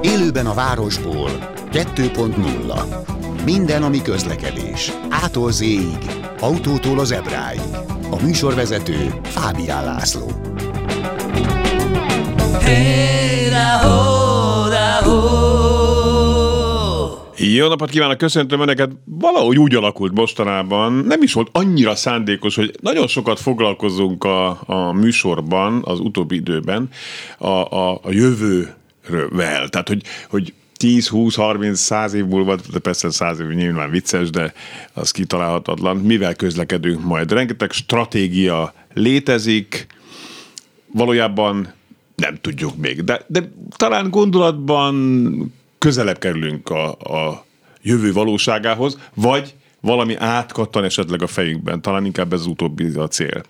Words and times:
Élőben 0.00 0.46
a 0.46 0.54
városból 0.54 1.30
2.0 1.72 3.44
Minden, 3.44 3.82
ami 3.82 4.02
közlekedés. 4.02 4.92
Ától 5.10 5.52
z 5.52 5.64
autótól 6.40 6.98
az 6.98 7.12
ebráig. 7.12 7.60
A 8.10 8.22
műsorvezető 8.22 9.20
Fábián 9.22 9.84
László. 9.84 10.30
Hey, 12.60 14.13
Jó 17.52 17.68
napot 17.68 17.90
kívánok, 17.90 18.18
köszöntöm 18.18 18.60
Önöket. 18.60 18.90
Valahogy 19.04 19.58
úgy 19.58 19.74
alakult 19.74 20.14
mostanában, 20.14 20.92
nem 20.92 21.22
is 21.22 21.32
volt 21.32 21.48
annyira 21.52 21.94
szándékos, 21.94 22.54
hogy 22.54 22.74
nagyon 22.80 23.06
sokat 23.06 23.40
foglalkozunk 23.40 24.24
a, 24.24 24.62
a 24.66 24.92
műsorban, 24.92 25.82
az 25.84 25.98
utóbbi 25.98 26.34
időben 26.34 26.88
a, 27.38 27.48
a, 27.48 28.00
a 28.02 28.10
jövővel. 28.10 29.68
Tehát, 29.68 29.88
hogy, 29.88 30.02
hogy 30.28 30.52
10, 30.76 31.08
20, 31.08 31.34
30, 31.34 31.78
100 31.78 32.14
év 32.14 32.24
múlva, 32.24 32.56
de 32.72 32.78
persze 32.78 33.10
100 33.10 33.40
év 33.40 33.46
nyilván 33.46 33.90
vicces, 33.90 34.30
de 34.30 34.52
az 34.92 35.10
kitalálhatatlan. 35.10 35.96
Mivel 35.96 36.34
közlekedünk 36.34 37.04
majd? 37.04 37.32
Rengeteg 37.32 37.72
stratégia 37.72 38.74
létezik, 38.94 39.86
valójában 40.92 41.72
nem 42.16 42.38
tudjuk 42.40 42.76
még, 42.76 43.04
de, 43.04 43.24
de 43.26 43.52
talán 43.76 44.10
gondolatban 44.10 44.94
közelebb 45.84 46.18
kerülünk 46.18 46.70
a, 46.70 46.90
a 46.92 47.44
jövő 47.82 48.12
valóságához, 48.12 48.98
vagy 49.14 49.54
valami 49.80 50.16
átkattan 50.16 50.84
esetleg 50.84 51.22
a 51.22 51.26
fejünkben, 51.26 51.82
talán 51.82 52.04
inkább 52.04 52.32
ez 52.32 52.40
az 52.40 52.46
utóbbi 52.46 52.90
a 52.96 53.08
cél. 53.08 53.42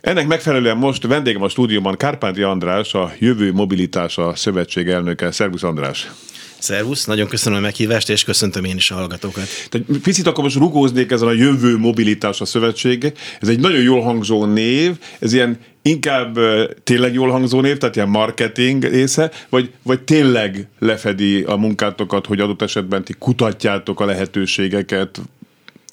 Ennek 0.00 0.26
megfelelően 0.26 0.76
most 0.76 1.06
vendégem 1.06 1.42
a 1.42 1.48
stúdióban 1.48 1.96
Kárpánti 1.96 2.42
András, 2.42 2.94
a 2.94 3.12
Jövő 3.18 3.52
Mobilitása 3.52 4.34
Szövetség 4.34 4.88
elnöke. 4.88 5.30
Szervusz 5.30 5.62
András! 5.62 6.10
Szervusz, 6.58 7.04
nagyon 7.04 7.28
köszönöm 7.28 7.58
a 7.58 7.62
meghívást, 7.62 8.08
és 8.10 8.24
köszöntöm 8.24 8.64
én 8.64 8.76
is 8.76 8.90
a 8.90 8.94
hallgatókat. 8.94 9.46
Tehát 9.68 9.86
picit 10.02 10.26
akkor 10.26 10.44
most 10.44 10.56
rugóznék 10.56 11.10
ezen 11.10 11.28
a 11.28 11.32
Jövő 11.32 11.76
Mobilitás 11.78 12.40
a 12.40 12.44
Szövetség. 12.44 13.12
Ez 13.40 13.48
egy 13.48 13.60
nagyon 13.60 13.82
jól 13.82 14.02
hangzó 14.02 14.44
név, 14.44 14.98
ez 15.18 15.32
ilyen 15.32 15.58
inkább 15.86 16.38
tényleg 16.84 17.14
jól 17.14 17.30
hangzó 17.30 17.60
név, 17.60 17.76
tehát 17.76 17.96
ilyen 17.96 18.08
marketing 18.08 18.84
része, 18.84 19.30
vagy, 19.48 19.70
vagy 19.82 20.00
tényleg 20.00 20.66
lefedi 20.78 21.42
a 21.42 21.56
munkátokat, 21.56 22.26
hogy 22.26 22.40
adott 22.40 22.62
esetben 22.62 23.04
ti 23.04 23.12
kutatjátok 23.18 24.00
a 24.00 24.04
lehetőségeket, 24.04 25.20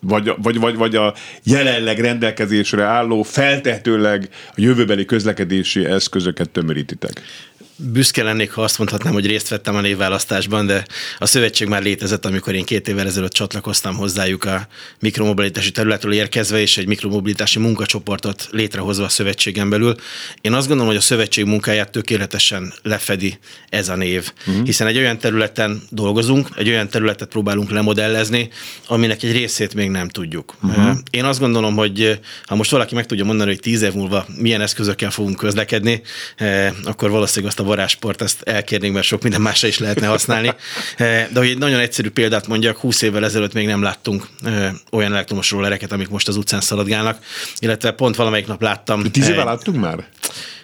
vagy, 0.01 0.33
vagy, 0.37 0.59
vagy, 0.59 0.75
vagy 0.75 0.95
a 0.95 1.13
jelenleg 1.43 1.99
rendelkezésre 1.99 2.83
álló, 2.83 3.21
feltehetőleg 3.21 4.29
a 4.49 4.53
jövőbeli 4.55 5.05
közlekedési 5.05 5.85
eszközöket 5.85 6.49
tömörítitek? 6.49 7.21
Büszke 7.75 8.23
lennék, 8.23 8.51
ha 8.51 8.63
azt 8.63 8.77
mondhatnám, 8.77 9.13
hogy 9.13 9.25
részt 9.25 9.47
vettem 9.47 9.75
a 9.75 9.81
névválasztásban, 9.81 10.65
de 10.65 10.85
a 11.17 11.25
szövetség 11.25 11.67
már 11.67 11.83
létezett, 11.83 12.25
amikor 12.25 12.55
én 12.55 12.65
két 12.65 12.87
évvel 12.87 13.07
ezelőtt 13.07 13.31
csatlakoztam 13.31 13.95
hozzájuk 13.95 14.43
a 14.43 14.67
mikromobilitási 14.99 15.71
területről 15.71 16.13
érkezve, 16.13 16.59
és 16.59 16.77
egy 16.77 16.87
mikromobilitási 16.87 17.59
munkacsoportot 17.59 18.47
létrehozva 18.51 19.03
a 19.03 19.09
szövetségen 19.09 19.69
belül. 19.69 19.95
Én 20.41 20.53
azt 20.53 20.67
gondolom, 20.67 20.91
hogy 20.91 21.01
a 21.01 21.05
szövetség 21.05 21.45
munkáját 21.45 21.91
tökéletesen 21.91 22.73
lefedi 22.81 23.39
ez 23.69 23.89
a 23.89 23.95
név, 23.95 24.31
uh-huh. 24.47 24.65
hiszen 24.65 24.87
egy 24.87 24.97
olyan 24.97 25.17
területen 25.17 25.81
dolgozunk, 25.89 26.49
egy 26.55 26.69
olyan 26.69 26.89
területet 26.89 27.27
próbálunk 27.27 27.71
lemodellezni, 27.71 28.49
aminek 28.87 29.23
egy 29.23 29.31
részét 29.31 29.73
még 29.73 29.89
nem 29.89 30.09
tudjuk. 30.09 30.55
Uh-huh. 30.63 30.97
Én 31.09 31.23
azt 31.23 31.39
gondolom, 31.39 31.75
hogy 31.75 32.19
ha 32.45 32.55
most 32.55 32.71
valaki 32.71 32.95
meg 32.95 33.05
tudja 33.05 33.25
mondani, 33.25 33.49
hogy 33.49 33.59
tíz 33.59 33.81
év 33.81 33.93
múlva 33.93 34.25
milyen 34.37 34.61
eszközökkel 34.61 35.11
fogunk 35.11 35.37
közlekedni, 35.37 36.01
akkor 36.83 37.09
valószínűleg 37.09 37.49
azt 37.49 37.59
a 37.59 37.62
varázsport, 37.63 38.21
ezt 38.21 38.41
elkérnénk, 38.41 38.93
mert 38.93 39.05
sok 39.05 39.21
minden 39.21 39.41
másra 39.41 39.67
is 39.67 39.79
lehetne 39.79 40.07
használni. 40.07 40.53
Eh, 40.97 41.27
de 41.31 41.39
hogy 41.39 41.49
egy 41.49 41.57
nagyon 41.57 41.79
egyszerű 41.79 42.09
példát 42.09 42.47
mondjak, 42.47 42.77
20 42.77 43.01
évvel 43.01 43.25
ezelőtt 43.25 43.53
még 43.53 43.67
nem 43.67 43.81
láttunk 43.81 44.27
eh, 44.43 44.71
olyan 44.91 45.13
elektromos 45.13 45.51
rollereket, 45.51 45.91
amik 45.91 46.09
most 46.09 46.27
az 46.27 46.37
utcán 46.37 46.61
szaladgálnak, 46.61 47.17
illetve 47.59 47.91
pont 47.91 48.15
valamelyik 48.15 48.47
nap 48.47 48.61
láttam. 48.61 49.11
Tíz 49.11 49.29
éve 49.29 49.43
láttunk 49.43 49.79
már? 49.79 50.07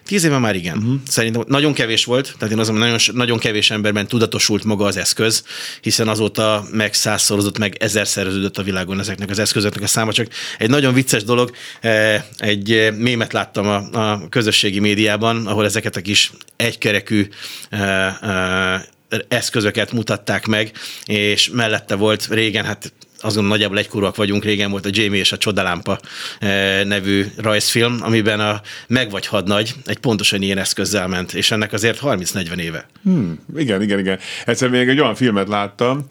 Tíz 0.06 0.24
éve 0.24 0.38
már 0.38 0.56
igen. 0.56 0.78
Uh-huh. 0.78 0.94
Szerintem 1.08 1.44
nagyon 1.48 1.74
kevés 1.74 2.06
volt, 2.06 2.36
tehát 2.38 2.54
én 2.54 2.60
azon 2.60 2.76
nagyon, 2.76 2.98
nagyon 3.14 3.40
kevés 3.40 3.72
emberben 3.72 4.08
tudatosult 4.08 4.64
maga 4.64 4.86
az 4.86 4.98
eszköz, 4.98 5.44
hiszen 5.82 6.08
azóta 6.08 6.66
meg 6.72 6.94
százszorozott, 6.94 7.58
meg 7.58 7.76
ezerszereződött 7.80 8.58
a 8.58 8.64
világon 8.64 9.00
ezeknek 9.00 9.30
az 9.30 9.40
eszközöknek 9.40 9.84
a 9.84 9.88
száma. 9.88 10.14
Csak 10.14 10.28
egy 10.58 10.70
nagyon 10.70 10.94
vicces 10.94 11.24
dolog, 11.24 11.52
eh, 11.82 12.24
egy 12.38 12.94
mémet 12.98 13.34
láttam 13.34 13.68
a, 13.68 13.76
a 14.12 14.30
közösségi 14.30 14.80
médiában, 14.80 15.48
ahol 15.48 15.66
ezeket 15.66 15.96
a 15.96 16.02
kis 16.02 16.32
egykerekű 16.56 17.28
eh, 17.70 18.22
eh, 18.22 18.82
eszközöket 19.28 19.92
mutatták 19.92 20.46
meg, 20.46 20.72
és 21.06 21.50
mellette 21.50 21.96
volt 21.96 22.28
régen, 22.30 22.66
hát 22.66 22.94
azon 23.22 23.46
nagyjából 23.46 23.78
egykorúak 23.78 24.16
vagyunk, 24.16 24.44
régen 24.44 24.72
volt 24.72 24.86
a 24.86 24.90
Jamie 24.92 25.20
és 25.20 25.32
a 25.32 25.38
Csodalámpa 25.38 26.00
eh, 26.40 26.84
nevű 26.84 27.26
rajzfilm, 27.38 27.98
amiben 28.02 28.40
a 28.40 28.62
Meg 28.88 29.12
vagy 29.12 29.28
hadnagy 29.28 29.74
egy 29.86 29.98
pontosan 29.98 30.42
ilyen 30.42 30.58
eszközzel 30.58 31.08
ment, 31.08 31.34
és 31.34 31.52
ennek 31.52 31.74
azért 31.74 32.00
30-40 32.04 32.58
éve. 32.58 32.86
Hmm, 33.04 33.40
igen, 33.58 33.82
igen, 33.82 34.00
igen. 34.00 34.20
Egyszer 34.46 34.70
még 34.70 34.88
egy 34.88 35.00
olyan 35.00 35.16
filmet 35.16 35.48
láttam, 35.48 36.06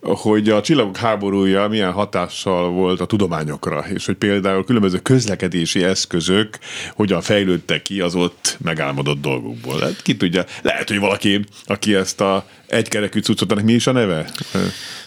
hogy 0.00 0.48
a 0.48 0.60
csillagok 0.60 0.96
háborúja 0.96 1.68
milyen 1.68 1.92
hatással 1.92 2.70
volt 2.70 3.00
a 3.00 3.06
tudományokra, 3.06 3.84
és 3.94 4.06
hogy 4.06 4.16
például 4.16 4.64
különböző 4.64 4.98
közlekedési 4.98 5.84
eszközök 5.84 6.58
hogyan 6.94 7.20
fejlődtek 7.20 7.82
ki 7.82 8.00
az 8.00 8.14
ott 8.14 8.43
megálmodott 8.58 9.20
dolgokból. 9.20 9.80
Hát 9.80 10.02
ki 10.02 10.16
tudja, 10.16 10.44
lehet, 10.62 10.88
hogy 10.88 10.98
valaki, 10.98 11.44
aki 11.64 11.94
ezt 11.94 12.20
a 12.20 12.46
egykerekű 12.66 13.20
cuccot, 13.20 13.52
ennek 13.52 13.64
mi 13.64 13.72
is 13.72 13.86
a 13.86 13.92
neve? 13.92 14.30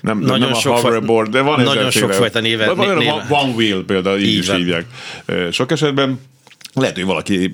Nem, 0.02 0.19
nagyon 0.19 0.40
nem 0.40 0.53
sok 0.53 0.74
a 0.74 0.80
hoverboard, 0.80 1.31
de 1.31 1.41
van 1.41 1.62
Nagyon 1.62 1.91
sokfajta 1.91 2.40
néve. 2.40 2.74
Van, 2.74 2.97
néve. 2.97 3.25
One 3.30 3.53
Wheel 3.53 3.84
például, 3.84 4.19
így, 4.19 4.28
így 4.28 4.38
is 4.38 4.47
van. 4.47 4.57
hívják. 4.57 4.86
Sok 5.52 5.72
esetben 5.72 6.19
lehet, 6.81 6.95
hogy 6.95 7.05
valaki 7.05 7.53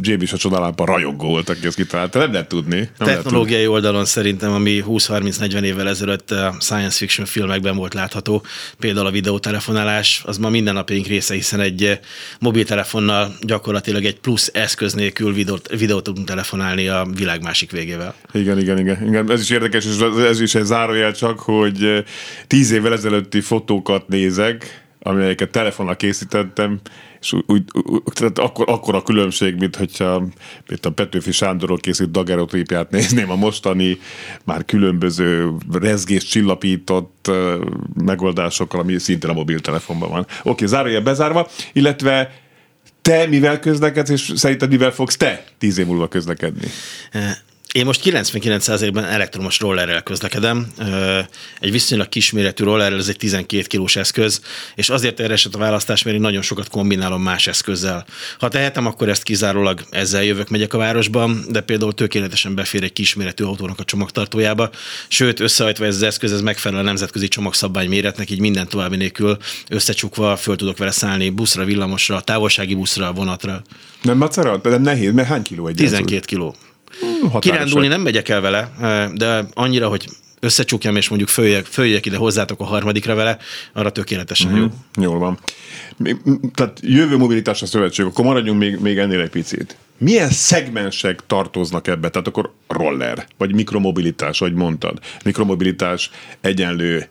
James 0.00 0.32
a 0.32 0.36
csodalámpa 0.36 0.84
rajongó 0.84 1.28
volt, 1.28 1.48
aki 1.48 1.66
ezt 1.66 1.76
kitalálta, 1.76 2.18
nem 2.18 2.32
lehet 2.32 2.48
tudni. 2.48 2.76
Nem 2.76 3.08
Technológiai 3.08 3.34
lehet 3.34 3.52
tudni. 3.52 3.66
oldalon 3.66 4.04
szerintem, 4.04 4.52
ami 4.52 4.84
20-30-40 4.86 5.62
évvel 5.62 5.88
ezelőtt 5.88 6.34
science 6.60 6.96
fiction 6.96 7.26
filmekben 7.26 7.76
volt 7.76 7.94
látható, 7.94 8.44
például 8.78 9.06
a 9.06 9.10
videótelefonálás, 9.10 10.22
az 10.24 10.38
ma 10.38 10.48
mindennapjaink 10.48 11.06
része, 11.06 11.34
hiszen 11.34 11.60
egy 11.60 11.98
mobiltelefonnal 12.38 13.36
gyakorlatilag 13.40 14.04
egy 14.04 14.20
plusz 14.20 14.50
eszköz 14.54 14.94
nélkül 14.94 15.34
videót, 15.34 15.68
videót 15.78 16.02
tudunk 16.02 16.26
telefonálni 16.26 16.88
a 16.88 17.06
világ 17.16 17.42
másik 17.42 17.70
végével. 17.70 18.14
Igen, 18.32 18.58
igen, 18.58 18.78
igen, 18.78 19.06
igen. 19.06 19.30
Ez 19.30 19.40
is 19.40 19.50
érdekes, 19.50 19.84
és 19.84 19.98
ez 20.28 20.40
is 20.40 20.54
egy 20.54 20.64
zárójel 20.64 21.12
csak, 21.12 21.38
hogy 21.38 22.04
tíz 22.46 22.70
évvel 22.70 22.92
ezelőtti 22.92 23.40
fotókat 23.40 24.08
nézek, 24.08 24.84
amelyeket 24.98 25.50
telefonnal 25.50 25.96
készítettem, 25.96 26.80
és 27.22 27.32
úgy, 27.32 27.64
úgy, 27.72 28.02
tehát 28.12 28.38
akkor, 28.38 28.68
akkor 28.68 28.94
a 28.94 29.02
különbség, 29.02 29.54
mint 29.54 29.76
hogyha 29.76 30.26
mint 30.68 30.86
a 30.86 30.90
Petőfi 30.90 31.32
Sándorról 31.32 31.78
készült 31.78 32.10
dagerotípját 32.10 32.90
nézném 32.90 33.30
a 33.30 33.36
mostani 33.36 33.98
már 34.44 34.64
különböző 34.64 35.50
rezgés 35.72 36.24
csillapított 36.24 37.30
megoldásokkal, 38.04 38.80
ami 38.80 38.98
szintén 38.98 39.30
a 39.30 39.32
mobiltelefonban 39.32 40.10
van. 40.10 40.26
Oké, 40.42 40.66
zárója 40.66 41.00
bezárva, 41.00 41.48
illetve 41.72 42.40
te 43.02 43.26
mivel 43.26 43.58
közlekedsz, 43.60 44.10
és 44.10 44.32
szerinted 44.34 44.70
mivel 44.70 44.90
fogsz 44.90 45.16
te 45.16 45.44
tíz 45.58 45.78
év 45.78 45.86
múlva 45.86 46.08
közlekedni? 46.08 46.66
Én 47.72 47.84
most 47.84 48.00
99%-ban 48.04 49.04
elektromos 49.04 49.60
rollerrel 49.60 50.02
közlekedem. 50.02 50.66
Egy 51.60 51.70
viszonylag 51.70 52.08
kisméretű 52.08 52.64
rollerrel, 52.64 52.98
ez 52.98 53.08
egy 53.08 53.16
12 53.16 53.62
kilós 53.62 53.96
eszköz, 53.96 54.40
és 54.74 54.88
azért 54.88 55.20
erre 55.20 55.32
esett 55.32 55.54
a 55.54 55.58
választás, 55.58 56.02
mert 56.02 56.16
én 56.16 56.22
nagyon 56.22 56.42
sokat 56.42 56.68
kombinálom 56.68 57.22
más 57.22 57.46
eszközzel. 57.46 58.06
Ha 58.38 58.48
tehetem, 58.48 58.86
akkor 58.86 59.08
ezt 59.08 59.22
kizárólag 59.22 59.80
ezzel 59.90 60.24
jövök, 60.24 60.48
megyek 60.48 60.74
a 60.74 60.78
városban, 60.78 61.44
de 61.48 61.60
például 61.60 61.92
tökéletesen 61.92 62.54
befér 62.54 62.82
egy 62.82 62.92
kisméretű 62.92 63.44
autónak 63.44 63.78
a 63.78 63.84
csomagtartójába. 63.84 64.70
Sőt, 65.08 65.40
összehajtva 65.40 65.84
ez 65.84 65.94
az 65.94 66.02
eszköz, 66.02 66.32
ez 66.32 66.40
megfelel 66.40 66.80
a 66.80 66.82
nemzetközi 66.82 67.28
csomagszabvány 67.28 67.88
méretnek, 67.88 68.30
így 68.30 68.40
minden 68.40 68.68
további 68.68 68.96
nélkül 68.96 69.36
összecsukva 69.68 70.36
föl 70.36 70.56
tudok 70.56 70.78
vele 70.78 70.90
szállni 70.90 71.30
buszra, 71.30 71.64
villamosra, 71.64 72.20
távolsági 72.20 72.74
buszra, 72.74 73.12
vonatra. 73.12 73.62
Nem 74.02 74.16
macera? 74.16 74.56
De 74.56 74.78
nehéz, 74.78 75.12
mert 75.12 75.28
hány 75.28 75.42
kiló 75.42 75.66
egy 75.66 75.74
12 75.74 76.20
kiló. 76.20 76.56
Hmm, 77.00 77.38
Kirándulni 77.38 77.86
nem 77.86 78.00
megyek 78.00 78.28
el 78.28 78.40
vele, 78.40 78.70
de 79.14 79.44
annyira, 79.54 79.88
hogy 79.88 80.08
összecsukjam, 80.40 80.96
és 80.96 81.08
mondjuk 81.08 81.30
följek, 81.30 81.64
följek 81.64 82.06
ide 82.06 82.16
hozzátok 82.16 82.60
a 82.60 82.64
harmadikra 82.64 83.14
vele, 83.14 83.38
arra 83.72 83.92
tökéletesen 83.92 84.50
mm-hmm. 84.50 84.60
jó. 84.60 85.02
Jól 85.02 85.18
van. 85.18 85.38
Tehát 86.54 86.80
jövő 86.82 87.16
mobilitás 87.16 87.62
a 87.62 87.66
szövetség, 87.66 88.04
akkor 88.04 88.24
maradjunk 88.24 88.58
még, 88.58 88.78
még 88.78 88.98
ennél 88.98 89.20
egy 89.20 89.30
picit. 89.30 89.76
Milyen 89.98 90.30
szegmensek 90.30 91.20
tartoznak 91.26 91.86
ebbe? 91.88 92.08
Tehát 92.08 92.28
akkor 92.28 92.52
roller, 92.68 93.26
vagy 93.36 93.54
mikromobilitás, 93.54 94.40
ahogy 94.40 94.54
mondtad. 94.54 94.98
Mikromobilitás 95.24 96.10
egyenlő, 96.40 97.08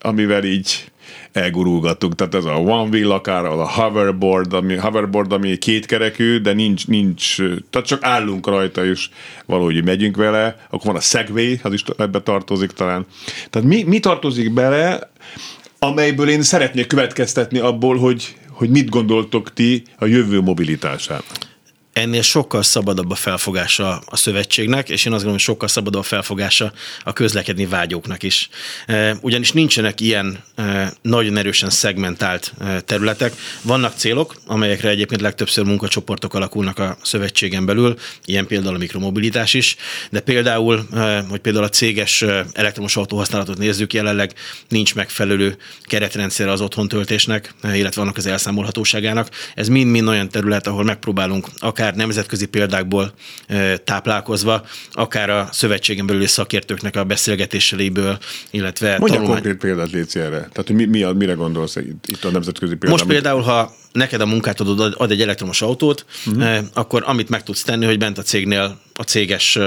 amivel 0.00 0.44
így 0.44 0.90
elgurulgatunk. 1.32 2.14
Tehát 2.14 2.34
ez 2.34 2.44
a 2.44 2.54
one 2.54 2.88
wheel 2.88 3.10
akár, 3.10 3.44
a 3.44 3.70
hoverboard, 3.70 4.52
ami, 4.52 4.76
hoverboard, 4.76 5.32
ami 5.32 5.56
kétkerekű, 5.56 6.38
de 6.38 6.52
nincs, 6.52 6.86
nincs, 6.86 7.36
tehát 7.70 7.86
csak 7.86 8.04
állunk 8.04 8.46
rajta, 8.46 8.84
és 8.84 9.08
valahogy 9.46 9.84
megyünk 9.84 10.16
vele. 10.16 10.56
Akkor 10.70 10.86
van 10.86 10.96
a 10.96 11.00
Segway, 11.00 11.58
az 11.62 11.72
is 11.72 11.82
ebbe 11.98 12.20
tartozik 12.20 12.70
talán. 12.70 13.06
Tehát 13.50 13.68
mi, 13.68 13.82
mi 13.82 14.00
tartozik 14.00 14.52
bele, 14.52 15.10
amelyből 15.78 16.28
én 16.28 16.42
szeretnék 16.42 16.86
következtetni 16.86 17.58
abból, 17.58 17.96
hogy, 17.96 18.36
hogy 18.50 18.68
mit 18.68 18.88
gondoltok 18.88 19.52
ti 19.52 19.82
a 19.98 20.06
jövő 20.06 20.40
mobilitásának? 20.40 21.45
Ennél 21.96 22.22
sokkal 22.22 22.62
szabadabb 22.62 23.10
a 23.10 23.14
felfogása 23.14 24.02
a 24.06 24.16
szövetségnek, 24.16 24.88
és 24.88 25.04
én 25.04 25.12
azt 25.12 25.22
gondolom, 25.22 25.32
hogy 25.32 25.40
sokkal 25.40 25.68
szabadabb 25.68 26.00
a 26.00 26.04
felfogása 26.04 26.72
a 27.04 27.12
közlekedni 27.12 27.66
vágyóknak 27.66 28.22
is. 28.22 28.48
E, 28.86 29.16
ugyanis 29.20 29.52
nincsenek 29.52 30.00
ilyen 30.00 30.38
e, 30.54 30.92
nagyon 31.02 31.36
erősen 31.36 31.70
szegmentált 31.70 32.52
e, 32.60 32.80
területek. 32.80 33.32
Vannak 33.62 33.94
célok, 33.96 34.36
amelyekre 34.46 34.88
egyébként 34.88 35.20
legtöbbször 35.20 35.64
munkacsoportok 35.64 36.34
alakulnak 36.34 36.78
a 36.78 36.96
szövetségen 37.02 37.66
belül, 37.66 37.98
ilyen 38.24 38.46
például 38.46 38.74
a 38.74 38.78
mikromobilitás 38.78 39.54
is, 39.54 39.76
de 40.10 40.20
például, 40.20 40.86
hogy 41.28 41.40
például 41.40 41.64
a 41.64 41.68
céges 41.68 42.24
elektromos 42.52 42.96
autóhasználatot 42.96 43.58
nézzük, 43.58 43.92
jelenleg 43.92 44.32
nincs 44.68 44.94
megfelelő 44.94 45.56
keretrendszer 45.82 46.48
az 46.48 46.60
otthontöltésnek, 46.60 47.54
illetve 47.74 48.02
annak 48.02 48.16
az 48.16 48.26
elszámolhatóságának. 48.26 49.28
Ez 49.54 49.68
mind-mind 49.68 50.08
olyan 50.08 50.28
terület, 50.28 50.66
ahol 50.66 50.84
megpróbálunk 50.84 51.48
akár 51.58 51.85
akár 51.86 51.98
nemzetközi 51.98 52.46
példákból 52.46 53.12
táplálkozva, 53.84 54.64
akár 54.92 55.30
a 55.30 55.48
szövetségen 55.52 56.06
belüli 56.06 56.26
szakértőknek 56.26 56.96
a 56.96 57.04
beszélgetéseiből, 57.04 58.18
illetve 58.50 58.88
Mondja 58.98 59.06
tanulmány... 59.06 59.42
konkrét 59.42 59.56
példát, 59.60 59.90
Léci, 59.90 60.20
erre. 60.20 60.48
Tehát, 60.52 60.68
mi, 60.70 60.84
mi 60.84 61.12
mire 61.12 61.32
gondolsz 61.32 61.76
itt 62.06 62.24
a 62.24 62.30
nemzetközi 62.30 62.74
példában? 62.76 62.90
Most 62.90 63.06
például, 63.06 63.40
ha 63.40 63.74
neked 63.96 64.20
a 64.20 64.26
munkátadód 64.26 64.94
ad 64.96 65.10
egy 65.10 65.22
elektromos 65.22 65.62
autót, 65.62 66.04
uh-huh. 66.26 66.58
akkor 66.74 67.02
amit 67.06 67.28
meg 67.28 67.42
tudsz 67.42 67.62
tenni, 67.62 67.84
hogy 67.84 67.98
bent 67.98 68.18
a 68.18 68.22
cégnél 68.22 68.84
a 68.98 69.02
céges 69.02 69.58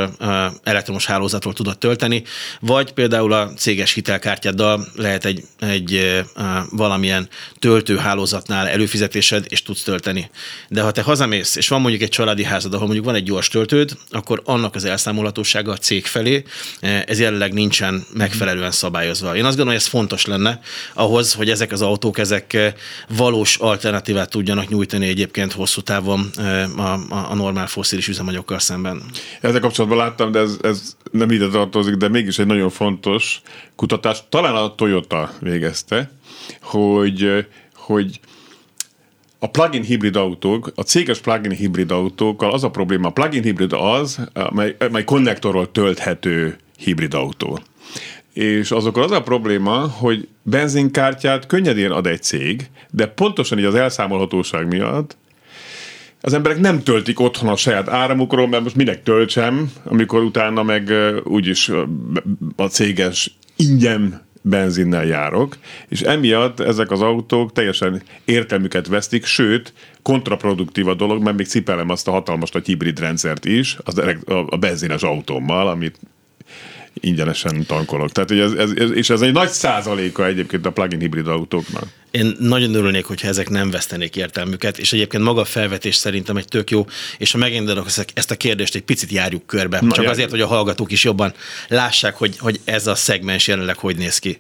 elektromos 0.64 1.06
hálózatról 1.06 1.54
tudod 1.54 1.78
tölteni, 1.78 2.24
vagy 2.60 2.92
például 2.92 3.34
a 3.34 3.54
céges 3.54 3.94
hitelkártyáddal 3.94 4.88
lehet 4.96 5.26
egy, 5.26 5.44
egy 5.60 6.22
valamilyen 6.70 7.28
töltőhálózatnál 7.60 8.68
előfizetésed, 8.68 9.46
és 9.48 9.62
tudsz 9.62 9.84
tölteni. 9.84 10.30
De 10.68 10.82
ha 10.82 10.92
te 10.92 11.02
hazamész, 11.02 11.56
és 11.56 11.68
van 11.68 11.82
mondjuk 11.82 12.02
egy 12.02 12.10
családi 12.10 12.44
házad, 12.44 12.74
ahol 12.74 12.86
mondjuk 12.86 13.06
van 13.06 13.16
egy 13.16 13.24
gyors 13.24 13.48
töltőd, 13.48 13.98
akkor 14.10 14.42
annak 14.46 14.76
az 14.76 14.86
elszámolhatósága 14.86 15.72
a 15.72 15.78
cég 15.78 16.06
felé, 16.06 16.44
ez 17.06 17.20
jelenleg 17.20 17.54
nincsen 17.54 18.06
megfelelően 18.14 18.72
szabályozva. 18.72 19.36
Én 19.36 19.46
azt 19.46 19.56
gondolom, 19.56 19.68
hogy 19.68 19.82
ez 19.82 19.88
fontos 19.88 20.26
lenne 20.26 20.60
ahhoz, 20.94 21.34
hogy 21.34 21.50
ezek 21.50 21.72
az 21.72 21.82
autók, 21.82 22.18
ezek 22.18 22.74
valós 23.08 23.58
alternatívát 24.20 24.30
tudjanak 24.30 24.68
nyújtani 24.68 25.08
egyébként 25.08 25.52
hosszú 25.52 25.82
távon 25.82 26.30
a, 26.78 26.82
a, 26.82 27.32
a 27.32 27.36
normál 27.36 27.68
foszilis 27.68 28.08
üzemanyagokkal 28.08 28.60
szemben. 28.60 29.02
Ezzel 29.42 29.60
kapcsolatban 29.60 30.00
láttam, 30.00 30.32
de 30.32 30.40
ez, 30.40 30.58
ez 30.62 30.96
nem 31.12 31.32
ide 31.32 31.48
tartozik, 31.48 31.96
de 31.96 32.08
mégis 32.08 32.40
egy 32.40 32.46
nagyon 32.46 32.70
fontos 32.70 33.42
kutatás, 33.76 34.24
talán 34.30 34.56
a 34.56 34.76
Toyota 34.76 35.32
végezte, 35.40 36.12
hogy, 36.62 37.46
hogy 37.76 38.20
a 39.40 39.48
plug-in 39.48 39.84
hibrid 39.84 40.16
autók, 40.16 40.72
a 40.76 40.82
céges 40.82 41.20
plug-in 41.20 41.52
hibrid 41.52 41.92
autókkal 41.92 42.52
az 42.52 42.64
a 42.64 42.70
probléma, 42.70 43.08
a 43.08 43.12
plug-in 43.12 43.44
hibrid 43.44 43.74
az, 43.74 44.20
mely, 44.54 44.76
mely 44.92 45.04
konnektorról 45.04 45.72
tölthető 45.72 46.58
hibrid 46.78 47.14
autó. 47.14 47.60
És 48.34 48.72
azokkal 48.72 49.04
az 49.04 49.12
a 49.12 49.22
probléma, 49.22 49.88
hogy 49.88 50.28
benzinkártyát 50.42 51.46
könnyedén 51.46 51.92
ad 51.92 52.08
egy 52.08 52.22
cég, 52.22 52.70
de 52.92 53.08
pontosan 53.08 53.60
így 53.60 53.66
az 53.66 53.76
elszámolhatóság 53.76 54.68
miatt 54.68 55.18
az 56.22 56.34
emberek 56.34 56.60
nem 56.60 56.84
töltik 56.84 57.20
otthon 57.20 57.50
a 57.50 57.56
saját 57.56 57.90
áramukról, 57.90 58.48
mert 58.48 58.64
most 58.64 58.76
minek 58.76 59.04
töltsem, 59.04 59.72
amikor 59.84 60.24
utána 60.24 60.64
meg 60.64 60.94
úgyis 61.24 61.72
a 62.56 62.68
céges 62.68 63.38
ingyen 63.56 64.28
benzinnel 64.42 65.06
járok, 65.06 65.58
és 65.88 66.02
emiatt 66.02 66.60
ezek 66.60 66.92
az 66.92 67.02
autók 67.02 67.52
teljesen 67.52 68.02
értelmüket 68.26 68.88
vesztik, 68.88 69.26
sőt, 69.26 69.74
kontraproduktív 70.02 70.88
a 70.88 70.94
dolog, 70.94 71.24
mert 71.24 71.38
még 71.38 71.48
cipelem 71.48 71.90
azt 71.90 72.08
a 72.08 72.12
hatalmas 72.12 72.52
nagy 72.52 72.66
hibrid 72.66 73.00
rendszert 73.00 73.46
is, 73.46 73.78
az 73.84 74.02
a 74.50 74.58
benzines 74.58 75.02
autómmal, 75.02 75.68
amit 75.68 76.00
ingyenesen 77.00 77.66
tankolok. 77.66 78.12
Tehát, 78.12 78.32
ez, 78.32 78.52
ez, 78.52 78.72
ez, 78.76 78.92
és 78.92 79.10
ez 79.10 79.22
egy 79.22 79.32
nagy 79.32 79.50
százaléka 79.50 80.26
egyébként 80.26 80.66
a 80.66 80.72
plug-in 80.72 81.00
hibrid 81.00 81.28
autóknak. 81.28 81.84
Én 82.12 82.36
nagyon 82.40 82.74
örülnék, 82.74 83.06
hogyha 83.06 83.28
ezek 83.28 83.50
nem 83.50 83.72
vesztenék 83.72 84.16
értelmüket, 84.16 84.78
és 84.78 84.94
egyébként 84.94 85.24
maga 85.24 85.42
a 85.42 85.46
felvetés 85.46 85.96
szerintem 85.96 86.38
egy 86.38 86.48
tök 86.48 86.70
jó, 86.70 86.86
és 87.18 87.32
ha 87.32 87.38
megindulok 87.38 87.88
ezt 88.14 88.32
a 88.32 88.36
kérdést, 88.36 88.76
egy 88.76 88.82
picit 88.82 89.12
járjuk 89.12 89.46
körbe. 89.46 89.80
Na, 89.82 89.92
Csak 89.92 90.04
jár. 90.04 90.14
azért, 90.14 90.30
hogy 90.30 90.42
a 90.42 90.48
hallgatók 90.48 90.92
is 90.92 91.04
jobban 91.04 91.34
lássák, 91.68 92.16
hogy, 92.16 92.38
hogy 92.38 92.60
ez 92.64 92.88
a 92.88 92.96
szegmens 92.96 93.48
jelenleg 93.48 93.78
hogy 93.78 93.98
néz 93.98 94.20
ki. 94.20 94.40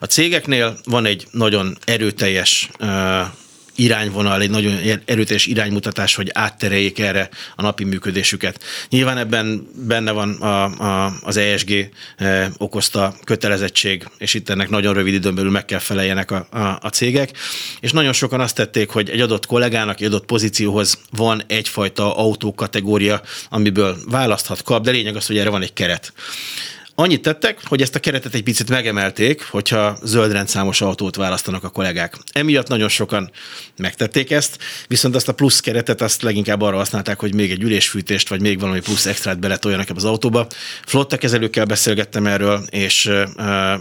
A 0.00 0.04
cégeknél 0.04 0.78
van 0.84 1.06
egy 1.06 1.26
nagyon 1.30 1.78
erőteljes 1.84 2.68
uh, 2.80 2.88
irányvonal, 3.78 4.40
egy 4.40 4.50
nagyon 4.50 5.00
erőteljes 5.04 5.46
iránymutatás, 5.46 6.14
hogy 6.14 6.30
áttereljék 6.32 6.98
erre 6.98 7.28
a 7.56 7.62
napi 7.62 7.84
működésüket. 7.84 8.64
Nyilván 8.88 9.18
ebben 9.18 9.68
benne 9.74 10.10
van 10.10 10.30
a, 10.30 10.64
a, 10.64 11.12
az 11.22 11.36
ESG 11.36 11.90
e, 12.16 12.50
okozta 12.56 13.14
kötelezettség, 13.24 14.08
és 14.18 14.34
itt 14.34 14.48
ennek 14.48 14.68
nagyon 14.68 14.94
rövid 14.94 15.14
időn 15.14 15.34
belül 15.34 15.50
meg 15.50 15.64
kell 15.64 15.78
feleljenek 15.78 16.30
a, 16.30 16.46
a, 16.50 16.78
a 16.80 16.88
cégek, 16.88 17.30
és 17.80 17.92
nagyon 17.92 18.12
sokan 18.12 18.40
azt 18.40 18.54
tették, 18.54 18.90
hogy 18.90 19.10
egy 19.10 19.20
adott 19.20 19.46
kollégának, 19.46 20.00
egy 20.00 20.06
adott 20.06 20.24
pozícióhoz 20.24 20.98
van 21.10 21.42
egyfajta 21.46 22.16
autókategória, 22.16 23.22
amiből 23.50 23.96
választhat, 24.06 24.62
kap, 24.62 24.84
de 24.84 24.90
lényeg 24.90 25.16
az, 25.16 25.26
hogy 25.26 25.38
erre 25.38 25.50
van 25.50 25.62
egy 25.62 25.72
keret. 25.72 26.12
Annyit 27.00 27.22
tettek, 27.22 27.60
hogy 27.64 27.82
ezt 27.82 27.94
a 27.94 27.98
keretet 27.98 28.34
egy 28.34 28.42
picit 28.42 28.68
megemelték, 28.68 29.42
hogyha 29.42 29.98
zöld 30.02 30.32
rendszámos 30.32 30.80
autót 30.80 31.16
választanak 31.16 31.64
a 31.64 31.68
kollégák. 31.68 32.16
Emiatt 32.32 32.68
nagyon 32.68 32.88
sokan 32.88 33.30
megtették 33.76 34.30
ezt, 34.30 34.58
viszont 34.86 35.14
azt 35.14 35.28
a 35.28 35.34
plusz 35.34 35.60
keretet 35.60 36.00
azt 36.00 36.22
leginkább 36.22 36.62
arra 36.62 36.76
használták, 36.76 37.20
hogy 37.20 37.34
még 37.34 37.50
egy 37.50 37.62
ülésfűtést, 37.62 38.28
vagy 38.28 38.40
még 38.40 38.60
valami 38.60 38.80
plusz 38.80 39.06
extrát 39.06 39.38
beletoljanak 39.38 39.88
ebbe 39.88 39.98
az 39.98 40.04
autóba. 40.04 40.46
Flotta 40.86 41.16
kezelőkkel 41.16 41.64
beszélgettem 41.64 42.26
erről, 42.26 42.62
és 42.70 43.10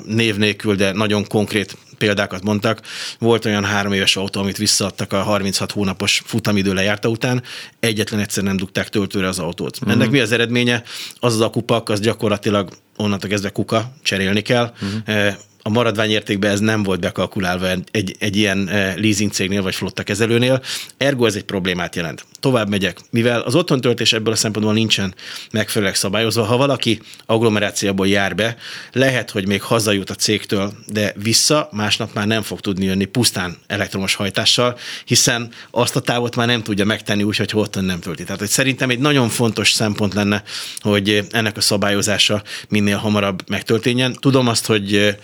név 0.05 0.35
nélkül, 0.35 0.75
de 0.75 0.91
nagyon 0.91 1.27
konkrét 1.27 1.77
példákat 1.97 2.43
mondtak. 2.43 2.81
Volt 3.19 3.45
olyan 3.45 3.65
három 3.65 3.93
éves 3.93 4.15
autó, 4.15 4.41
amit 4.41 4.57
visszaadtak 4.57 5.13
a 5.13 5.21
36 5.21 5.71
hónapos 5.71 6.21
futamidő 6.25 6.73
lejárta 6.73 7.09
után, 7.09 7.43
egyetlen 7.79 8.19
egyszer 8.19 8.43
nem 8.43 8.57
dugták 8.57 8.89
töltőre 8.89 9.27
az 9.27 9.39
autót. 9.39 9.77
Uh-huh. 9.77 9.91
Ennek 9.91 10.09
mi 10.09 10.19
az 10.19 10.31
eredménye? 10.31 10.83
Az 11.19 11.33
az 11.33 11.41
akupak, 11.41 11.89
az 11.89 11.99
gyakorlatilag 11.99 12.69
onnantól 12.97 13.29
kezdve 13.29 13.49
kuka, 13.49 13.91
cserélni 14.03 14.41
kell. 14.41 14.73
Uh-huh 14.81 15.35
a 15.67 15.69
maradványértékben 15.69 16.51
ez 16.51 16.59
nem 16.59 16.83
volt 16.83 16.99
bekalkulálva 16.99 17.67
egy, 17.91 18.15
egy 18.19 18.35
ilyen 18.35 18.67
eh, 18.69 18.95
leasing 18.95 19.31
cégnél 19.31 19.61
vagy 19.61 19.75
flotta 19.75 20.03
kezelőnél, 20.03 20.61
ergo 20.97 21.25
ez 21.25 21.35
egy 21.35 21.43
problémát 21.43 21.95
jelent. 21.95 22.25
Tovább 22.39 22.69
megyek. 22.69 22.99
Mivel 23.09 23.41
az 23.41 23.55
otthontöltés 23.55 24.13
ebből 24.13 24.33
a 24.33 24.35
szempontból 24.35 24.73
nincsen 24.73 25.15
megfelelően 25.51 25.95
szabályozva, 25.97 26.43
ha 26.43 26.57
valaki 26.57 27.01
agglomerációból 27.25 28.07
jár 28.07 28.35
be, 28.35 28.57
lehet, 28.91 29.31
hogy 29.31 29.47
még 29.47 29.61
hazajut 29.61 30.09
a 30.09 30.15
cégtől, 30.15 30.73
de 30.87 31.13
vissza 31.23 31.69
másnap 31.71 32.13
már 32.13 32.27
nem 32.27 32.41
fog 32.41 32.59
tudni 32.59 32.85
jönni 32.85 33.05
pusztán 33.05 33.57
elektromos 33.67 34.15
hajtással, 34.15 34.77
hiszen 35.05 35.51
azt 35.71 35.95
a 35.95 35.99
távot 35.99 36.35
már 36.35 36.47
nem 36.47 36.63
tudja 36.63 36.85
megtenni 36.85 37.23
úgy, 37.23 37.37
hogy 37.37 37.49
otthon 37.53 37.83
nem 37.83 37.99
tölti. 37.99 38.23
Tehát 38.23 38.39
hogy 38.39 38.49
szerintem 38.49 38.89
egy 38.89 38.99
nagyon 38.99 39.29
fontos 39.29 39.71
szempont 39.71 40.13
lenne, 40.13 40.43
hogy 40.79 41.27
ennek 41.31 41.57
a 41.57 41.61
szabályozása 41.61 42.43
minél 42.69 42.97
hamarabb 42.97 43.49
megtörténjen. 43.49 44.17
Tudom 44.19 44.47
azt, 44.47 44.65
hogy 44.65 45.17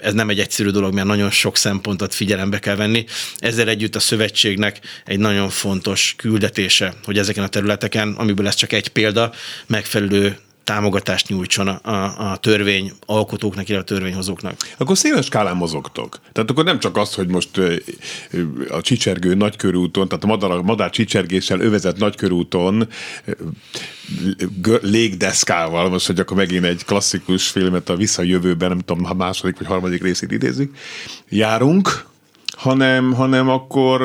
ez 0.00 0.12
nem 0.12 0.28
egy 0.28 0.40
egyszerű 0.40 0.70
dolog, 0.70 0.94
mert 0.94 1.06
nagyon 1.06 1.30
sok 1.30 1.56
szempontot 1.56 2.14
figyelembe 2.14 2.58
kell 2.58 2.76
venni. 2.76 3.04
Ezzel 3.38 3.68
együtt 3.68 3.96
a 3.96 4.00
szövetségnek 4.00 4.80
egy 5.04 5.18
nagyon 5.18 5.48
fontos 5.48 6.14
küldetése, 6.34 6.94
hogy 7.04 7.18
ezeken 7.18 7.44
a 7.44 7.48
területeken, 7.48 8.12
amiből 8.12 8.46
ez 8.46 8.54
csak 8.54 8.72
egy 8.72 8.88
példa, 8.88 9.32
megfelelő 9.66 10.38
támogatást 10.64 11.28
nyújtson 11.28 11.68
a, 11.68 11.80
a, 11.82 12.30
a 12.30 12.36
törvény 12.36 12.92
alkotóknak, 13.06 13.68
illetve 13.68 13.94
a 13.94 13.96
törvényhozóknak. 13.96 14.56
Akkor 14.76 14.96
széles 14.96 15.24
skálán 15.24 15.56
mozogtok. 15.56 16.20
Tehát 16.32 16.50
akkor 16.50 16.64
nem 16.64 16.78
csak 16.78 16.96
az, 16.96 17.14
hogy 17.14 17.28
most 17.28 17.60
a 18.68 18.80
csicsergő 18.80 19.34
nagykörúton, 19.34 20.08
tehát 20.08 20.24
a 20.24 20.26
madár, 20.26 20.50
madár 20.50 20.90
csicsergéssel 20.90 21.60
övezett 21.60 21.98
nagykörúton 21.98 22.88
légdeszkával, 24.82 25.88
most, 25.88 26.06
hogy 26.06 26.20
akkor 26.20 26.36
megint 26.36 26.64
egy 26.64 26.84
klasszikus 26.84 27.48
filmet 27.48 27.88
a 27.88 27.96
Visszajövőben, 27.96 28.68
nem 28.68 28.78
tudom, 28.78 29.04
ha 29.04 29.14
második 29.14 29.58
vagy 29.58 29.66
harmadik 29.66 30.02
részét 30.02 30.32
idézik, 30.32 30.76
járunk, 31.28 32.04
hanem, 32.56 33.12
hanem 33.12 33.48
akkor 33.48 34.02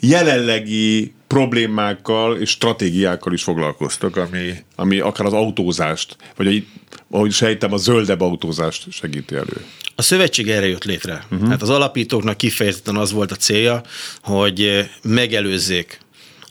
jelenlegi 0.00 1.14
problémákkal 1.26 2.36
és 2.36 2.50
stratégiákkal 2.50 3.32
is 3.32 3.42
foglalkoztak, 3.42 4.16
ami, 4.16 4.52
ami 4.76 4.98
akár 4.98 5.26
az 5.26 5.32
autózást, 5.32 6.16
vagy 6.36 6.66
ahogy 7.10 7.32
sejtem, 7.32 7.72
a 7.72 7.76
zöldebb 7.76 8.20
autózást 8.20 8.92
segíti 8.92 9.34
elő. 9.34 9.64
A 9.94 10.02
szövetség 10.02 10.48
erre 10.48 10.66
jött 10.66 10.84
létre. 10.84 11.24
Uh-huh. 11.30 11.48
Hát 11.48 11.62
az 11.62 11.70
alapítóknak 11.70 12.36
kifejezetten 12.36 12.96
az 12.96 13.12
volt 13.12 13.30
a 13.30 13.36
célja, 13.36 13.82
hogy 14.22 14.88
megelőzzék 15.02 15.98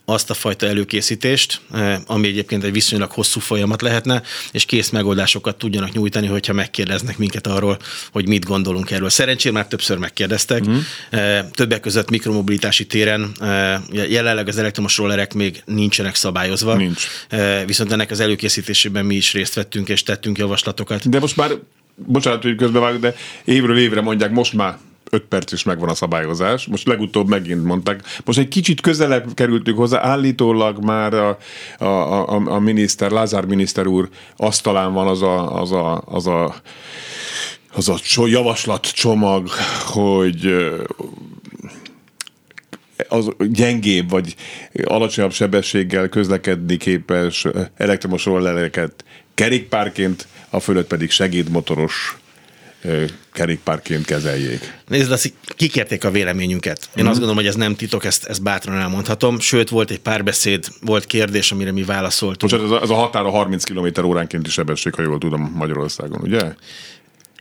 azt 0.06 0.30
a 0.30 0.34
fajta 0.34 0.68
előkészítést, 0.68 1.62
eh, 1.74 2.00
ami 2.06 2.28
egyébként 2.28 2.64
egy 2.64 2.72
viszonylag 2.72 3.12
hosszú 3.12 3.40
folyamat 3.40 3.82
lehetne, 3.82 4.22
és 4.52 4.66
kész 4.66 4.90
megoldásokat 4.90 5.58
tudjanak 5.58 5.92
nyújtani, 5.92 6.28
hogyha 6.28 6.54
megkérdeznek 6.54 7.18
minket 7.18 7.48
arról, 7.48 7.78
hogy 8.12 8.28
mit 8.28 8.46
gondolunk 8.46 8.92
erről. 8.92 9.10
Szerencsére 9.10 9.54
már 9.54 9.68
többször 9.68 9.98
megkérdeztek. 9.98 10.70
Mm. 10.70 10.78
Többek 11.52 11.80
között 11.80 12.10
mikromobilitási 12.10 12.86
téren 12.86 13.32
eh, 13.40 13.80
jelenleg 14.10 14.48
az 14.48 14.58
elektromos 14.58 14.98
rollerek 14.98 15.34
még 15.34 15.62
nincsenek 15.66 16.16
szabályozva. 16.16 16.76
Nincs. 16.76 17.08
Viszont 17.66 17.92
ennek 17.92 18.12
az 18.12 18.20
előkészítésében 18.20 19.06
mi 19.06 19.16
is 19.16 19.34
részt 19.34 19.54
vettünk 19.54 19.90
és 19.90 20.04
tettünk 20.04 20.38
javaslatokat. 20.38 21.10
De 21.10 21.20
most 21.20 21.36
már 21.36 21.52
bocsánat, 21.96 22.44
hogy 22.44 22.56
közbevágok, 22.56 23.00
de 23.00 23.16
évről 23.44 23.78
évre 23.78 24.02
mondják, 24.02 24.32
most 24.32 24.54
már 24.54 24.78
5 25.12 25.24
perc 25.24 25.52
is 25.52 25.64
megvan 25.64 25.90
a 25.90 25.94
szabályozás. 25.96 26.66
Most 26.66 26.88
legutóbb 26.88 27.30
megint 27.30 27.64
mondták. 27.64 28.02
Most 28.26 28.40
egy 28.40 28.48
kicsit 28.48 28.82
közelebb 28.82 29.34
kerültünk 29.34 29.78
hozzá, 29.78 30.04
állítólag 30.04 30.84
már 30.84 31.14
a, 31.14 31.38
a, 31.78 31.86
a, 31.86 32.42
a 32.46 32.60
miniszter, 32.60 33.12
Lázár 33.12 33.46
miniszter 33.46 33.88
úr 33.88 34.10
asztalán 34.36 34.94
van 34.94 35.08
az 35.08 35.22
a, 35.22 35.62
az 35.62 35.72
a, 35.72 36.04
az 36.06 36.28
a 36.28 36.56
az 37.78 37.90
a 37.90 38.00
javaslatcsomag, 38.28 39.50
hogy 39.86 40.56
az 43.08 43.30
gyengébb 43.50 44.10
vagy 44.10 44.36
alacsonyabb 44.84 45.32
sebességgel 45.32 46.10
közlekedni 46.10 46.78
képes 46.78 47.48
elektromos 47.76 48.26
rollereket 48.26 49.04
kerékpárként, 49.34 50.28
a 50.50 50.60
fölött 50.60 50.88
pedig 50.88 51.10
segédmotoros 51.10 52.18
kerékpárként 53.34 54.06
kezeljék. 54.06 54.74
Nézd, 54.88 55.12
azt 55.12 55.34
kikérték 55.48 56.04
a 56.04 56.12
véleményünket. 56.12 56.90
Én 56.96 57.04
mm. 57.04 57.08
azt 57.08 57.16
gondolom, 57.16 57.36
hogy 57.36 57.48
ez 57.48 57.56
nem 57.56 57.76
titok, 57.76 58.06
ezt, 58.06 58.26
ezt 58.26 58.44
bátran 58.44 58.78
elmondhatom. 58.78 59.40
Sőt, 59.40 59.70
volt 59.70 59.92
egy 59.92 60.00
párbeszéd, 60.00 60.66
volt 60.82 61.06
kérdés, 61.06 61.52
amire 61.52 61.72
mi 61.72 61.84
válaszoltunk. 61.84 62.52
Most 62.52 62.64
ez 62.64 62.70
a, 62.70 62.82
ez 62.82 62.90
a 62.90 62.94
határa 62.94 63.30
30 63.30 63.64
km 63.64 64.06
óránkénti 64.06 64.50
sebesség, 64.50 64.94
ha 64.94 65.02
jól 65.02 65.18
tudom 65.18 65.52
Magyarországon, 65.56 66.22
ugye? 66.22 66.54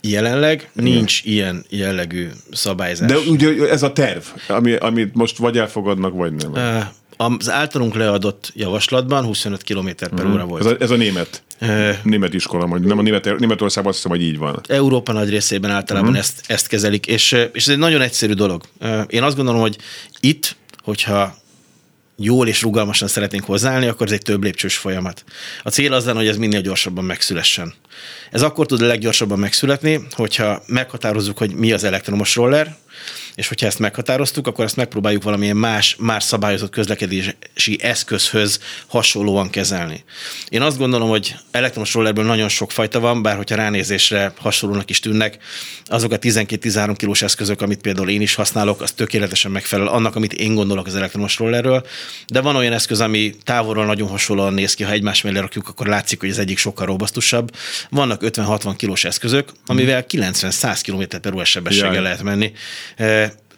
Jelenleg 0.01 0.69
nincs 0.73 1.21
Igen. 1.23 1.33
ilyen 1.33 1.65
jellegű 1.69 2.27
szabályzás. 2.51 3.09
De 3.09 3.17
ugye 3.17 3.69
ez 3.69 3.83
a 3.83 3.93
terv, 3.93 4.23
ami, 4.47 4.73
amit 4.73 5.13
most 5.13 5.37
vagy 5.37 5.57
elfogadnak, 5.57 6.13
vagy 6.13 6.33
nem. 6.33 6.51
Uh, 6.51 6.83
az 7.17 7.49
általunk 7.49 7.95
leadott 7.95 8.51
javaslatban 8.55 9.25
25 9.25 9.63
km 9.63 9.89
per 9.97 10.25
mm. 10.25 10.33
óra 10.33 10.45
volt. 10.45 10.65
Ez 10.65 10.71
a, 10.71 10.75
ez 10.79 10.91
a 10.91 10.95
német. 10.95 11.43
Uh, 11.61 11.89
német 12.03 12.33
iskola, 12.33 12.67
vagy 12.67 12.81
nem 12.81 12.97
a 12.97 13.01
német, 13.01 13.39
Németországban 13.39 13.93
azt 13.93 14.03
hiszem, 14.03 14.17
hogy 14.17 14.27
így 14.27 14.37
van. 14.37 14.61
Európa 14.67 15.11
nagy 15.11 15.29
részében 15.29 15.71
általában 15.71 16.11
mm. 16.11 16.15
ezt, 16.15 16.43
ezt 16.47 16.67
kezelik, 16.67 17.07
és, 17.07 17.31
és 17.53 17.67
ez 17.67 17.73
egy 17.73 17.77
nagyon 17.77 18.01
egyszerű 18.01 18.33
dolog. 18.33 18.63
Én 19.07 19.23
azt 19.23 19.35
gondolom, 19.35 19.61
hogy 19.61 19.77
itt, 20.19 20.55
hogyha 20.83 21.35
jól 22.17 22.47
és 22.47 22.61
rugalmasan 22.61 23.07
szeretnénk 23.07 23.43
hozzáállni, 23.43 23.87
akkor 23.87 24.07
ez 24.07 24.13
egy 24.13 24.21
több 24.21 24.43
lépcsős 24.43 24.77
folyamat. 24.77 25.23
A 25.63 25.69
cél 25.69 25.93
az 25.93 26.05
lenne, 26.05 26.17
hogy 26.17 26.27
ez 26.27 26.37
minél 26.37 26.61
gyorsabban 26.61 27.03
megszülessen. 27.03 27.73
Ez 28.31 28.41
akkor 28.41 28.65
tud 28.65 28.81
a 28.81 28.85
leggyorsabban 28.85 29.39
megszületni, 29.39 29.99
hogyha 30.11 30.63
meghatározzuk, 30.65 31.37
hogy 31.37 31.53
mi 31.53 31.71
az 31.71 31.83
elektromos 31.83 32.35
roller, 32.35 32.75
és 33.35 33.47
hogyha 33.47 33.65
ezt 33.65 33.79
meghatároztuk, 33.79 34.47
akkor 34.47 34.65
ezt 34.65 34.75
megpróbáljuk 34.75 35.23
valamilyen 35.23 35.57
más, 35.57 35.95
más 35.99 36.23
szabályozott 36.23 36.71
közlekedési 36.71 37.77
eszközhöz 37.79 38.59
hasonlóan 38.87 39.49
kezelni. 39.49 40.03
Én 40.49 40.61
azt 40.61 40.77
gondolom, 40.77 41.09
hogy 41.09 41.35
elektromos 41.51 41.93
rollerből 41.93 42.25
nagyon 42.25 42.49
sok 42.49 42.71
fajta 42.71 42.99
van, 42.99 43.21
bár 43.21 43.35
hogyha 43.35 43.55
ránézésre 43.55 44.33
hasonlónak 44.37 44.89
is 44.89 44.99
tűnnek, 44.99 45.37
azok 45.85 46.11
a 46.11 46.19
12-13 46.19 46.93
kilós 46.97 47.21
eszközök, 47.21 47.61
amit 47.61 47.81
például 47.81 48.09
én 48.09 48.21
is 48.21 48.35
használok, 48.35 48.81
az 48.81 48.91
tökéletesen 48.91 49.51
megfelel 49.51 49.87
annak, 49.87 50.15
amit 50.15 50.33
én 50.33 50.55
gondolok 50.55 50.85
az 50.85 50.95
elektromos 50.95 51.37
rollerről, 51.37 51.85
de 52.27 52.41
van 52.41 52.55
olyan 52.55 52.73
eszköz, 52.73 53.01
ami 53.01 53.35
távolról 53.43 53.85
nagyon 53.85 54.07
hasonlóan 54.07 54.53
néz 54.53 54.73
ki, 54.73 54.83
ha 54.83 54.91
egymás 54.91 55.21
mellé 55.21 55.39
rakjuk, 55.39 55.67
akkor 55.67 55.87
látszik, 55.87 56.19
hogy 56.19 56.29
az 56.29 56.39
egyik 56.39 56.57
sokkal 56.57 56.85
robosztusabb. 56.85 57.51
Vannak 57.89 58.21
50-60 58.23 58.73
kilós 58.77 59.03
eszközök, 59.03 59.51
amivel 59.65 60.05
90-100 60.09 60.79
km 60.85 61.17
per 61.21 61.33
órás 61.33 61.49
sebességgel 61.49 62.01
lehet 62.01 62.23
menni 62.23 62.53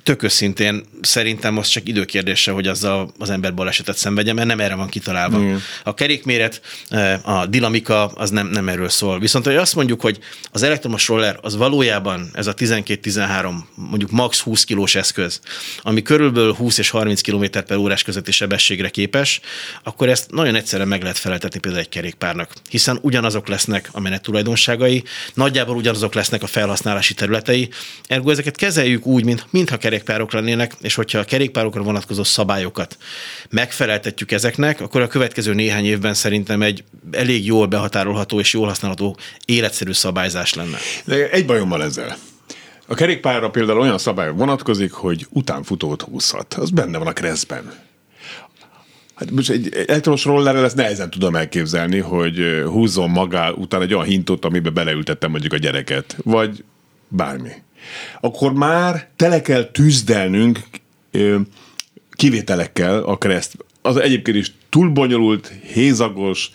tök 0.07 0.23
őszintén 0.23 0.85
szerintem 1.01 1.57
az 1.57 1.67
csak 1.67 1.87
időkérdése, 1.87 2.51
hogy 2.51 2.67
azzal 2.67 3.11
az 3.19 3.29
ember 3.29 3.53
balesetet 3.53 3.97
szenvedje, 3.97 4.33
mert 4.33 4.47
nem 4.47 4.59
erre 4.59 4.75
van 4.75 4.89
kitalálva. 4.89 5.37
Mm. 5.37 5.55
A 5.83 5.93
kerékméret, 5.93 6.61
eh, 6.89 7.39
a 7.39 7.45
dinamika 7.45 8.05
az 8.05 8.29
nem, 8.29 8.47
nem 8.47 8.69
erről 8.69 8.89
szól. 8.89 9.19
Viszont, 9.19 9.45
hogy 9.45 9.55
azt 9.55 9.75
mondjuk, 9.75 10.01
hogy 10.01 10.19
az 10.51 10.63
elektromos 10.63 11.07
roller 11.07 11.39
az 11.41 11.55
valójában 11.55 12.29
ez 12.33 12.47
a 12.47 12.53
12-13, 12.53 13.55
mondjuk 13.75 14.11
max 14.11 14.39
20 14.39 14.63
kilós 14.63 14.95
eszköz, 14.95 15.39
ami 15.81 16.01
körülbelül 16.01 16.53
20 16.53 16.77
és 16.77 16.89
30 16.89 17.21
km 17.21 17.45
per 17.67 17.77
órás 17.77 18.03
közötti 18.03 18.31
sebességre 18.31 18.89
képes, 18.89 19.39
akkor 19.83 20.09
ezt 20.09 20.31
nagyon 20.31 20.55
egyszerűen 20.55 20.87
meg 20.87 21.01
lehet 21.01 21.17
feleltetni 21.17 21.59
például 21.59 21.83
egy 21.83 21.89
kerékpárnak. 21.89 22.53
Hiszen 22.69 22.99
ugyanazok 23.01 23.47
lesznek 23.47 23.89
a 23.91 23.99
menet 23.99 24.21
tulajdonságai, 24.21 25.03
nagyjából 25.33 25.75
ugyanazok 25.75 26.13
lesznek 26.13 26.43
a 26.43 26.47
felhasználási 26.47 27.13
területei, 27.13 27.69
ergo 28.05 28.31
ezeket 28.31 28.55
kezeljük 28.55 29.05
úgy, 29.05 29.23
mint, 29.23 29.45
mintha 29.49 29.77
kerék 29.77 29.96
kerékpárok 29.97 30.31
lennének, 30.31 30.75
és 30.81 30.95
hogyha 30.95 31.19
a 31.19 31.23
kerékpárokra 31.23 31.81
vonatkozó 31.81 32.23
szabályokat 32.23 32.97
megfeleltetjük 33.49 34.31
ezeknek, 34.31 34.81
akkor 34.81 35.01
a 35.01 35.07
következő 35.07 35.53
néhány 35.53 35.85
évben 35.85 36.13
szerintem 36.13 36.61
egy 36.61 36.83
elég 37.11 37.45
jól 37.45 37.65
behatárolható 37.65 38.39
és 38.39 38.53
jól 38.53 38.67
használható 38.67 39.17
életszerű 39.45 39.91
szabályzás 39.91 40.53
lenne. 40.53 40.77
De 41.05 41.29
egy 41.29 41.45
bajom 41.45 41.69
van 41.69 41.81
ezzel. 41.81 42.17
A 42.87 42.93
kerékpárra 42.93 43.49
például 43.49 43.79
olyan 43.79 43.97
szabály 43.97 44.31
vonatkozik, 44.31 44.91
hogy 44.91 45.27
utánfutót 45.29 46.01
húzhat. 46.01 46.53
Az 46.53 46.69
benne 46.69 46.97
van 46.97 47.07
a 47.07 47.13
kreszben. 47.13 47.73
Hát 49.15 49.31
most 49.31 49.49
egy 49.49 49.85
elektromos 49.87 50.23
rollerrel 50.25 50.63
ezt 50.63 50.75
nehezen 50.75 51.09
tudom 51.09 51.35
elképzelni, 51.35 51.99
hogy 51.99 52.63
húzzon 52.65 53.09
magá 53.09 53.51
után 53.51 53.81
egy 53.81 53.93
olyan 53.93 54.05
hintot, 54.05 54.45
amiben 54.45 54.73
beleültettem 54.73 55.31
mondjuk 55.31 55.53
a 55.53 55.57
gyereket, 55.57 56.17
vagy 56.23 56.63
bármi 57.07 57.51
akkor 58.19 58.53
már 58.53 59.07
tele 59.15 59.41
kell 59.41 59.63
tűzdelnünk 59.63 60.59
kivételekkel 62.11 63.03
a 63.03 63.17
kereszt. 63.17 63.57
Az 63.81 63.97
egyébként 63.97 64.37
is 64.37 64.51
túl 64.69 64.89
bonyolult, 64.89 65.53
hézagos, 65.73 66.51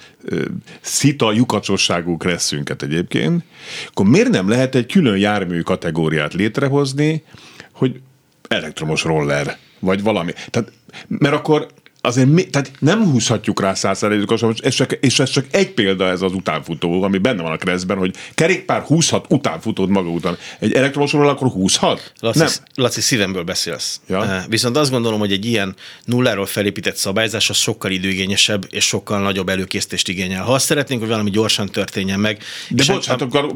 szita, 0.80 1.32
lyukacsosságú 1.32 2.16
kresszünket 2.16 2.82
egyébként, 2.82 3.44
akkor 3.88 4.06
miért 4.06 4.28
nem 4.28 4.48
lehet 4.48 4.74
egy 4.74 4.86
külön 4.86 5.16
jármű 5.16 5.60
kategóriát 5.60 6.34
létrehozni, 6.34 7.24
hogy 7.72 8.00
elektromos 8.48 9.02
roller, 9.02 9.58
vagy 9.78 10.02
valami. 10.02 10.32
Tehát, 10.50 10.72
mert 11.08 11.34
akkor 11.34 11.66
azért 12.04 12.28
mi, 12.28 12.44
tehát 12.46 12.70
nem 12.78 13.04
húzhatjuk 13.10 13.60
rá 13.60 13.74
százszerzékosan, 13.74 14.54
és, 14.62 14.74
csak, 14.74 14.92
és 14.92 15.18
ez 15.18 15.30
csak 15.30 15.44
egy 15.50 15.70
példa 15.70 16.08
ez 16.08 16.22
az 16.22 16.32
utánfutó, 16.32 17.02
ami 17.02 17.18
benne 17.18 17.42
van 17.42 17.52
a 17.52 17.56
keresztben, 17.56 17.96
hogy 17.96 18.14
kerékpár 18.34 18.82
húzhat 18.82 19.26
utánfutód 19.28 19.88
maga 19.88 20.08
után. 20.08 20.36
Egy 20.58 20.72
elektromosról 20.72 21.28
akkor 21.28 21.48
húzhat? 21.48 22.12
Laci, 22.20 22.38
nem. 22.38 22.48
Laci, 22.74 23.00
szívemből 23.00 23.42
beszélsz. 23.42 24.00
Ja? 24.08 24.24
Eh, 24.24 24.44
viszont 24.48 24.76
azt 24.76 24.90
gondolom, 24.90 25.18
hogy 25.18 25.32
egy 25.32 25.44
ilyen 25.44 25.74
nulláról 26.04 26.46
felépített 26.46 26.96
szabályzás 26.96 27.50
az 27.50 27.56
sokkal 27.56 27.90
időigényesebb 27.90 28.66
és 28.70 28.84
sokkal 28.84 29.20
nagyobb 29.20 29.48
előkészítést 29.48 30.08
igényel. 30.08 30.42
Ha 30.42 30.52
azt 30.52 30.64
szeretnénk, 30.64 31.00
hogy 31.00 31.10
valami 31.10 31.30
gyorsan 31.30 31.66
történjen 31.66 32.20
meg. 32.20 32.42
De 32.68 32.84
bocsánat, 32.86 33.20
a... 33.20 33.24
akkor 33.24 33.52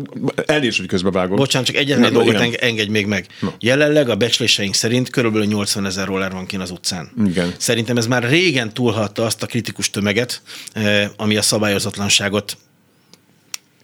elnézést, 0.46 0.78
hogy 0.78 0.86
közbevágom. 0.86 1.36
Bocsánat, 1.36 1.66
csak 1.66 1.76
egyetlen 1.76 2.12
dolgot 2.12 2.34
igen. 2.34 2.54
engedj 2.60 2.90
még 2.90 3.06
meg. 3.06 3.26
No. 3.40 3.48
Jelenleg 3.60 4.08
a 4.08 4.16
becsléseink 4.16 4.74
szerint 4.74 5.10
körülbelül 5.10 5.46
80 5.46 5.86
ezer 5.86 6.06
roller 6.06 6.32
van 6.32 6.46
kint 6.46 6.62
az 6.62 6.70
utcán. 6.70 7.10
Igen. 7.26 7.54
Szerintem 7.58 7.96
ez 7.96 8.06
már 8.06 8.22
régen 8.36 8.74
túlhatta 8.74 9.24
azt 9.24 9.42
a 9.42 9.46
kritikus 9.46 9.90
tömeget, 9.90 10.42
eh, 10.72 11.08
ami 11.16 11.36
a 11.36 11.42
szabályozatlanságot 11.42 12.56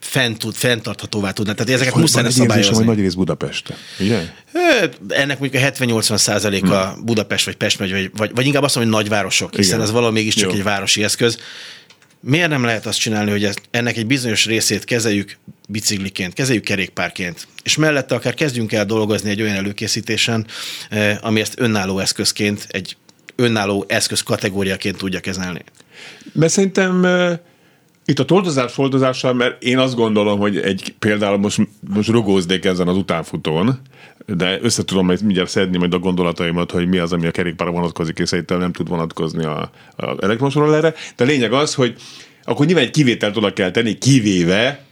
fent 0.01 0.39
tud, 0.39 0.55
fenntarthatóvá 0.55 1.31
tudna. 1.31 1.55
Tehát 1.55 1.73
ezeket 1.73 1.95
muszáj 1.95 2.31
szabályozni. 2.31 2.75
hogy 2.75 2.85
nagy 2.85 2.99
rész 2.99 3.15
Budapest. 3.15 3.75
Ugye? 4.01 4.19
Hát, 4.55 5.01
ennek 5.09 5.39
mondjuk 5.39 5.63
a 5.63 5.67
70-80 5.67 6.17
százaléka 6.17 6.91
hmm. 6.91 7.05
Budapest 7.05 7.45
vagy 7.45 7.57
Pest, 7.57 7.79
vagy, 7.79 8.11
vagy, 8.17 8.31
vagy 8.35 8.47
inkább 8.47 8.63
azt 8.63 8.75
mondom, 8.75 8.95
hogy 8.95 9.03
nagyvárosok, 9.03 9.55
hiszen 9.55 9.75
Igen. 9.75 9.87
ez 9.87 9.93
valami 9.93 10.15
mégiscsak 10.15 10.51
Jó. 10.51 10.57
egy 10.57 10.63
városi 10.63 11.05
eszköz. 11.05 11.39
Miért 12.21 12.49
nem 12.49 12.65
lehet 12.65 12.87
azt 12.87 12.99
csinálni, 12.99 13.31
hogy 13.31 13.45
ez, 13.45 13.55
ennek 13.71 13.97
egy 13.97 14.07
bizonyos 14.07 14.47
részét 14.47 14.85
kezeljük 14.85 15.39
bicikliként, 15.69 16.33
kezeljük 16.33 16.65
kerékpárként, 16.65 17.47
és 17.63 17.77
mellette 17.77 18.15
akár 18.15 18.35
kezdjünk 18.35 18.73
el 18.73 18.85
dolgozni 18.85 19.31
egy 19.31 19.43
olyan 19.43 19.57
előkészítésen, 19.57 20.47
eh, 20.91 21.19
ami 21.21 21.41
ezt 21.41 21.55
önálló 21.57 21.99
eszközként 21.99 22.67
egy 22.69 22.97
önálló 23.37 23.85
eszköz 23.89 24.23
kategóriaként 24.23 24.97
tudja 24.97 25.21
kezelni. 25.21 25.65
Mert 26.33 26.53
szerintem 26.53 27.07
Itt 28.05 28.19
a 28.19 28.25
toldozás 28.25 28.73
foldozással, 28.73 29.33
mert 29.33 29.63
én 29.63 29.79
azt 29.79 29.95
gondolom, 29.95 30.39
hogy 30.39 30.59
egy 30.59 30.95
például 30.99 31.39
most, 31.39 31.61
most 31.95 32.09
rugóznék 32.09 32.65
ezen 32.65 32.89
az 32.89 32.97
utánfutón, 32.97 33.81
de 34.27 34.59
össze 34.63 34.85
tudom 34.85 35.07
majd 35.07 35.23
mindjárt 35.23 35.51
szedni 35.51 35.79
majd 35.79 35.95
a 35.95 35.99
gondolataimat, 35.99 36.71
hogy 36.71 36.89
mi 36.89 36.99
az, 36.99 37.13
ami 37.13 37.27
a 37.27 37.31
kerékpára 37.31 37.71
vonatkozik, 37.71 38.19
és 38.19 38.29
szerintem 38.29 38.59
nem 38.59 38.73
tud 38.73 38.89
vonatkozni 38.89 39.45
a, 39.45 39.71
a 39.97 40.17
elektromos 40.21 40.55
rollerre. 40.55 40.95
De 41.17 41.25
a 41.25 41.27
lényeg 41.27 41.53
az, 41.53 41.75
hogy 41.75 41.95
akkor 42.45 42.67
nyilván 42.67 42.85
egy 42.85 42.91
kivételt 42.91 43.37
oda 43.37 43.53
kell 43.53 43.71
tenni, 43.71 43.99
kivéve 43.99 44.85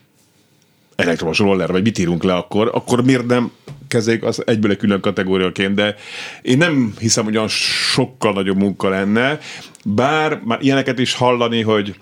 elektromos 1.00 1.38
roller, 1.38 1.70
vagy 1.70 1.82
mit 1.82 1.98
írunk 1.98 2.22
le 2.22 2.34
akkor, 2.34 2.70
akkor 2.74 3.04
miért 3.04 3.26
nem 3.26 3.50
kezeljük 3.88 4.24
az 4.24 4.46
egyből 4.46 4.70
egy 4.70 4.76
külön 4.76 5.00
kategóriaként, 5.00 5.74
de 5.74 5.94
én 6.42 6.56
nem 6.56 6.94
hiszem, 6.98 7.24
hogy 7.24 7.36
olyan 7.36 7.48
sokkal 7.48 8.32
nagyobb 8.32 8.56
munka 8.56 8.88
lenne, 8.88 9.38
bár 9.84 10.40
már 10.44 10.58
ilyeneket 10.62 10.98
is 10.98 11.14
hallani, 11.14 11.62
hogy 11.62 11.94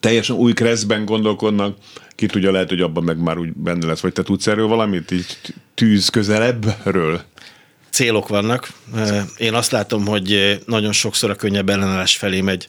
teljesen 0.00 0.36
új 0.36 0.52
kreszben 0.52 1.04
gondolkodnak, 1.04 1.76
ki 2.14 2.26
tudja, 2.26 2.50
lehet, 2.50 2.68
hogy 2.68 2.80
abban 2.80 3.04
meg 3.04 3.18
már 3.18 3.38
úgy 3.38 3.52
benne 3.52 3.86
lesz, 3.86 4.00
vagy 4.00 4.12
te 4.12 4.22
tudsz 4.22 4.46
erről 4.46 4.66
valamit, 4.66 5.10
így 5.10 5.38
tűz 5.74 6.08
közelebbről? 6.08 7.22
Célok 7.90 8.28
vannak. 8.28 8.72
Én 9.36 9.54
azt 9.54 9.70
látom, 9.70 10.06
hogy 10.06 10.60
nagyon 10.66 10.92
sokszor 10.92 11.30
a 11.30 11.34
könnyebb 11.34 11.68
ellenállás 11.68 12.16
felé 12.16 12.40
megy, 12.40 12.68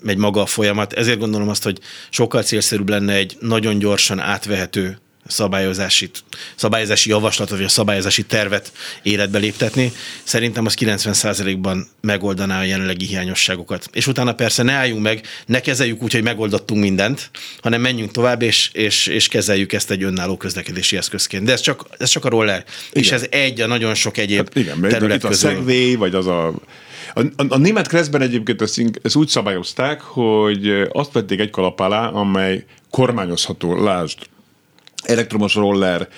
megy 0.00 0.16
maga 0.16 0.40
a 0.40 0.46
folyamat. 0.46 0.92
Ezért 0.92 1.18
gondolom 1.18 1.48
azt, 1.48 1.62
hogy 1.62 1.78
sokkal 2.10 2.42
célszerűbb 2.42 2.88
lenne 2.88 3.12
egy 3.12 3.36
nagyon 3.40 3.78
gyorsan 3.78 4.20
átvehető 4.20 4.98
szabályozási, 5.26 6.10
szabályozási 6.54 7.10
javaslatot, 7.10 7.56
vagy 7.56 7.66
a 7.66 7.68
szabályozási 7.68 8.22
tervet 8.22 8.72
életbe 9.02 9.38
léptetni. 9.38 9.92
Szerintem 10.22 10.66
az 10.66 10.76
90%-ban 10.80 11.88
megoldaná 12.00 12.60
a 12.60 12.64
jelenlegi 12.64 13.06
hiányosságokat. 13.06 13.88
És 13.92 14.06
utána 14.06 14.32
persze 14.32 14.62
ne 14.62 14.72
álljunk 14.72 15.02
meg, 15.02 15.26
ne 15.46 15.60
kezeljük 15.60 16.02
úgy, 16.02 16.12
hogy 16.12 16.22
megoldottunk 16.22 16.80
mindent, 16.80 17.30
hanem 17.62 17.80
menjünk 17.80 18.10
tovább, 18.10 18.42
és, 18.42 18.70
és, 18.72 19.06
és 19.06 19.28
kezeljük 19.28 19.72
ezt 19.72 19.90
egy 19.90 20.02
önálló 20.02 20.36
közlekedési 20.36 20.96
eszközként. 20.96 21.44
De 21.44 21.52
ez 21.52 21.60
csak, 21.60 21.86
ez 21.98 22.08
csak 22.08 22.24
a 22.24 22.28
roller. 22.28 22.64
Igen. 22.90 23.02
És 23.02 23.12
ez 23.12 23.26
egy 23.30 23.60
a 23.60 23.66
nagyon 23.66 23.94
sok 23.94 24.16
egyéb 24.16 24.38
hát 24.38 24.56
igen, 24.56 24.80
terület 24.80 25.16
itt 25.16 25.24
a 25.24 25.32
Segway, 25.32 25.96
vagy 25.96 26.14
az 26.14 26.26
a 26.26 26.54
a, 27.14 27.20
a, 27.20 27.44
a 27.48 27.56
német 27.56 27.88
kreszben 27.88 28.20
egyébként 28.20 28.62
ezt, 28.62 28.82
ezt 29.02 29.16
úgy 29.16 29.28
szabályozták, 29.28 30.00
hogy 30.00 30.88
azt 30.92 31.12
vették 31.12 31.40
egy 31.40 31.50
kalap 31.50 31.80
alá, 31.80 32.06
amely 32.06 32.64
kormányozható, 32.90 33.82
lásd, 33.82 34.18
elektromos 35.02 35.54
roller, 35.54 36.08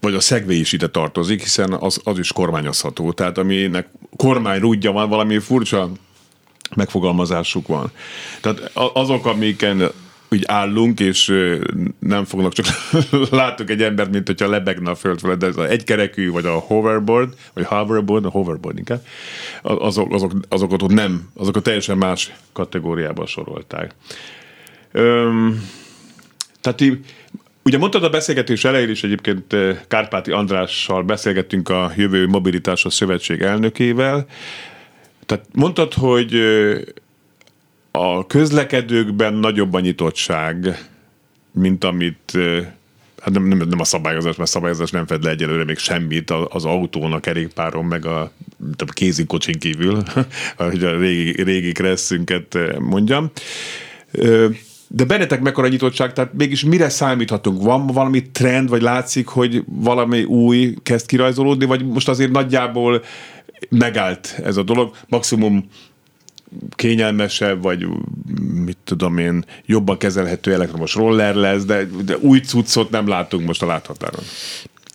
vagy 0.00 0.14
a 0.14 0.20
Segway 0.20 0.58
is 0.58 0.72
ide 0.72 0.88
tartozik, 0.88 1.42
hiszen 1.42 1.72
az, 1.72 2.00
az 2.04 2.18
is 2.18 2.32
kormányozható. 2.32 3.12
Tehát 3.12 3.38
aminek 3.38 3.88
kormányrúdja 4.16 4.92
van, 4.92 5.08
valami 5.08 5.38
furcsa 5.38 5.90
megfogalmazásuk 6.76 7.66
van. 7.66 7.90
Tehát 8.40 8.70
azok, 8.74 9.26
amiken 9.26 9.90
úgy 10.30 10.44
állunk, 10.46 11.00
és 11.00 11.34
nem 11.98 12.24
fognak 12.24 12.52
csak 12.52 12.66
látok 13.30 13.70
egy 13.70 13.82
embert, 13.82 14.10
mint 14.10 14.26
hogyha 14.26 14.48
lebegne 14.48 14.90
a 14.90 14.94
föld 14.94 15.20
felett, 15.20 15.38
de 15.38 15.46
ez 15.46 15.56
egy 15.56 15.84
kerekű, 15.84 16.30
vagy 16.30 16.46
a 16.46 16.58
hoverboard, 16.58 17.34
vagy 17.54 17.64
hoverboard, 17.64 18.24
a 18.24 18.28
hoverboard 18.30 18.78
inkább, 18.78 19.06
azok, 19.62 20.12
azok, 20.12 20.32
azokat 20.48 20.82
ott 20.82 20.92
nem, 20.92 21.28
azokat 21.36 21.62
teljesen 21.62 21.98
más 21.98 22.34
kategóriába 22.52 23.26
sorolták. 23.26 23.94
Öm, 24.92 25.68
tehát 26.60 26.80
így, 26.80 27.04
Ugye 27.66 27.78
mondtad 27.78 28.04
a 28.04 28.08
beszélgetés 28.08 28.64
elején 28.64 28.90
is 28.90 29.02
egyébként 29.02 29.52
eh, 29.52 29.78
Kárpáti 29.88 30.30
Andrással 30.30 31.02
beszélgettünk 31.02 31.68
a 31.68 31.92
Jövő 31.96 32.26
Mobilitásos 32.26 32.94
Szövetség 32.94 33.40
elnökével. 33.40 34.26
Tehát 35.26 35.44
mondtad, 35.52 35.94
hogy 35.94 36.34
eh, 36.34 36.78
a 37.90 38.26
közlekedőkben 38.26 39.34
nagyobb 39.34 39.74
a 39.74 39.80
nyitottság, 39.80 40.84
mint 41.50 41.84
amit 41.84 42.32
eh, 42.34 42.66
hát 43.22 43.32
nem, 43.32 43.44
nem, 43.44 43.58
nem 43.58 43.80
a 43.80 43.84
szabályozás, 43.84 44.36
mert 44.36 44.50
szabályozás 44.50 44.90
nem 44.90 45.06
fed 45.06 45.22
le 45.22 45.30
egyelőre 45.30 45.64
még 45.64 45.78
semmit 45.78 46.30
az 46.30 46.64
autón, 46.64 47.12
a 47.12 47.20
kerékpáron, 47.20 47.84
meg 47.84 48.06
a, 48.06 48.20
a 48.76 48.84
kézikocsin 48.92 49.58
kívül, 49.58 50.02
hogy 50.56 50.84
a 50.84 50.98
régi, 50.98 51.42
régi 51.42 51.72
kresszünket 51.72 52.58
mondjam. 52.78 53.30
De 54.88 55.04
bennetek 55.04 55.40
mekkora 55.40 55.68
nyitottság, 55.68 56.12
tehát 56.12 56.32
mégis 56.32 56.64
mire 56.64 56.88
számíthatunk? 56.88 57.62
Van 57.62 57.86
valami 57.86 58.30
trend, 58.30 58.68
vagy 58.68 58.82
látszik, 58.82 59.26
hogy 59.26 59.64
valami 59.66 60.22
új 60.22 60.74
kezd 60.82 61.06
kirajzolódni, 61.06 61.64
vagy 61.64 61.86
most 61.86 62.08
azért 62.08 62.30
nagyjából 62.30 63.02
megállt 63.68 64.40
ez 64.44 64.56
a 64.56 64.62
dolog, 64.62 64.94
maximum 65.08 65.64
kényelmesebb, 66.70 67.62
vagy 67.62 67.86
mit 68.64 68.78
tudom 68.84 69.18
én, 69.18 69.44
jobban 69.64 69.98
kezelhető 69.98 70.52
elektromos 70.52 70.94
roller 70.94 71.34
lesz, 71.34 71.64
de, 71.64 71.84
de 72.04 72.16
új 72.18 72.38
cuccot 72.38 72.90
nem 72.90 73.08
látunk 73.08 73.46
most 73.46 73.62
a 73.62 73.66
láthatáron. 73.66 74.24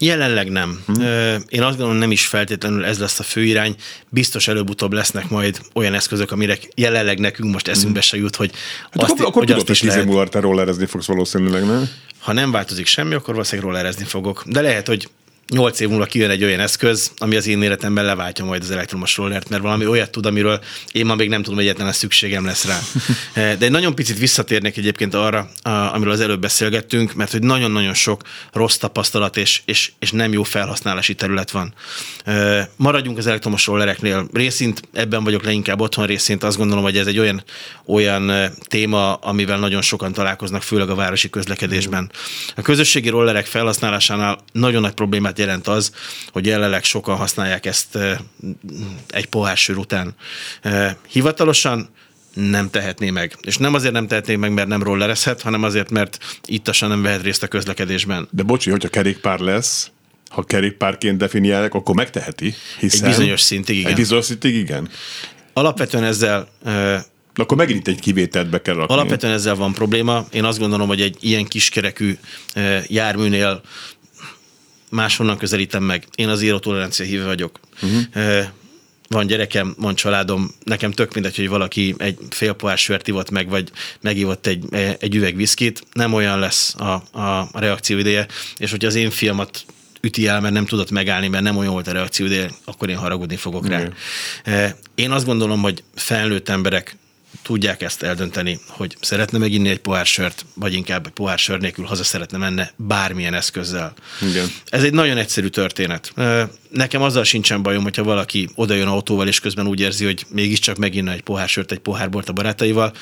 Jelenleg 0.02 0.50
nem. 0.50 0.84
Hmm. 0.86 1.02
Én 1.50 1.62
azt 1.62 1.78
gondolom, 1.78 1.96
nem 1.96 2.12
is 2.12 2.26
feltétlenül 2.26 2.86
ez 2.86 3.00
lesz 3.00 3.20
a 3.20 3.24
főirány. 3.24 3.76
Biztos 4.10 4.48
előbb-utóbb 4.48 4.94
lesznek 4.94 5.30
majd 5.30 5.62
olyan 5.74 5.94
eszközök, 5.94 6.32
amire 6.32 6.58
jelenleg 6.76 7.20
nekünk 7.20 7.54
most 7.54 7.68
eszünkbe 7.68 8.00
hmm. 8.00 8.10
se 8.10 8.18
jut, 8.18 8.36
hogy 8.36 8.52
hát 8.84 9.02
azt, 9.02 9.12
akkor, 9.12 9.26
akkor 9.26 9.34
hogy 9.34 9.46
tudod, 9.46 9.62
azt 9.62 9.70
is 9.70 9.82
lehet. 9.82 10.06
múlva 10.06 10.28
te 10.28 10.40
rollerezni 10.40 10.86
fogsz 10.86 11.06
valószínűleg, 11.06 11.66
nem? 11.66 11.90
Ha 12.20 12.34
nem 12.34 12.52
változik 12.52 12.86
semmi, 12.86 13.14
akkor 13.14 13.34
valószínűleg 13.34 13.72
rollerezni 13.72 14.04
fogok. 14.04 14.44
De 14.46 14.62
lehet, 14.62 14.88
hogy 14.88 15.10
nyolc 15.52 15.80
év 15.80 15.90
múlva 15.90 16.06
kijön 16.06 16.30
egy 16.30 16.44
olyan 16.44 16.60
eszköz, 16.60 17.12
ami 17.18 17.36
az 17.36 17.48
én 17.48 17.62
életemben 17.62 18.06
leváltja 18.06 18.46
majd 18.46 18.64
az 18.64 18.72
elektromos 18.72 19.18
rollert, 19.18 19.50
mert 19.50 19.62
valami 19.62 19.86
olyat 19.86 20.12
tud, 20.12 20.26
amiről 20.26 20.60
én 20.92 21.06
ma 21.06 21.16
még 21.16 21.30
nem 21.30 21.42
tudom, 21.42 21.58
hogy 21.58 21.68
egyetlen 21.68 21.92
szükségem 21.92 22.46
lesz 22.46 22.66
rá. 22.66 22.80
Eh, 23.34 23.56
de 23.58 23.66
egy 23.66 23.72
nagyon 23.72 23.96
picit 23.96 24.18
visszatérnek 24.18 24.78
egyébként 24.78 25.14
arra, 25.14 25.50
amiről 25.64 26.14
az 26.14 26.20
előbb 26.20 26.42
beszélgettünk, 26.42 27.14
mert 27.14 27.32
hogy 27.32 27.42
nagyon-nagyon 27.42 27.94
sok 27.94 28.22
rossz 28.52 28.76
tapasztalat 28.76 29.38
és, 29.38 29.62
és, 29.66 29.92
és 30.00 30.12
nem 30.12 30.34
jó 30.34 30.44
felhasználási 30.44 31.14
terület 31.14 31.52
van. 31.52 31.74
Eh, 32.26 32.68
maradjunk 32.76 33.18
az 33.18 33.28
elektromos 33.28 33.66
rollereknél. 33.66 34.28
Részint 34.34 34.82
ebben 34.94 35.24
vagyok 35.24 35.44
leginkább 35.44 35.82
otthon, 35.82 36.06
részint 36.06 36.44
azt 36.44 36.58
gondolom, 36.58 36.84
hogy 36.84 36.98
ez 36.98 37.08
egy 37.08 37.20
olyan, 37.20 37.44
olyan 37.86 38.30
eh, 38.30 38.52
téma, 38.68 39.14
amivel 39.14 39.60
nagyon 39.60 39.82
sokan 39.82 40.14
találkoznak, 40.14 40.62
főleg 40.62 40.90
a 40.90 40.96
városi 40.96 41.30
közlekedésben. 41.30 42.12
A 42.56 42.62
közösségi 42.62 43.10
rollerek 43.10 43.46
felhasználásánál 43.46 44.38
nagyon 44.52 44.82
nagy 44.82 44.94
problémát 44.94 45.40
jelent 45.42 45.68
az, 45.68 45.92
hogy 46.32 46.46
jelenleg 46.46 46.84
sokan 46.84 47.16
használják 47.16 47.66
ezt 47.66 47.98
egy 49.08 49.26
pohár 49.26 49.58
sör 49.58 49.78
után. 49.78 50.16
Hivatalosan 51.08 51.90
nem 52.34 52.70
tehetné 52.70 53.10
meg. 53.10 53.38
És 53.42 53.58
nem 53.58 53.74
azért 53.74 53.94
nem 53.94 54.08
tehetné 54.08 54.36
meg, 54.36 54.54
mert 54.54 54.68
nem 54.68 54.84
rollerezhet, 54.84 55.42
hanem 55.42 55.64
azért, 55.64 55.90
mert 55.90 56.18
ittasan 56.46 56.90
nem 56.90 57.02
vehet 57.02 57.22
részt 57.22 57.44
a 57.44 57.48
közlekedésben. 57.48 58.28
De 58.32 58.44
bocsi, 58.44 58.70
hogyha 58.70 58.90
kerékpár 58.90 59.40
lesz, 59.40 59.92
ha 60.30 60.44
kerékpárként 60.44 61.18
definiálják, 61.18 61.74
akkor 61.74 61.96
megteheti. 61.96 62.54
Hiszen 62.80 63.04
egy 63.04 63.16
bizonyos 63.16 63.42
szintig 63.42 63.78
igen. 63.78 63.90
Egy 63.90 63.96
bizonyos 63.96 64.26
szintig 64.26 64.56
igen. 64.56 64.90
Alapvetően 65.54 66.04
ezzel 66.04 66.48
akkor 67.36 67.58
megint 67.58 67.88
egy 67.88 68.00
kivételt 68.00 68.50
be 68.50 68.62
kell 68.62 68.76
rakni. 68.76 68.94
Alapvetően 68.94 69.34
ezzel 69.34 69.56
van 69.56 69.74
probléma. 69.74 70.26
Én 70.32 70.44
azt 70.44 70.60
gondolom, 70.60 70.88
hogy 70.88 71.02
egy 71.02 71.18
ilyen 71.20 71.46
kiskerekű 71.46 72.18
járműnél 72.88 73.62
máshonnan 74.92 75.38
közelítem 75.38 75.84
meg. 75.84 76.08
Én 76.16 76.28
az 76.28 76.42
írotolerancia 76.42 77.06
híve 77.06 77.26
vagyok. 77.26 77.60
Uh-huh. 77.82 78.46
Van 79.08 79.28
gyerekem, 79.28 79.76
van 79.78 79.96
családom, 79.96 80.52
nekem 80.64 80.92
tök 80.92 81.14
mindegy, 81.14 81.36
hogy 81.36 81.48
valaki 81.48 81.96
egy 81.98 82.18
fél 82.30 82.54
pohár 82.54 82.78
sört 82.78 83.08
ivott 83.08 83.30
meg, 83.30 83.50
vagy 83.50 83.72
megivott 84.02 84.48
egy, 84.48 84.66
egy 85.00 85.16
üveg 85.16 85.36
viszkit, 85.36 85.84
nem 85.94 86.14
olyan 86.14 86.40
lesz 86.40 86.76
a, 86.76 87.20
a, 87.20 87.50
reakció 87.54 87.98
ideje, 87.98 88.28
és 88.58 88.72
hogyha 88.72 88.88
az 88.88 88.96
én 88.96 89.10
fiamat 89.10 89.66
üti 90.02 90.28
el, 90.28 90.42
mert 90.42 90.54
nem 90.54 90.66
tudott 90.66 90.92
megállni, 90.92 91.28
mert 91.28 91.44
nem 91.44 91.58
olyan 91.58 91.72
volt 91.74 91.88
a 91.88 91.92
reakció, 91.92 92.28
de 92.28 92.52
akkor 92.66 92.90
én 92.90 92.98
haragudni 92.98 93.36
fogok 93.36 93.68
rá. 93.68 93.82
Mm. 93.82 94.66
Én 94.96 95.12
azt 95.12 95.26
gondolom, 95.26 95.62
hogy 95.62 95.84
felnőtt 95.96 96.50
emberek 96.50 96.96
tudják 97.42 97.82
ezt 97.82 98.04
eldönteni, 98.04 98.60
hogy 98.68 98.98
szeretne 99.02 99.38
meginni 99.38 99.70
egy 99.70 99.80
pohár 99.80 100.06
sört, 100.06 100.46
vagy 100.54 100.74
inkább 100.74 101.06
egy 101.06 101.12
pohár 101.12 101.40
sör 101.40 101.60
nélkül 101.60 101.86
haza 101.86 102.04
szeretne 102.04 102.38
menne 102.38 102.72
bármilyen 102.76 103.34
eszközzel. 103.34 103.94
Igen. 104.30 104.48
Ez 104.66 104.84
egy 104.84 104.94
nagyon 104.94 105.18
egyszerű 105.18 105.48
történet. 105.48 106.14
Nekem 106.70 107.02
azzal 107.02 107.24
sincsen 107.24 107.62
bajom, 107.62 107.84
hogyha 107.84 108.04
valaki 108.04 108.50
odajön 108.56 108.88
autóval, 108.88 109.28
és 109.28 109.40
közben 109.40 109.68
úgy 109.68 109.80
érzi, 109.80 110.06
hogy 110.06 110.26
mégiscsak 110.30 110.78
meginna 110.78 111.12
egy 111.12 111.22
pohár 111.22 111.50
sört, 111.50 111.72
egy 111.72 111.80
pohár 111.80 112.10
bort 112.10 112.30
a 112.30 112.34
barátaival, 112.34 112.94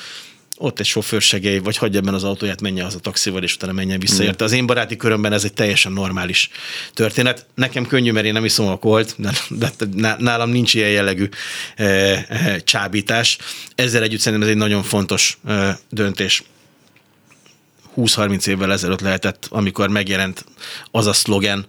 ott 0.62 0.80
egy 0.80 0.86
sofőrsegély, 0.86 1.58
vagy 1.58 1.76
hagyja 1.76 1.98
ebben 1.98 2.14
az 2.14 2.24
autóját, 2.24 2.60
menjen 2.60 2.86
az 2.86 2.94
a 2.94 2.98
taxival, 2.98 3.42
és 3.42 3.54
utána 3.54 3.72
menjen 3.72 4.00
vissza. 4.00 4.24
Mm. 4.24 4.28
Az 4.38 4.52
én 4.52 4.66
baráti 4.66 4.96
körömben 4.96 5.32
ez 5.32 5.44
egy 5.44 5.52
teljesen 5.52 5.92
normális 5.92 6.50
történet. 6.94 7.46
Nekem 7.54 7.86
könnyű, 7.86 8.12
mert 8.12 8.26
én 8.26 8.32
nem 8.32 8.44
iszom 8.44 8.66
alkoholt, 8.66 9.14
de, 9.48 9.70
de 9.90 10.16
nálam 10.18 10.50
nincs 10.50 10.74
ilyen 10.74 10.90
jellegű 10.90 11.28
e, 11.76 11.84
e, 11.84 12.60
csábítás. 12.64 13.38
Ezzel 13.74 14.02
együtt 14.02 14.20
szerintem 14.20 14.48
ez 14.48 14.54
egy 14.54 14.60
nagyon 14.60 14.82
fontos 14.82 15.38
e, 15.46 15.78
döntés. 15.90 16.42
20-30 18.00 18.46
évvel 18.46 18.72
ezelőtt 18.72 19.00
lehetett, 19.00 19.46
amikor 19.50 19.88
megjelent 19.88 20.44
az 20.90 21.06
a 21.06 21.12
szlogen, 21.12 21.66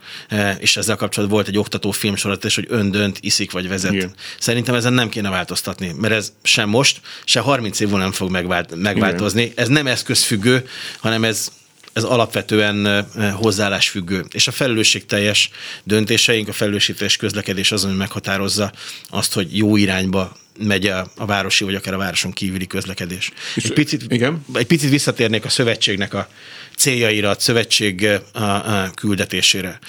és 0.60 0.78
ezzel 0.78 0.96
kapcsolatban 0.96 1.38
volt 1.38 1.50
egy 1.50 1.58
oktató 1.58 1.92
filmsorozat, 1.92 2.46
és 2.46 2.56
hogy 2.56 2.66
ön 2.70 2.92
dönt, 2.92 3.18
iszik 3.22 3.52
vagy 3.52 3.68
vezet. 3.68 3.94
Igen. 3.94 4.14
Szerintem 4.40 4.76
ezen 4.76 4.94
nem 4.94 5.10
kéne 5.10 5.30
változtatni, 5.30 5.96
mert 5.98 6.14
ez 6.14 6.34
sem 6.44 6.70
most, 6.70 7.02
se 7.26 7.40
30 7.40 7.80
év 7.80 7.90
nem 7.90 8.12
fog 8.12 8.32
megvált, 8.32 8.76
megváltozni. 8.76 9.42
Igen. 9.42 9.54
Ez 9.56 9.68
nem 9.68 9.88
eszközfüggő, 9.88 10.68
hanem 11.00 11.24
ez 11.24 11.52
ez 11.94 12.04
alapvetően 12.04 13.06
hozzáállásfüggő. 13.34 14.26
És 14.30 14.48
a 14.48 14.52
felelősségteljes 14.52 15.50
döntéseink, 15.84 16.48
a 16.48 16.54
felelősségteljes 16.54 17.18
közlekedés 17.18 17.72
az, 17.72 17.84
ami 17.84 17.96
meghatározza 17.96 18.72
azt, 19.10 19.34
hogy 19.34 19.58
jó 19.58 19.76
irányba 19.76 20.38
megy 20.60 20.86
a, 20.86 21.12
a 21.16 21.26
városi, 21.26 21.64
vagy 21.64 21.76
akár 21.76 21.94
a 21.94 21.98
városon 21.98 22.32
kívüli 22.32 22.68
közlekedés. 22.68 23.32
egy, 23.56 23.74
picit, 23.74 24.04
igen? 24.08 24.46
egy 24.54 24.66
picit 24.66 24.90
visszatérnék 24.90 25.46
a 25.46 25.50
szövetségnek 25.50 26.14
a 26.14 26.28
céljaira, 26.76 27.30
a 27.30 27.36
szövetség 27.40 28.08
a, 28.34 28.40
a 28.40 28.90
küldetésére. 28.96 29.80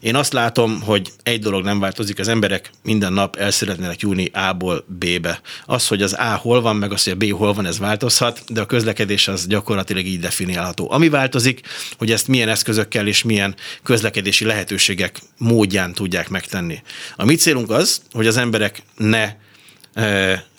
Én 0.00 0.14
azt 0.14 0.32
látom, 0.32 0.80
hogy 0.80 1.12
egy 1.22 1.40
dolog 1.40 1.64
nem 1.64 1.80
változik, 1.80 2.18
az 2.18 2.28
emberek 2.28 2.70
minden 2.82 3.12
nap 3.12 3.36
el 3.36 3.50
szeretnének 3.50 4.00
júni 4.00 4.30
A-ból 4.32 4.84
B-be. 4.86 5.40
Az, 5.66 5.88
hogy 5.88 6.02
az 6.02 6.12
A 6.12 6.34
hol 6.34 6.60
van, 6.60 6.76
meg 6.76 6.92
az, 6.92 7.04
hogy 7.04 7.12
a 7.12 7.16
B 7.16 7.30
hol 7.30 7.52
van, 7.52 7.66
ez 7.66 7.78
változhat, 7.78 8.42
de 8.48 8.60
a 8.60 8.66
közlekedés 8.66 9.28
az 9.28 9.46
gyakorlatilag 9.46 10.06
így 10.06 10.20
definiálható. 10.20 10.90
Ami 10.90 11.08
változik, 11.08 11.60
hogy 11.98 12.10
ezt 12.10 12.28
milyen 12.28 12.48
eszközökkel 12.48 13.06
és 13.06 13.22
milyen 13.22 13.54
közlekedési 13.82 14.44
lehetőségek 14.44 15.18
módján 15.38 15.92
tudják 15.92 16.28
megtenni. 16.28 16.82
A 17.16 17.24
mi 17.24 17.34
célunk 17.34 17.70
az, 17.70 18.02
hogy 18.12 18.26
az 18.26 18.36
emberek 18.36 18.82
ne 18.96 19.32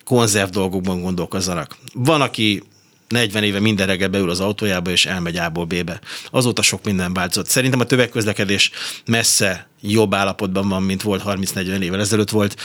konzerv 0.04 0.50
dolgokban 0.50 1.02
gondolkozzanak. 1.02 1.78
Van, 1.94 2.22
aki 2.22 2.64
40 3.08 3.44
éve 3.44 3.60
minden 3.60 3.88
reggel 3.88 4.10
beül 4.10 4.30
az 4.30 4.40
autójába, 4.40 4.92
és 4.92 5.06
elmegy 5.06 5.38
A-ból 5.38 5.66
B-be. 5.66 6.00
Azóta 6.30 6.62
sok 6.62 6.84
minden 6.84 7.14
változott. 7.14 7.48
Szerintem 7.48 7.80
a 7.80 7.84
tömegközlekedés 7.86 8.72
messze 9.06 9.68
jobb 9.82 10.14
állapotban 10.14 10.70
van, 10.70 10.84
mint 10.84 11.02
volt 11.02 11.24
30-40 11.26 11.80
évvel 11.80 12.00
ezelőtt 12.00 12.30
volt 12.30 12.56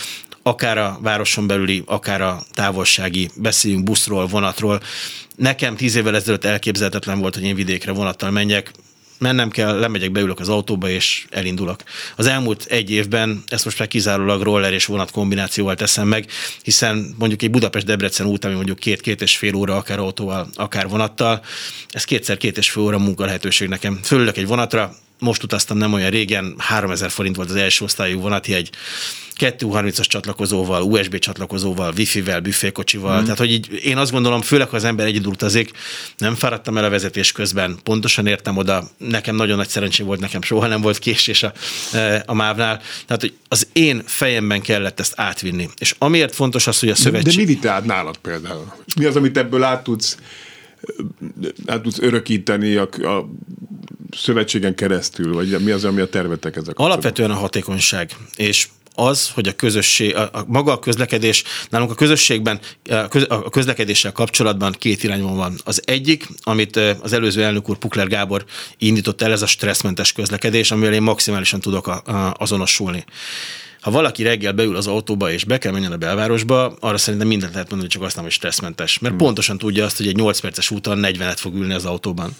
akár 0.43 0.79
a 0.79 0.99
városon 1.03 1.47
belüli, 1.47 1.83
akár 1.87 2.21
a 2.21 2.43
távolsági, 2.53 3.31
beszéljünk 3.35 3.85
buszról, 3.85 4.27
vonatról. 4.27 4.83
Nekem 5.37 5.77
tíz 5.77 5.95
évvel 5.95 6.15
ezelőtt 6.15 6.45
elképzelhetetlen 6.45 7.19
volt, 7.19 7.35
hogy 7.35 7.45
én 7.45 7.55
vidékre 7.55 7.93
vonattal 7.93 8.31
menjek, 8.31 8.73
mennem 9.21 9.51
kell, 9.51 9.79
lemegyek, 9.79 10.13
beülök 10.13 10.41
az 10.41 10.49
autóba, 10.49 10.89
és 10.89 11.27
elindulok. 11.31 11.83
Az 12.17 12.27
elmúlt 12.27 12.65
egy 12.65 12.91
évben 12.91 13.43
ezt 13.47 13.65
most 13.65 13.79
már 13.79 13.89
kizárólag 13.89 14.43
roller 14.43 14.73
és 14.73 14.87
vonat 14.87 15.11
kombinációval 15.11 15.75
teszem 15.75 16.09
meg, 16.09 16.27
hiszen 16.63 17.15
mondjuk 17.19 17.43
egy 17.43 17.51
Budapest-Debrecen 17.51 18.27
út, 18.27 18.45
ami 18.45 18.55
mondjuk 18.55 18.79
két-két 18.79 19.23
és 19.23 19.37
fél 19.37 19.55
óra, 19.55 19.77
akár 19.77 19.99
autóval, 19.99 20.49
akár 20.55 20.89
vonattal, 20.89 21.43
ez 21.91 22.05
kétszer 22.05 22.37
két 22.37 22.59
és 22.59 22.71
fél 22.71 22.83
óra 22.83 22.99
munkalehetőség 22.99 23.69
nekem. 23.69 24.01
Fölülök 24.03 24.37
egy 24.37 24.47
vonatra, 24.47 24.95
most 25.21 25.43
utaztam 25.43 25.77
nem 25.77 25.93
olyan 25.93 26.11
régen, 26.11 26.55
3000 26.59 27.11
forint 27.11 27.37
volt 27.37 27.51
az 27.51 27.57
első 27.57 27.85
osztályú 27.85 28.21
vonatjegy, 28.21 28.71
230-as 29.41 30.07
csatlakozóval, 30.07 30.83
USB 30.83 31.19
csatlakozóval, 31.19 31.93
wifi-vel, 31.97 32.41
büfékocsival. 32.41 33.21
Mm. 33.21 33.23
Tehát, 33.23 33.39
hogy 33.39 33.53
így 33.53 33.81
én 33.85 33.97
azt 33.97 34.11
gondolom, 34.11 34.41
főleg, 34.41 34.69
ha 34.69 34.77
az 34.77 34.85
ember 34.85 35.07
egyedül 35.07 35.31
utazik, 35.31 35.71
nem 36.17 36.35
fáradtam 36.35 36.79
el 36.79 36.85
a 36.85 36.89
vezetés 36.89 37.33
közben, 37.33 37.79
pontosan 37.83 38.27
értem 38.27 38.57
oda, 38.57 38.91
nekem 38.99 39.37
nagyon 39.37 39.57
nagy 39.57 39.69
szerencsém 39.69 40.07
volt, 40.07 40.21
nekem 40.21 40.43
soha 40.43 40.67
nem 40.67 40.81
volt 40.81 40.99
késés 40.99 41.43
a, 41.43 41.53
e, 41.93 42.23
a 42.27 42.35
mávnál. 42.35 42.81
Tehát, 43.07 43.21
hogy 43.21 43.35
az 43.49 43.69
én 43.73 44.03
fejemben 44.07 44.61
kellett 44.61 45.01
ezt 45.01 45.13
átvinni. 45.17 45.69
És 45.79 45.95
amiért 45.99 46.35
fontos 46.35 46.67
az, 46.67 46.79
hogy 46.79 46.89
a 46.89 46.95
szövetség... 46.95 47.35
De 47.35 47.41
mi 47.41 47.47
vitte 47.47 47.71
át 47.71 47.85
nálad 47.85 48.17
például? 48.17 48.73
Mi 48.97 49.05
az, 49.05 49.17
amit 49.17 49.37
ebből 49.37 49.63
át 49.63 49.83
tudsz, 49.83 50.19
át 51.67 51.83
tudsz 51.83 51.99
örökíteni 51.99 52.75
a, 52.75 52.89
a 52.93 53.31
szövetségen 54.17 54.75
keresztül, 54.75 55.35
vagy 55.35 55.65
mi 55.65 55.71
az, 55.71 55.85
ami 55.85 56.01
a 56.01 56.09
tervetek 56.09 56.57
ezek? 56.57 56.79
Alapvetően 56.79 57.31
a 57.31 57.35
hatékonyság. 57.35 58.17
És 58.37 58.69
az, 58.95 59.31
hogy 59.31 59.49
a 59.49 59.53
közösség, 59.53 60.17
a, 60.17 60.31
a 60.33 60.45
maga 60.47 60.73
a 60.73 60.79
közlekedés, 60.79 61.45
nálunk 61.71 61.91
a 61.91 61.95
közösségben, 61.95 62.61
a, 62.91 63.09
köz, 63.09 63.27
a 63.29 63.51
közlekedéssel 63.51 64.13
kapcsolatban 64.13 64.73
két 64.79 65.03
irányban 65.03 65.37
van. 65.37 65.61
Az 65.65 65.83
egyik, 65.85 66.29
amit 66.43 66.77
az 66.77 67.13
előző 67.13 67.43
elnök 67.43 67.69
úr 67.69 67.79
Pukler 67.79 68.07
Gábor 68.07 68.45
indított 68.79 69.23
el, 69.23 69.33
ez 69.33 69.43
a 69.43 69.47
stresszmentes 69.47 70.13
közlekedés, 70.13 70.71
amivel 70.71 70.93
én 70.93 71.03
maximálisan 71.03 71.61
tudok 71.61 71.87
a, 71.87 72.03
a, 72.05 72.35
azonosulni 72.39 73.05
ha 73.81 73.91
valaki 73.91 74.23
reggel 74.23 74.53
beül 74.53 74.77
az 74.77 74.87
autóba 74.87 75.33
és 75.33 75.45
be 75.45 75.59
kell 75.59 75.73
menjen 75.73 75.93
a 75.93 75.97
belvárosba, 75.97 76.77
arra 76.81 76.99
szerintem 76.99 77.29
mindent 77.29 77.53
lehet 77.53 77.69
mondani, 77.69 77.91
csak 77.91 78.03
azt 78.03 78.15
nem, 78.15 78.25
hogy 78.25 78.33
stresszmentes. 78.33 78.99
Mert 78.99 79.15
hmm. 79.15 79.25
pontosan 79.25 79.59
tudja 79.59 79.85
azt, 79.85 79.97
hogy 79.97 80.07
egy 80.07 80.17
8 80.17 80.41
perces 80.41 80.71
úton 80.71 81.01
40-et 81.03 81.37
fog 81.37 81.55
ülni 81.55 81.75
az 81.75 81.85
autóban. 81.85 82.37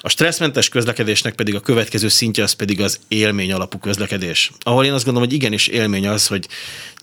A 0.00 0.08
stresszmentes 0.08 0.68
közlekedésnek 0.68 1.34
pedig 1.34 1.54
a 1.54 1.60
következő 1.60 2.08
szintje 2.08 2.42
az 2.42 2.52
pedig 2.52 2.80
az 2.80 3.00
élmény 3.08 3.52
alapú 3.52 3.78
közlekedés. 3.78 4.50
Ahol 4.60 4.84
én 4.84 4.92
azt 4.92 5.04
gondolom, 5.04 5.28
hogy 5.28 5.38
igenis 5.38 5.66
élmény 5.66 6.08
az, 6.08 6.26
hogy 6.26 6.48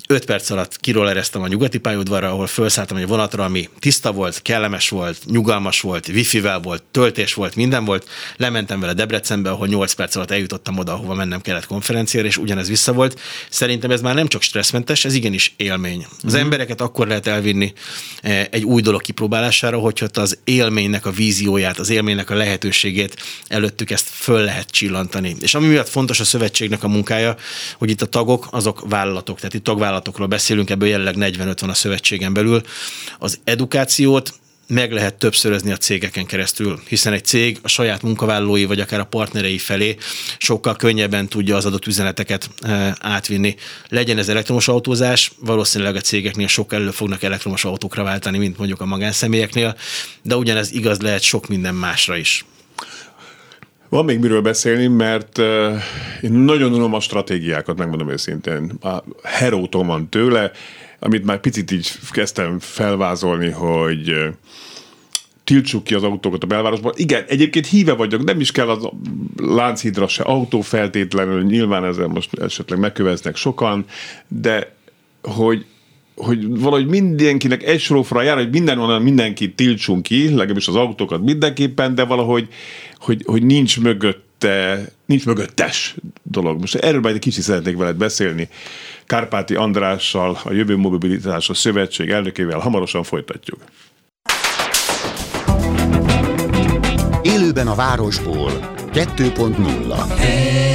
5 0.08 0.26
perc 0.26 0.50
alatt 0.50 0.80
ereztem 0.96 1.42
a 1.42 1.48
nyugati 1.48 1.78
pályaudvarra, 1.78 2.30
ahol 2.30 2.48
felszálltam 2.48 2.98
egy 2.98 3.08
vonatra, 3.08 3.44
ami 3.44 3.70
tiszta 3.80 4.12
volt, 4.12 4.42
kellemes 4.42 4.90
volt, 4.90 5.18
nyugalmas 5.26 5.82
volt, 5.82 6.08
wifi-vel 6.08 6.60
volt, 6.60 6.84
töltés 6.92 7.34
volt, 7.34 7.56
minden 7.56 7.86
volt. 7.86 8.08
Lementem 8.38 8.80
vele 8.80 8.94
Debrecenbe, 8.94 9.50
ahol 9.50 9.68
8 9.68 9.94
perc 9.94 10.16
alatt 10.16 10.32
eljutottam 10.32 10.78
oda, 10.78 10.94
ahova 10.94 11.14
mennem 11.14 11.42
kellett 11.42 11.66
konferenciára, 11.66 12.28
és 12.28 12.38
ugyanez 12.38 12.68
vissza 12.68 12.94
volt. 12.94 13.20
Szerintem 13.64 13.92
ez 13.92 14.02
már 14.02 14.16
nem 14.16 14.28
csak 14.28 14.42
stresszmentes, 14.42 15.06
ez 15.06 15.14
igenis 15.14 15.54
élmény. 15.58 16.06
Az 16.24 16.34
mm. 16.34 16.40
embereket 16.40 16.82
akkor 16.82 17.08
lehet 17.08 17.28
elvinni 17.28 17.74
eh, 18.22 18.46
egy 18.52 18.64
új 18.64 18.82
dolog 18.82 19.02
kipróbálására, 19.02 19.78
hogyha 19.78 20.08
az 20.14 20.38
élménynek 20.44 21.06
a 21.06 21.12
vízióját, 21.12 21.80
az 21.80 21.90
élménynek 21.90 22.30
a 22.30 22.36
lehetőségét 22.36 23.16
előttük 23.48 23.92
ezt 23.92 24.08
föl 24.10 24.44
lehet 24.44 24.70
csillantani. 24.70 25.36
És 25.40 25.56
ami 25.56 25.68
miatt 25.68 25.90
fontos 25.90 26.20
a 26.20 26.24
szövetségnek 26.24 26.84
a 26.84 26.88
munkája, 26.88 27.36
hogy 27.78 27.90
itt 27.90 28.02
a 28.02 28.06
tagok 28.06 28.48
azok 28.52 28.90
vállalatok, 28.90 29.38
tehát 29.38 29.54
itt 29.54 29.64
tagvállalatok 29.64 30.18
vállalatokról 30.18 30.28
beszélünk, 30.28 30.70
ebből 30.70 30.90
jelenleg 30.90 31.16
45 31.16 31.60
van 31.60 31.70
a 31.70 31.74
szövetségen 31.74 32.34
belül. 32.34 32.62
Az 33.20 33.40
edukációt 33.44 34.34
meg 34.74 34.92
lehet 34.92 35.16
többszörözni 35.16 35.72
a 35.72 35.78
cégeken 35.78 36.26
keresztül, 36.26 36.80
hiszen 36.88 37.14
egy 37.14 37.26
cég 37.26 37.60
a 37.62 37.68
saját 37.68 38.02
munkavállalói 38.02 38.66
vagy 38.66 38.80
akár 38.80 39.00
a 39.00 39.04
partnerei 39.04 39.58
felé 39.58 39.96
sokkal 40.38 40.76
könnyebben 40.76 41.28
tudja 41.28 41.56
az 41.56 41.66
adott 41.66 41.88
üzeneteket 41.88 42.50
e, 42.62 42.98
átvinni. 43.00 43.56
Legyen 43.88 44.18
ez 44.18 44.30
elektromos 44.30 44.68
autózás, 44.68 45.32
valószínűleg 45.40 45.96
a 45.96 46.02
cégeknél 46.02 46.48
sokkal 46.48 46.80
elő 46.80 46.92
fognak 46.92 47.24
elektromos 47.24 47.66
autókra 47.66 48.04
váltani, 48.04 48.38
mint 48.38 48.58
mondjuk 48.58 48.82
a 48.82 48.86
magánszemélyeknél, 48.86 49.76
de 50.22 50.36
ugyanez 50.36 50.74
igaz 50.74 51.00
lehet 51.00 51.22
sok 51.22 51.48
minden 51.48 51.76
másra 51.76 52.16
is. 52.16 52.46
Van 53.90 54.06
még 54.06 54.20
miről 54.20 54.42
beszélni, 54.42 54.88
mert 54.88 55.38
uh, 55.38 55.46
én 56.22 56.32
nagyon 56.32 56.74
unom 56.74 56.94
a 56.94 57.00
stratégiákat, 57.00 57.78
megmondom 57.78 58.10
őszintén. 58.10 58.72
A 58.82 59.04
heróton 59.24 59.88
van 59.88 60.10
tőle, 60.10 60.52
amit 61.04 61.26
már 61.26 61.40
picit 61.40 61.72
így 61.72 61.92
kezdtem 62.12 62.60
felvázolni, 62.60 63.50
hogy 63.50 64.14
tiltsuk 65.44 65.84
ki 65.84 65.94
az 65.94 66.04
autókat 66.04 66.44
a 66.44 66.48
belvárosban. 66.48 66.94
Igen, 66.96 67.24
egyébként 67.28 67.68
híve 67.68 67.94
vagyok, 67.94 68.24
nem 68.24 68.40
is 68.40 68.52
kell 68.52 68.70
az 68.70 68.90
Lánchídra 69.38 70.08
se 70.08 70.24
autó 70.24 70.62
feltétlenül, 70.62 71.44
nyilván 71.44 71.86
ezzel 71.86 72.08
most 72.08 72.40
esetleg 72.40 72.80
megköveznek 72.80 73.36
sokan, 73.36 73.86
de 74.28 74.76
hogy 75.22 75.66
hogy 76.16 76.60
valahogy 76.60 76.88
mindenkinek 76.88 77.64
egy 77.64 77.80
sorofra 77.80 78.22
jár, 78.22 78.38
hogy 78.38 78.50
mindenhonnan 78.50 79.02
mindenkit 79.02 79.56
tiltsunk 79.56 80.04
ki, 80.04 80.30
legalábbis 80.30 80.68
az 80.68 80.76
autókat 80.76 81.22
mindenképpen, 81.22 81.96
de 81.96 82.04
valahogy 82.04 82.48
hogy, 82.98 83.22
hogy 83.26 83.44
nincs 83.44 83.80
mögötte, 83.80 84.86
nincs 85.06 85.26
mögöttes 85.26 85.96
dolog. 86.24 86.60
Most 86.60 86.76
erről 86.76 87.00
majd 87.00 87.16
egy 87.16 87.22
kicsit 87.22 87.44
szeretnék 87.44 87.78
veled 87.78 87.96
beszélni. 87.96 88.50
Kárpáti 89.14 89.56
Andrással, 89.56 90.38
a 90.44 90.54
Jövő 90.54 90.78
Mobilitása 90.78 91.54
Szövetség 91.54 92.10
elnökével 92.10 92.60
hamarosan 92.60 93.04
folytatjuk. 93.04 93.60
Élőben 97.22 97.68
a 97.68 97.76
városból 97.76 98.52
2.0 98.94 100.18
hey, 100.18 100.73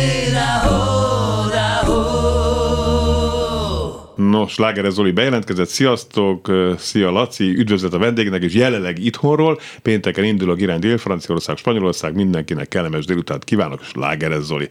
Nos, 4.18 4.56
Lágeres 4.56 4.92
Zoli 4.92 5.10
bejelentkezett. 5.10 5.68
Sziasztok, 5.68 6.52
szia 6.78 7.10
Laci, 7.10 7.44
üdvözlet 7.44 7.92
a 7.92 7.98
vendégnek, 7.98 8.42
és 8.42 8.54
jelenleg 8.54 9.04
itthonról. 9.04 9.60
Pénteken 9.82 10.24
indul 10.24 10.50
a 10.50 10.54
Girány 10.54 10.78
Dél-Franciaország, 10.78 11.56
Spanyolország, 11.56 12.14
mindenkinek 12.14 12.68
kellemes 12.68 13.04
délután 13.04 13.40
kívánok, 13.44 13.80
és 13.82 13.90
Lágeres 13.94 14.42
Zoli. 14.42 14.68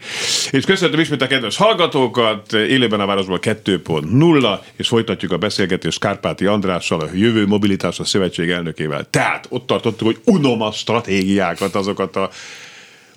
És 0.51 0.65
köszöntöm 0.65 0.99
ismét 0.99 1.21
a 1.21 1.27
kedves 1.27 1.57
hallgatókat, 1.57 2.53
élőben 2.53 2.99
a 2.99 3.05
városban 3.05 3.39
2.0, 3.41 4.59
és 4.75 4.87
folytatjuk 4.87 5.31
a 5.31 5.37
beszélgetést 5.37 5.99
Kárpáti 5.99 6.45
Andrással, 6.45 6.99
a 6.99 7.07
Jövő 7.13 7.45
Mobilitás 7.45 7.99
a 7.99 8.03
Szövetség 8.03 8.49
elnökével. 8.49 9.07
Tehát 9.09 9.45
ott 9.49 9.67
tartottuk, 9.67 10.07
hogy 10.07 10.19
unom 10.25 10.61
a 10.61 10.71
stratégiákat, 10.71 11.75
azokat 11.75 12.15
a 12.15 12.29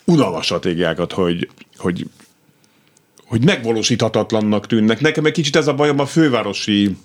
unalmas 0.05 0.45
stratégiákat, 0.45 1.13
hogy, 1.13 1.49
hogy 1.77 2.07
hogy 3.31 3.45
megvalósíthatatlannak 3.45 4.67
tűnnek. 4.67 5.01
Nekem 5.01 5.25
egy 5.25 5.33
kicsit 5.33 5.57
ez 5.57 5.67
a 5.67 5.75
bajom 5.75 5.99
a 5.99 6.07
fővárosi 6.07 6.97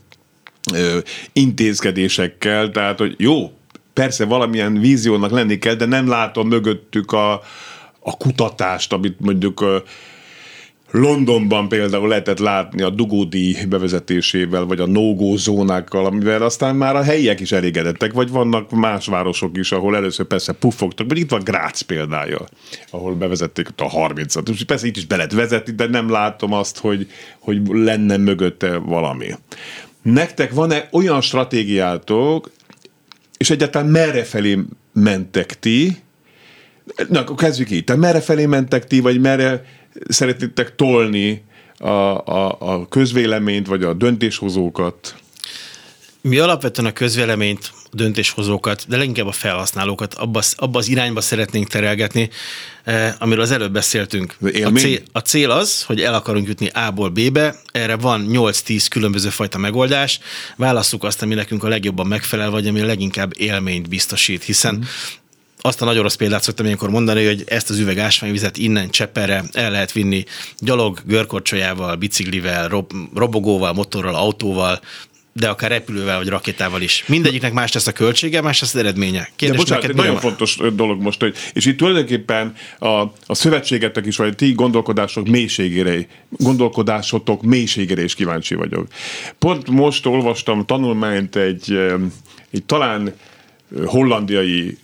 ö, 0.74 0.98
intézkedésekkel, 1.34 2.72
tehát, 2.72 2.98
hogy 2.98 3.16
jó, 3.18 3.52
persze 3.94 4.26
valamilyen 4.26 4.80
víziónak 4.80 5.32
lenni 5.32 5.58
kell, 5.58 5.74
de 5.74 5.86
nem 5.86 6.08
látom 6.08 6.48
mögöttük 6.48 7.12
a, 7.12 7.34
a 8.00 8.18
kutatást, 8.18 8.94
amit 8.94 9.20
mondjuk 9.20 9.84
Londonban 10.98 11.68
például 11.68 12.08
lehetett 12.08 12.40
látni 12.40 12.82
a 12.82 12.90
dugódi 12.90 13.58
bevezetésével, 13.70 14.66
vagy 14.66 14.80
a 14.80 14.88
no 14.88 15.36
zónákkal, 15.36 16.06
amivel 16.06 16.42
aztán 16.42 16.76
már 16.76 16.96
a 16.96 17.04
helyiek 17.04 17.40
is 17.40 17.52
elégedettek, 17.52 18.14
vagy 18.14 18.30
vannak 18.30 18.72
más 18.72 19.08
városok 19.08 19.58
is, 19.58 19.72
ahol 19.72 19.96
először 19.96 20.26
persze 20.26 20.52
puffogtak, 20.54 21.08
vagy 21.08 21.18
itt 21.18 21.30
van 21.30 21.44
Grác 21.44 21.82
példája, 21.82 22.46
ahol 22.90 23.14
bevezették 23.14 23.68
a 23.78 23.90
30-at. 23.90 24.62
Persze 24.68 24.88
itt 24.88 24.98
is 24.98 25.06
be 25.06 25.16
lehet 25.16 25.32
vezetni, 25.32 25.74
de 25.74 25.88
nem 25.88 26.10
látom 26.10 26.54
azt, 26.54 26.78
hogy, 26.78 27.08
hogy 27.40 27.62
lenne 27.68 28.18
mögötte 28.18 28.78
valami. 28.78 29.28
Nektek 30.02 30.54
van-e 30.54 30.88
olyan 30.92 31.22
stratégiátok, 31.22 32.52
és 33.38 33.50
egyáltalán 33.50 33.90
merre 33.90 34.24
felé 34.24 34.60
mentek 34.94 35.60
ti, 35.60 36.04
Na, 37.10 37.20
akkor 37.20 37.36
kezdjük 37.36 37.72
így. 37.72 37.84
Te 37.84 37.96
merre 37.96 38.22
felé 38.22 38.46
mentek 38.46 38.88
ti, 38.88 39.00
vagy 39.00 39.20
merre 39.20 39.66
szeretnétek 40.08 40.76
tolni 40.76 41.44
a, 41.78 41.88
a, 41.88 42.58
a 42.60 42.88
közvéleményt, 42.88 43.68
vagy 43.68 43.84
a 43.84 43.94
döntéshozókat? 43.94 45.16
Mi 46.22 46.38
alapvetően 46.38 46.88
a 46.88 46.94
közvéleményt, 46.94 47.72
a 47.92 47.96
döntéshozókat, 47.96 48.86
de 48.88 48.98
leginkább 48.98 49.28
a 49.28 49.32
felhasználókat 49.32 50.14
abba, 50.14 50.42
abba 50.56 50.78
az 50.78 50.88
irányba 50.88 51.22
szeretnénk 51.22 51.68
terelgetni, 51.68 52.30
eh, 52.84 53.14
amiről 53.20 53.44
az 53.44 53.52
előbb 53.52 53.72
beszéltünk. 53.72 54.36
A 54.42 54.70
cél, 54.70 55.00
a 55.12 55.20
cél 55.20 55.52
az, 55.52 55.84
hogy 55.84 56.02
el 56.02 56.14
akarunk 56.14 56.48
jutni 56.48 56.68
A-ból 56.68 57.10
B-be, 57.10 57.56
erre 57.72 57.96
van 57.96 58.28
8-10 58.30 58.86
különböző 58.90 59.30
fajta 59.30 59.58
megoldás, 59.58 60.20
válasszuk 60.56 61.04
azt, 61.04 61.22
ami 61.22 61.34
nekünk 61.34 61.64
a 61.64 61.68
legjobban 61.68 62.08
megfelel, 62.08 62.50
vagy 62.50 62.68
ami 62.68 62.82
a 62.82 62.86
leginkább 62.86 63.32
élményt 63.38 63.90
biztosít, 63.90 64.44
hiszen 64.44 64.76
mm 64.76 64.82
azt 65.66 65.82
a 65.82 65.86
nagyon 65.86 66.02
rossz 66.02 66.16
példát 66.16 66.44
szoktam 66.44 66.66
ilyenkor 66.66 66.90
mondani, 66.90 67.26
hogy 67.26 67.44
ezt 67.48 67.70
az 67.70 67.80
üveg 67.80 67.98
ásványvizet 67.98 68.58
innen 68.58 68.90
Csepperre 68.90 69.44
el 69.52 69.72
lehet 69.72 69.92
vinni 69.92 70.24
gyalog, 70.60 71.00
görkorcsolyával, 71.06 71.96
biciklivel, 71.96 72.68
rob, 72.68 72.92
robogóval, 73.16 73.74
motorral, 73.74 74.16
autóval, 74.16 74.80
de 75.34 75.50
akár 75.50 75.70
repülővel 75.70 76.18
vagy 76.18 76.28
rakétával 76.28 76.82
is. 76.82 77.04
Mindegyiknek 77.08 77.54
más 77.54 77.72
lesz 77.72 77.88
a 77.88 77.92
költsége, 77.92 78.42
más 78.42 78.62
lesz 78.62 78.74
az 78.74 78.80
eredménye. 78.80 79.30
Kérdés, 79.36 79.58
de 79.58 79.64
bocsánat, 79.64 79.84
egy 79.84 79.96
nagyon 79.96 80.20
fontos 80.20 80.58
dolog 80.74 81.02
most, 81.02 81.20
hogy, 81.20 81.36
és 81.54 81.66
itt 81.66 81.78
tulajdonképpen 81.78 82.54
a, 82.80 82.88
a 83.26 83.36
szövetségetek 83.36 84.06
is, 84.06 84.18
vagy 84.18 84.36
ti 84.36 84.52
gondolkodások 84.52 85.28
mélységére, 85.28 86.08
gondolkodásotok 86.30 87.42
mélységére 87.42 88.04
is 88.04 88.16
kíváncsi 88.16 88.56
vagyok. 88.56 88.88
Pont 89.40 89.70
most 89.70 90.06
olvastam 90.06 90.66
tanulmányt 90.66 91.36
egy, 91.36 91.80
egy 92.52 92.64
talán 92.66 93.14
hollandiai 93.86 94.78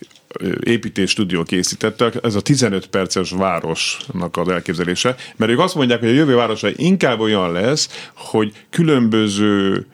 építés 0.60 1.10
stúdió 1.10 1.42
készítettek, 1.42 2.14
ez 2.22 2.34
a 2.34 2.40
15 2.40 2.86
perces 2.86 3.30
városnak 3.30 4.36
az 4.36 4.48
elképzelése, 4.48 5.16
mert 5.36 5.50
ők 5.50 5.58
azt 5.58 5.74
mondják, 5.74 6.00
hogy 6.00 6.08
a 6.08 6.12
jövő 6.12 6.34
városa 6.34 6.68
inkább 6.76 7.20
olyan 7.20 7.52
lesz, 7.52 8.10
hogy 8.14 8.52
különböző 8.70 9.86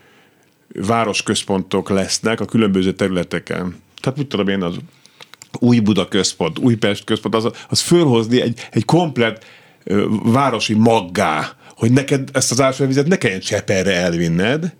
városközpontok 0.68 1.88
lesznek 1.90 2.40
a 2.40 2.44
különböző 2.44 2.92
területeken. 2.92 3.76
Tehát 4.00 4.18
mit 4.18 4.28
tudom 4.28 4.48
én, 4.48 4.62
az 4.62 4.76
új 5.58 5.78
Buda 5.78 6.08
központ, 6.08 6.58
Újpest 6.58 7.04
központ, 7.04 7.34
az, 7.34 7.50
az 7.68 7.80
fölhozni 7.80 8.40
egy, 8.40 8.68
egy 8.70 8.84
komplet 8.84 9.44
városi 10.22 10.74
maggá, 10.74 11.56
hogy 11.76 11.92
neked 11.92 12.28
ezt 12.32 12.50
az 12.50 12.60
ásványvizet 12.60 13.06
ne 13.06 13.16
kelljen 13.16 13.40
Cseperre 13.40 13.94
elvinned, 13.94 14.74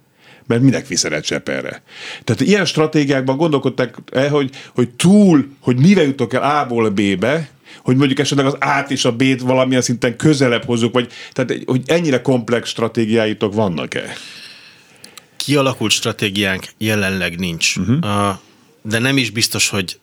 mert 0.49 0.63
minek 0.63 0.87
viszed 0.87 1.13
egy 1.13 1.23
cseperre. 1.23 1.83
Tehát 2.25 2.41
ilyen 2.41 2.65
stratégiákban 2.65 3.37
gondolkodtak 3.37 3.99
el, 4.13 4.29
hogy, 4.29 4.51
hogy 4.75 4.89
túl, 4.89 5.49
hogy 5.61 5.77
mivel 5.77 6.05
jutok 6.05 6.33
el 6.33 6.43
A-ból 6.43 6.91
B-be, 6.91 7.49
hogy 7.83 7.97
mondjuk 7.97 8.19
esetleg 8.19 8.47
az 8.47 8.57
át 8.59 8.91
és 8.91 9.05
a 9.05 9.13
B-t 9.13 9.41
valamilyen 9.41 9.83
szinten 9.83 10.17
közelebb 10.17 10.65
hozzuk, 10.65 10.93
vagy 10.93 11.13
tehát, 11.33 11.63
hogy 11.67 11.83
ennyire 11.87 12.21
komplex 12.21 12.69
stratégiáitok 12.69 13.55
vannak-e? 13.55 14.13
Kialakult 15.37 15.91
stratégiánk 15.91 16.67
jelenleg 16.79 17.39
nincs. 17.39 17.77
Uh-huh. 17.77 18.37
de 18.83 18.99
nem 18.99 19.17
is 19.17 19.31
biztos, 19.31 19.69
hogy 19.69 19.99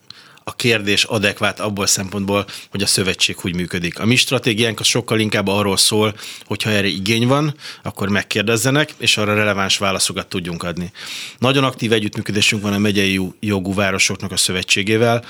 a 0.50 0.56
kérdés 0.56 1.04
adekvát 1.04 1.60
abból 1.60 1.86
szempontból, 1.86 2.46
hogy 2.70 2.82
a 2.82 2.86
szövetség 2.86 3.36
hogy 3.36 3.54
működik. 3.54 3.98
A 3.98 4.04
mi 4.04 4.16
stratégiánk 4.16 4.80
az 4.80 4.86
sokkal 4.86 5.20
inkább 5.20 5.46
arról 5.48 5.76
szól, 5.76 6.14
hogy 6.44 6.62
ha 6.62 6.70
erre 6.70 6.86
igény 6.86 7.26
van, 7.26 7.54
akkor 7.82 8.08
megkérdezzenek, 8.08 8.94
és 8.98 9.16
arra 9.16 9.34
releváns 9.34 9.78
válaszokat 9.78 10.26
tudjunk 10.26 10.62
adni. 10.62 10.92
Nagyon 11.38 11.64
aktív 11.64 11.92
együttműködésünk 11.92 12.62
van 12.62 12.72
a 12.72 12.78
megyei 12.78 13.20
jogú 13.40 13.74
városoknak 13.74 14.32
a 14.32 14.36
szövetségével. 14.36 15.24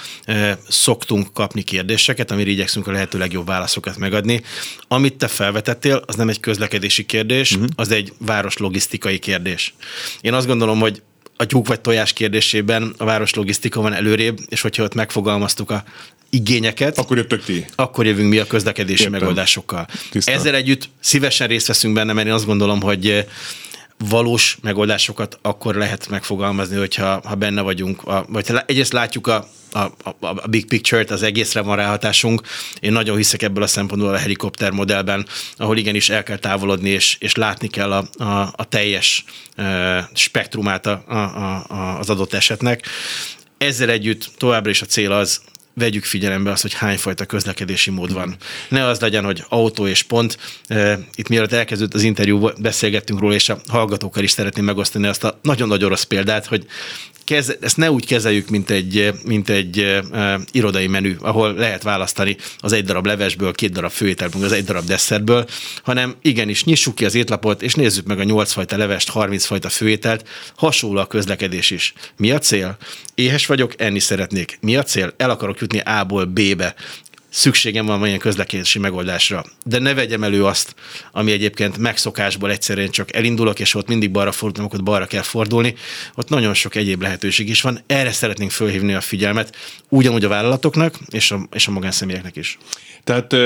Szoktunk 0.68 1.32
kapni 1.32 1.62
kérdéseket, 1.62 2.30
amire 2.30 2.50
igyekszünk 2.50 2.86
a 2.86 2.92
lehető 2.92 3.18
legjobb 3.18 3.46
válaszokat 3.46 3.96
megadni. 3.96 4.42
Amit 4.88 5.14
te 5.14 5.28
felvetettél, 5.28 6.02
az 6.06 6.14
nem 6.14 6.28
egy 6.28 6.40
közlekedési 6.40 7.06
kérdés, 7.06 7.52
uh-huh. 7.52 7.68
az 7.76 7.90
egy 7.90 8.12
város 8.18 8.56
logisztikai 8.56 9.18
kérdés. 9.18 9.74
Én 10.20 10.32
azt 10.32 10.46
gondolom, 10.46 10.80
hogy 10.80 11.02
a 11.36 11.46
tyúk 11.46 11.66
vagy 11.66 11.80
tojás 11.80 12.12
kérdésében 12.12 12.94
a 12.98 13.04
város 13.04 13.34
logisztika 13.34 13.80
van 13.80 13.92
előrébb, 13.92 14.38
és 14.48 14.60
hogyha 14.60 14.82
ott 14.82 14.94
megfogalmaztuk 14.94 15.70
a 15.70 15.84
igényeket, 16.30 16.98
akkor 16.98 17.16
jöttök 17.16 17.44
ti. 17.44 17.66
Akkor 17.74 18.06
jövünk 18.06 18.28
mi 18.30 18.38
a 18.38 18.46
közlekedési 18.46 19.02
Értem. 19.02 19.20
megoldásokkal. 19.20 19.86
Tisztán. 20.10 20.34
Ezzel 20.34 20.54
együtt 20.54 20.88
szívesen 21.00 21.48
részt 21.48 21.66
veszünk 21.66 21.94
benne, 21.94 22.12
mert 22.12 22.26
én 22.26 22.32
azt 22.32 22.46
gondolom, 22.46 22.80
hogy 22.80 23.26
valós 23.98 24.58
megoldásokat 24.62 25.38
akkor 25.42 25.74
lehet 25.74 26.08
megfogalmazni, 26.08 26.76
hogyha 26.76 27.20
ha 27.24 27.34
benne 27.34 27.60
vagyunk, 27.60 28.02
a, 28.02 28.26
vagy 28.28 28.52
egyrészt 28.66 28.92
látjuk 28.92 29.26
a, 29.26 29.48
a, 29.76 30.16
a, 30.20 30.48
big 30.48 30.66
picture-t, 30.66 31.10
az 31.10 31.22
egészre 31.22 31.60
van 31.60 31.76
ráhatásunk. 31.76 32.42
Én 32.80 32.92
nagyon 32.92 33.16
hiszek 33.16 33.42
ebből 33.42 33.62
a 33.62 33.66
szempontból 33.66 34.14
a 34.14 34.18
helikopter 34.18 34.70
modellben, 34.70 35.26
ahol 35.56 35.76
igenis 35.76 36.08
el 36.08 36.22
kell 36.22 36.38
távolodni, 36.38 36.88
és, 36.88 37.16
és 37.20 37.34
látni 37.34 37.68
kell 37.68 37.92
a, 37.92 38.24
a, 38.24 38.52
a 38.56 38.64
teljes 38.68 39.24
spektrumát 40.14 40.86
a, 40.86 41.04
a, 41.06 41.16
a, 41.16 41.98
az 41.98 42.10
adott 42.10 42.32
esetnek. 42.32 42.86
Ezzel 43.58 43.90
együtt 43.90 44.30
továbbra 44.38 44.70
is 44.70 44.82
a 44.82 44.86
cél 44.86 45.12
az, 45.12 45.40
vegyük 45.78 46.04
figyelembe 46.04 46.50
azt, 46.50 46.62
hogy 46.62 46.74
hányfajta 46.74 47.24
közlekedési 47.24 47.90
mód 47.90 48.12
van. 48.12 48.36
Ne 48.68 48.84
az 48.84 49.00
legyen, 49.00 49.24
hogy 49.24 49.44
autó 49.48 49.86
és 49.86 50.02
pont. 50.02 50.38
Itt 51.14 51.28
mielőtt 51.28 51.52
elkezdődött 51.52 51.94
az 51.94 52.02
interjú, 52.02 52.50
beszélgettünk 52.58 53.20
róla, 53.20 53.34
és 53.34 53.48
a 53.48 53.60
hallgatókkal 53.68 54.22
is 54.22 54.30
szeretném 54.30 54.64
megosztani 54.64 55.06
azt 55.06 55.24
a 55.24 55.38
nagyon-nagyon 55.42 55.88
rossz 55.88 56.02
példát, 56.02 56.46
hogy 56.46 56.66
kez, 57.26 57.56
ezt 57.60 57.76
ne 57.76 57.90
úgy 57.90 58.06
kezeljük, 58.06 58.48
mint 58.48 58.70
egy, 58.70 59.12
mint 59.24 59.48
egy 59.48 59.80
uh, 59.80 60.34
irodai 60.50 60.86
menü, 60.86 61.16
ahol 61.20 61.54
lehet 61.54 61.82
választani 61.82 62.36
az 62.58 62.72
egy 62.72 62.84
darab 62.84 63.06
levesből, 63.06 63.52
két 63.52 63.72
darab 63.72 63.90
főételből, 63.90 64.44
az 64.44 64.52
egy 64.52 64.64
darab 64.64 64.84
desszertből, 64.84 65.46
hanem 65.82 66.14
igenis 66.22 66.64
nyissuk 66.64 66.94
ki 66.94 67.04
az 67.04 67.14
étlapot, 67.14 67.62
és 67.62 67.74
nézzük 67.74 68.06
meg 68.06 68.18
a 68.18 68.22
nyolc 68.22 68.52
fajta 68.52 68.76
levest, 68.76 69.08
30 69.08 69.44
fajta 69.44 69.68
főételt, 69.68 70.28
hasonló 70.56 71.00
a 71.00 71.06
közlekedés 71.06 71.70
is. 71.70 71.92
Mi 72.16 72.30
a 72.30 72.38
cél? 72.38 72.76
Éhes 73.14 73.46
vagyok, 73.46 73.74
enni 73.76 73.98
szeretnék. 73.98 74.58
Mi 74.60 74.76
a 74.76 74.82
cél? 74.82 75.14
El 75.16 75.30
akarok 75.30 75.60
jutni 75.60 75.78
A-ból 75.78 76.24
B-be 76.24 76.74
szükségem 77.36 77.84
van 77.84 77.94
valamilyen 77.94 78.18
közlekedési 78.18 78.78
megoldásra. 78.78 79.44
De 79.64 79.78
ne 79.78 79.94
vegyem 79.94 80.24
elő 80.24 80.44
azt, 80.44 80.74
ami 81.12 81.32
egyébként 81.32 81.78
megszokásból 81.78 82.50
egyszerűen 82.50 82.90
csak 82.90 83.14
elindulok, 83.14 83.60
és 83.60 83.74
ott 83.74 83.88
mindig 83.88 84.10
balra 84.10 84.32
fordulok, 84.32 84.74
ott 84.74 84.82
balra 84.82 85.06
kell 85.06 85.22
fordulni. 85.22 85.74
Ott 86.14 86.28
nagyon 86.28 86.54
sok 86.54 86.74
egyéb 86.74 87.02
lehetőség 87.02 87.48
is 87.48 87.62
van. 87.62 87.80
Erre 87.86 88.12
szeretnénk 88.12 88.50
fölhívni 88.50 88.94
a 88.94 89.00
figyelmet, 89.00 89.56
ugyanúgy 89.88 90.24
a 90.24 90.28
vállalatoknak 90.28 90.98
és 91.10 91.30
a, 91.30 91.40
és 91.52 91.68
a 91.68 91.70
magánszemélyeknek 91.70 92.36
is. 92.36 92.58
Tehát 93.04 93.36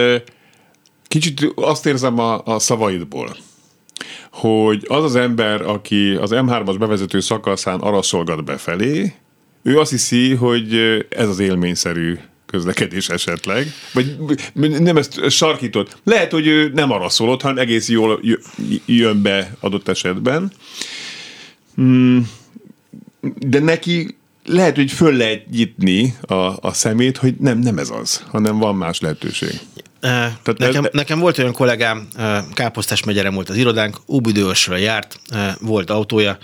kicsit 1.08 1.52
azt 1.54 1.86
érzem 1.86 2.18
a, 2.18 2.44
a 2.44 2.58
szavaidból, 2.58 3.36
hogy 4.30 4.84
az 4.88 5.04
az 5.04 5.16
ember, 5.16 5.62
aki 5.62 6.14
az 6.14 6.30
M3-as 6.32 6.76
bevezető 6.78 7.20
szakaszán 7.20 7.80
arra 7.80 8.02
szolgat 8.02 8.44
befelé, 8.44 9.14
ő 9.62 9.78
azt 9.78 9.90
hiszi, 9.90 10.34
hogy 10.34 10.74
ez 11.08 11.28
az 11.28 11.38
élményszerű 11.38 12.18
közlekedés 12.50 13.08
esetleg, 13.08 13.72
vagy 13.92 14.16
nem 14.80 14.96
ezt 14.96 15.30
sarkított. 15.30 15.96
Lehet, 16.04 16.30
hogy 16.32 16.46
ő 16.46 16.70
nem 16.74 16.90
arra 16.90 17.08
szólott, 17.08 17.42
hanem 17.42 17.58
egész 17.58 17.88
jól 17.88 18.20
jön 18.86 19.22
be 19.22 19.56
adott 19.60 19.88
esetben. 19.88 20.52
Hmm, 21.74 22.30
de 23.38 23.58
neki 23.58 24.16
lehet, 24.44 24.76
hogy 24.76 24.90
föl 24.90 25.16
lehet 25.16 25.50
nyitni 25.50 26.14
a, 26.20 26.34
a 26.60 26.72
szemét, 26.72 27.16
hogy 27.16 27.34
nem, 27.38 27.58
nem 27.58 27.78
ez 27.78 27.90
az, 27.90 28.24
hanem 28.28 28.58
van 28.58 28.76
más 28.76 29.00
lehetőség. 29.00 29.60
Tehát 30.00 30.58
nekem, 30.58 30.84
ez, 30.84 30.90
nekem 30.92 31.18
volt 31.18 31.38
olyan 31.38 31.52
kollégám, 31.52 32.08
Káposztás 32.52 33.04
megyere 33.04 33.30
volt 33.30 33.48
az 33.48 33.56
irodánk, 33.56 33.96
Óbüdősről 34.08 34.78
járt, 34.78 35.20
volt 35.60 35.90
autója, 35.90 36.38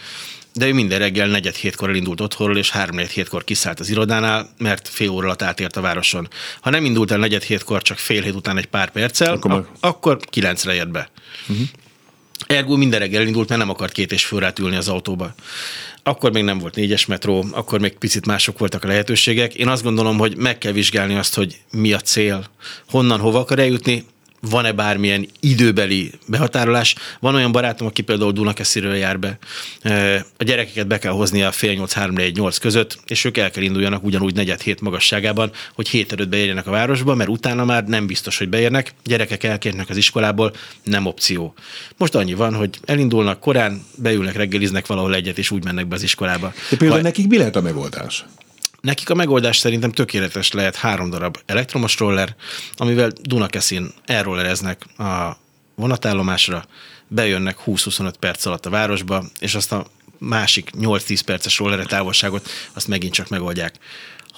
de 0.57 0.67
ő 0.67 0.73
minden 0.73 0.99
reggel 0.99 1.29
negyed 1.29 1.55
hétkor 1.55 1.89
elindult 1.89 2.21
otthonról, 2.21 2.59
és 2.59 2.71
három 2.71 2.99
hétkor 2.99 3.45
kiszállt 3.45 3.81
az 3.81 3.89
irodánál, 3.89 4.49
mert 4.59 4.89
fél 4.89 5.11
óra 5.11 5.27
alatt 5.27 5.43
átért 5.43 5.77
a 5.77 5.81
városon. 5.81 6.29
Ha 6.61 6.71
nem 6.71 6.85
indult 6.85 7.11
el 7.11 7.19
negyed 7.19 7.43
hétkor, 7.43 7.83
csak 7.83 7.99
fél 7.99 8.23
hét 8.23 8.35
után 8.35 8.59
egy 8.59 8.67
pár 8.67 8.91
perccel, 8.91 9.33
akkor, 9.33 9.51
a, 9.51 9.69
akkor 9.81 10.19
kilencre 10.21 10.75
jött 10.75 10.89
be. 10.89 11.11
Uh-huh. 11.49 11.67
Ergo 12.47 12.77
minden 12.77 13.01
reggel 13.01 13.21
elindult, 13.21 13.49
mert 13.49 13.61
nem 13.61 13.71
akart 13.71 13.93
két 13.93 14.13
és 14.13 14.25
főre 14.25 14.53
ülni 14.61 14.77
az 14.77 14.89
autóba. 14.89 15.35
akkor 16.03 16.33
még 16.33 16.45
nem 16.45 16.59
volt 16.59 16.75
négyes 16.75 17.07
metró, 17.07 17.45
akkor 17.53 17.81
még 17.81 17.93
picit 17.99 18.27
mások 18.27 18.59
voltak 18.59 18.85
a 18.85 18.87
lehetőségek. 18.87 19.55
Én 19.55 19.69
azt 19.69 19.83
gondolom, 19.83 20.19
hogy 20.19 20.37
meg 20.37 20.59
kell 20.59 20.73
vizsgálni 20.73 21.15
azt, 21.15 21.35
hogy 21.35 21.57
mi 21.71 21.93
a 21.93 22.01
cél, 22.01 22.45
honnan, 22.89 23.21
hova 23.21 23.39
akar 23.39 23.59
eljutni, 23.59 24.05
van-e 24.51 24.73
bármilyen 24.73 25.29
időbeli 25.41 26.13
behatárolás. 26.27 26.95
Van 27.21 27.35
olyan 27.35 27.53
barátom, 27.53 27.87
aki 27.87 28.03
például 28.03 28.33
Dunakesziről 28.33 28.95
jár 28.95 29.19
be. 29.19 29.39
A 30.37 30.45
gyerekeket 30.45 30.87
be 30.87 30.99
kell 30.99 31.13
hozni 31.13 31.43
a 31.43 31.53
fél 31.53 31.73
nyolc, 31.73 31.93
három, 31.93 32.15
négy, 32.15 32.37
nyolc 32.37 32.59
között, 32.59 32.99
és 33.07 33.25
ők 33.25 33.37
el 33.37 33.51
kell 33.51 33.63
induljanak 33.63 34.05
ugyanúgy 34.05 34.35
negyed 34.35 34.61
hét 34.61 34.81
magasságában, 34.81 35.51
hogy 35.75 35.89
hét 35.89 36.13
előtt 36.13 36.29
beérjenek 36.29 36.67
a 36.67 36.71
városba, 36.71 37.15
mert 37.15 37.31
utána 37.31 37.65
már 37.65 37.85
nem 37.85 38.07
biztos, 38.07 38.39
hogy 38.39 38.49
beérnek. 38.49 38.95
Gyerekek 39.05 39.45
elkérnek 39.45 39.89
az 39.89 39.97
iskolából, 39.97 40.53
nem 40.83 41.07
opció. 41.07 41.55
Most 41.97 42.15
annyi 42.15 42.35
van, 42.35 42.55
hogy 42.55 42.79
elindulnak 42.85 43.41
korán, 43.41 43.85
beülnek, 43.95 44.37
reggeliznek 44.37 44.87
valahol 44.87 45.15
egyet, 45.15 45.39
és 45.39 45.51
úgy 45.51 45.65
mennek 45.65 45.87
be 45.87 45.95
az 45.95 46.03
iskolába. 46.03 46.53
De 46.71 46.77
például 46.77 47.01
ha... 47.01 47.07
nekik 47.07 47.29
mi 47.29 47.37
lehet 47.39 47.57
a 47.57 47.61
megoldás? 47.61 48.25
Nekik 48.81 49.11
a 49.11 49.15
megoldás 49.15 49.57
szerintem 49.57 49.93
tökéletes 49.93 50.53
lehet 50.53 50.77
három 50.77 51.11
darab 51.11 51.39
elektromos 51.47 51.99
roller, 51.99 52.37
amivel 52.77 53.13
Dunakeszin 53.23 53.93
elrollereznek 54.05 54.99
a 54.99 55.37
vonatállomásra, 55.75 56.65
bejönnek 57.09 57.59
20-25 57.67 58.13
perc 58.19 58.47
alatt 58.47 58.67
a 58.67 58.71
városba, 58.71 59.25
és 59.39 59.55
azt 59.55 59.73
a 59.73 59.87
másik 60.19 60.71
8-10 60.79 61.21
perces 61.25 61.59
rollere 61.59 61.85
távolságot 61.85 62.49
azt 62.73 62.89
megint 62.89 63.13
csak 63.13 63.29
megoldják. 63.29 63.75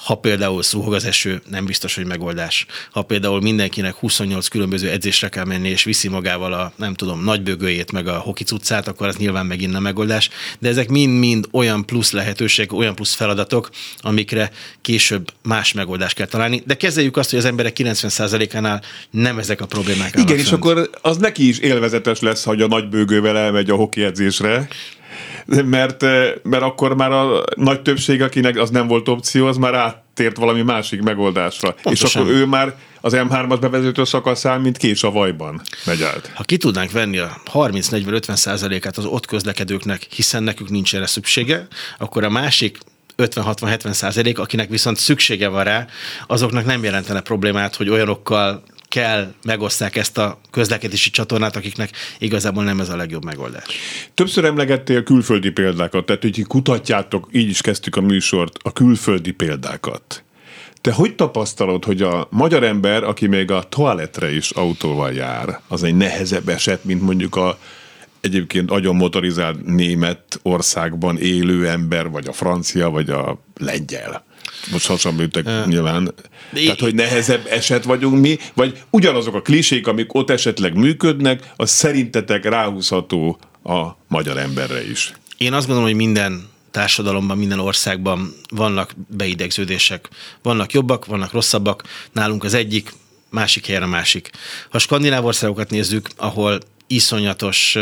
Ha 0.05 0.15
például 0.15 0.63
szúhog 0.63 0.95
az 0.95 1.05
eső, 1.05 1.43
nem 1.51 1.65
biztos, 1.65 1.95
hogy 1.95 2.07
megoldás. 2.07 2.67
Ha 2.91 3.03
például 3.03 3.41
mindenkinek 3.41 3.95
28 3.95 4.49
különböző 4.49 4.91
edzésre 4.91 5.29
kell 5.29 5.45
menni, 5.45 5.69
és 5.69 5.85
viszi 5.85 6.09
magával 6.09 6.53
a, 6.53 6.73
nem 6.77 6.95
tudom, 6.95 7.25
nagybögőjét, 7.25 7.93
meg 7.93 8.07
a 8.07 8.19
hoki 8.19 8.45
cuccát, 8.45 8.89
akkor 8.89 9.07
az 9.07 9.17
nyilván 9.17 9.47
megint 9.47 9.73
nem 9.73 9.83
megoldás. 9.83 10.29
De 10.59 10.69
ezek 10.69 10.89
mind-mind 10.89 11.49
olyan 11.53 11.87
plusz 11.87 12.13
lehetőség, 12.13 12.73
olyan 12.73 12.95
plusz 12.95 13.15
feladatok, 13.15 13.71
amikre 13.99 14.51
később 14.81 15.33
más 15.43 15.73
megoldást 15.73 16.15
kell 16.15 16.27
találni. 16.27 16.63
De 16.67 16.77
kezeljük 16.77 17.17
azt, 17.17 17.31
hogy 17.31 17.39
az 17.39 17.45
emberek 17.45 17.77
90%-ánál 17.79 18.83
nem 19.11 19.39
ezek 19.39 19.61
a 19.61 19.67
problémák. 19.67 20.17
Igen, 20.17 20.39
és 20.39 20.53
akkor 20.53 20.91
az 21.03 21.17
neki 21.17 21.49
is 21.49 21.59
élvezetes 21.59 22.21
lesz, 22.21 22.45
hogy 22.45 22.63
a 22.63 22.67
nagybőgővel 22.67 23.39
elmegy 23.39 23.71
a 23.71 23.75
hoki 23.75 24.03
edzésre 24.03 24.69
mert, 25.47 26.03
eh, 26.03 26.33
mert 26.43 26.63
akkor 26.63 26.97
már 26.97 27.13
a 27.13 27.43
nagy 27.57 27.83
többség, 27.83 28.23
akinek 28.23 28.57
az 28.57 28.71
nem 28.71 28.87
volt 28.87 29.09
opció, 29.09 29.47
az 29.47 29.57
már 29.57 29.75
áttért 29.75 30.37
valami 30.37 30.63
másik 30.63 31.03
megoldásra. 31.03 31.75
Pontosan. 31.83 32.09
És 32.09 32.17
akkor 32.17 32.41
ő 32.41 32.47
már 32.47 32.75
az 33.01 33.13
M3-as 33.17 33.59
bevezető 33.61 34.05
szakaszán, 34.05 34.61
mint 34.61 34.77
kés 34.77 35.03
a 35.03 35.11
vajban 35.11 35.61
megy 35.85 36.03
át. 36.03 36.33
Ha 36.35 36.43
ki 36.43 36.57
tudnánk 36.57 36.91
venni 36.91 37.19
a 37.19 37.41
30-40-50 37.53 38.35
százalékát 38.35 38.97
az 38.97 39.05
ott 39.05 39.27
közlekedőknek, 39.27 40.07
hiszen 40.11 40.43
nekük 40.43 40.69
nincs 40.69 40.95
erre 40.95 41.07
szüksége, 41.07 41.67
akkor 41.99 42.25
a 42.25 42.31
másik 42.31 42.79
50-60-70 43.17 43.93
százalék, 43.93 44.39
akinek 44.39 44.69
viszont 44.69 44.97
szüksége 44.97 45.49
van 45.49 45.65
rá, 45.65 45.87
azoknak 46.27 46.65
nem 46.65 46.85
jelentene 46.85 47.21
problémát, 47.21 47.77
hogy 47.77 47.89
olyanokkal 47.89 48.63
kell 48.89 49.33
megoszták 49.45 49.97
ezt 49.97 50.19
a 50.19 50.41
közlekedési 50.51 51.11
csatornát, 51.11 51.57
akiknek 51.57 51.91
igazából 52.19 52.65
nem 52.65 52.81
ez 52.81 52.89
a 52.89 52.97
legjobb 52.97 53.25
megoldás. 53.25 53.65
Többször 54.15 54.45
emlegettél 54.45 55.03
külföldi 55.03 55.51
példákat, 55.51 56.07
tehát 56.07 56.23
hogy 56.23 56.45
kutatjátok, 56.47 57.29
így 57.33 57.49
is 57.49 57.61
kezdtük 57.61 57.97
a 57.97 58.01
műsort, 58.01 58.57
a 58.63 58.73
külföldi 58.73 59.31
példákat. 59.31 60.23
Te 60.81 60.93
hogy 60.93 61.15
tapasztalod, 61.15 61.85
hogy 61.85 62.03
a 62.03 62.29
magyar 62.31 62.63
ember, 62.63 63.05
aki 63.05 63.27
még 63.27 63.51
a 63.51 63.63
toaletre 63.63 64.35
is 64.35 64.51
autóval 64.51 65.13
jár, 65.13 65.61
az 65.69 65.83
egy 65.83 65.95
nehezebb 65.95 66.49
eset, 66.49 66.85
mint 66.85 67.03
mondjuk 67.03 67.37
a 67.37 67.59
egyébként 68.21 68.71
agyon 68.71 68.97
motorizált 68.97 69.65
német 69.65 70.41
országban 70.43 71.19
élő 71.19 71.69
ember, 71.69 72.11
vagy 72.11 72.29
a 72.29 72.33
francia, 72.33 72.91
vagy 72.91 73.11
a 73.11 73.43
lengyel? 73.57 74.25
Most 74.71 74.87
hasonlítek 74.87 75.47
uh, 75.47 75.67
nyilván. 75.67 76.05
De 76.51 76.61
Tehát, 76.61 76.81
hogy 76.81 76.95
nehezebb 76.95 77.47
eset 77.51 77.85
vagyunk 77.85 78.21
mi, 78.21 78.39
vagy 78.55 78.83
ugyanazok 78.91 79.35
a 79.35 79.43
klisék, 79.43 79.87
amik 79.87 80.15
ott 80.15 80.31
esetleg 80.31 80.75
működnek, 80.75 81.53
az 81.57 81.71
szerintetek 81.71 82.45
ráhúzható 82.45 83.39
a 83.65 83.87
magyar 84.09 84.39
emberre 84.39 84.91
is. 84.91 85.13
Én 85.37 85.53
azt 85.53 85.67
gondolom, 85.67 85.91
hogy 85.91 85.99
minden 85.99 86.49
társadalomban, 86.71 87.39
minden 87.39 87.59
országban 87.59 88.35
vannak 88.51 88.95
beidegződések. 89.17 90.09
Vannak 90.43 90.73
jobbak, 90.73 91.07
vannak 91.07 91.33
rosszabbak. 91.33 91.83
Nálunk 92.13 92.45
az 92.45 92.55
egyik, 92.55 92.93
másik 93.31 93.67
helyen 93.67 93.83
a 93.83 93.87
másik. 93.87 94.31
Ha 94.71 94.77
a 94.77 94.79
skandináv 94.79 95.25
országokat 95.25 95.71
nézzük, 95.71 96.09
ahol 96.17 96.59
iszonyatos 96.87 97.77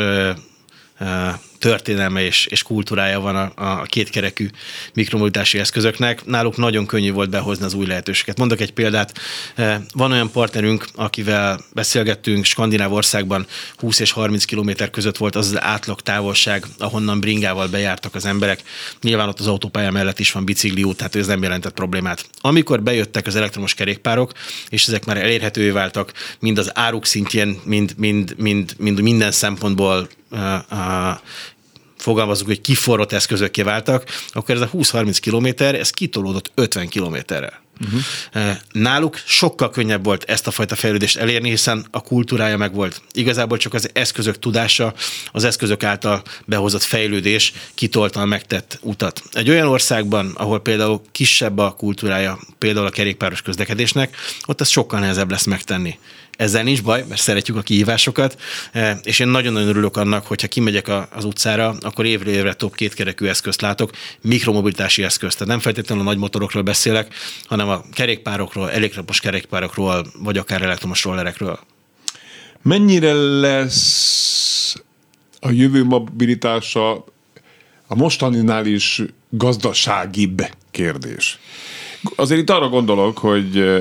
történelme 1.66 2.24
és, 2.24 2.46
és 2.46 2.62
kultúrája 2.62 3.20
van 3.20 3.36
a, 3.36 3.52
a 3.54 3.82
kétkerekű 3.82 4.48
mikromobilitási 4.94 5.58
eszközöknek. 5.58 6.24
Náluk 6.24 6.56
nagyon 6.56 6.86
könnyű 6.86 7.12
volt 7.12 7.30
behozni 7.30 7.64
az 7.64 7.74
új 7.74 7.86
lehetőséget. 7.86 8.38
Mondok 8.38 8.60
egy 8.60 8.72
példát. 8.72 9.18
Eh, 9.54 9.80
van 9.92 10.12
olyan 10.12 10.30
partnerünk, 10.30 10.86
akivel 10.94 11.60
beszélgettünk, 11.72 12.44
Skandináv 12.44 12.92
országban 12.92 13.46
20 13.76 13.98
és 13.98 14.10
30 14.10 14.44
kilométer 14.44 14.90
között 14.90 15.16
volt 15.16 15.36
az 15.36 15.46
az 15.46 15.62
átlag 15.62 16.00
távolság, 16.00 16.66
ahonnan 16.78 17.20
bringával 17.20 17.66
bejártak 17.68 18.14
az 18.14 18.26
emberek. 18.26 18.62
Nyilván 19.02 19.28
ott 19.28 19.40
az 19.40 19.46
autópálya 19.46 19.90
mellett 19.90 20.18
is 20.18 20.32
van 20.32 20.44
bicikliút, 20.44 20.96
tehát 20.96 21.16
ez 21.16 21.26
nem 21.26 21.42
jelentett 21.42 21.74
problémát. 21.74 22.24
Amikor 22.40 22.82
bejöttek 22.82 23.26
az 23.26 23.36
elektromos 23.36 23.74
kerékpárok, 23.74 24.32
és 24.68 24.86
ezek 24.86 25.04
már 25.04 25.16
elérhetővé 25.16 25.70
váltak, 25.70 26.12
mind 26.40 26.58
az 26.58 26.76
áruk 26.76 27.06
szintjén, 27.06 27.60
mind, 27.64 27.94
mind, 27.96 28.34
mind, 28.36 28.74
mind 28.78 29.00
minden 29.00 29.30
szempontból 29.30 30.08
uh, 30.30 30.40
uh, 30.70 31.18
fogalmazunk, 32.06 32.48
hogy 32.48 32.60
kiforrott 32.60 33.12
eszközökké 33.12 33.62
váltak, 33.62 34.04
akkor 34.28 34.54
ez 34.54 34.60
a 34.60 34.70
20-30 34.70 35.16
kilométer, 35.20 35.74
ez 35.74 35.90
kitolódott 35.90 36.50
50 36.54 36.88
kilométerre. 36.88 37.60
Uh-huh. 37.84 38.56
Náluk 38.72 39.20
sokkal 39.24 39.70
könnyebb 39.70 40.04
volt 40.04 40.24
ezt 40.24 40.46
a 40.46 40.50
fajta 40.50 40.74
fejlődést 40.74 41.16
elérni, 41.16 41.48
hiszen 41.48 41.86
a 41.90 42.00
kultúrája 42.00 42.56
meg 42.56 42.74
volt. 42.74 43.02
Igazából 43.12 43.58
csak 43.58 43.74
az 43.74 43.90
eszközök 43.92 44.38
tudása, 44.38 44.94
az 45.32 45.44
eszközök 45.44 45.82
által 45.82 46.22
behozott 46.44 46.82
fejlődés 46.82 47.52
kitolta 47.74 48.20
a 48.20 48.24
megtett 48.24 48.78
utat. 48.82 49.22
Egy 49.32 49.50
olyan 49.50 49.68
országban, 49.68 50.32
ahol 50.36 50.60
például 50.60 51.02
kisebb 51.12 51.58
a 51.58 51.74
kultúrája, 51.78 52.38
például 52.58 52.86
a 52.86 52.90
kerékpáros 52.90 53.42
közlekedésnek, 53.42 54.16
ott 54.46 54.60
ez 54.60 54.68
sokkal 54.68 55.00
nehezebb 55.00 55.30
lesz 55.30 55.46
megtenni. 55.46 55.98
Ezzel 56.36 56.62
nincs 56.62 56.82
baj, 56.82 57.04
mert 57.08 57.20
szeretjük 57.20 57.56
a 57.56 57.62
kihívásokat, 57.62 58.40
e, 58.72 58.98
és 59.02 59.18
én 59.18 59.28
nagyon-nagyon 59.28 59.68
örülök 59.68 59.96
annak, 59.96 60.26
hogyha 60.26 60.48
kimegyek 60.48 60.88
az 61.10 61.24
utcára, 61.24 61.76
akkor 61.80 62.04
évről 62.04 62.34
évre 62.34 62.54
több 62.54 62.74
kétkerekű 62.74 63.26
eszközt 63.26 63.60
látok, 63.60 63.90
mikromobilitási 64.20 65.02
eszközt. 65.02 65.38
Tehát 65.38 65.52
nem 65.52 65.62
feltétlenül 65.62 66.04
a 66.04 66.06
nagy 66.06 66.18
motorokról 66.18 66.62
beszélek, 66.62 67.14
hanem 67.46 67.68
a 67.68 67.84
kerékpárokról, 67.92 68.70
elektromos 68.70 69.20
kerékpárokról, 69.20 70.06
vagy 70.22 70.38
akár 70.38 70.62
elektromos 70.62 71.04
rollerekről. 71.04 71.58
Mennyire 72.62 73.12
lesz 73.40 74.74
a 75.40 75.50
jövő 75.50 75.84
mobilitása 75.84 77.04
a 77.86 77.94
mostaninál 77.94 78.66
is 78.66 79.02
gazdaságibb 79.30 80.42
kérdés? 80.70 81.38
Azért 82.16 82.40
itt 82.40 82.50
arra 82.50 82.68
gondolok, 82.68 83.18
hogy 83.18 83.80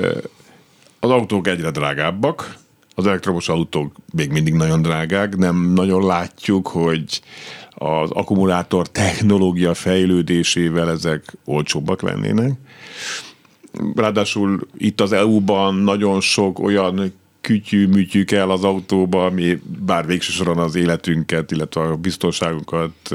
az 1.06 1.12
autók 1.12 1.46
egyre 1.46 1.70
drágábbak, 1.70 2.56
az 2.94 3.06
elektromos 3.06 3.48
autók 3.48 3.96
még 4.12 4.30
mindig 4.30 4.54
nagyon 4.54 4.82
drágák, 4.82 5.36
nem 5.36 5.72
nagyon 5.72 6.06
látjuk, 6.06 6.68
hogy 6.68 7.20
az 7.70 8.10
akkumulátor 8.10 8.88
technológia 8.88 9.74
fejlődésével 9.74 10.90
ezek 10.90 11.32
olcsóbbak 11.44 12.02
lennének. 12.02 12.52
Ráadásul 13.94 14.66
itt 14.78 15.00
az 15.00 15.12
EU-ban 15.12 15.74
nagyon 15.74 16.20
sok 16.20 16.58
olyan 16.58 17.12
kütyű-műtyű 17.40 18.24
kell 18.24 18.50
az 18.50 18.64
autóba, 18.64 19.24
ami 19.24 19.60
bár 19.84 20.06
végső 20.06 20.32
soron 20.32 20.58
az 20.58 20.74
életünket, 20.74 21.50
illetve 21.50 21.80
a 21.80 21.96
biztonságunkat 21.96 23.14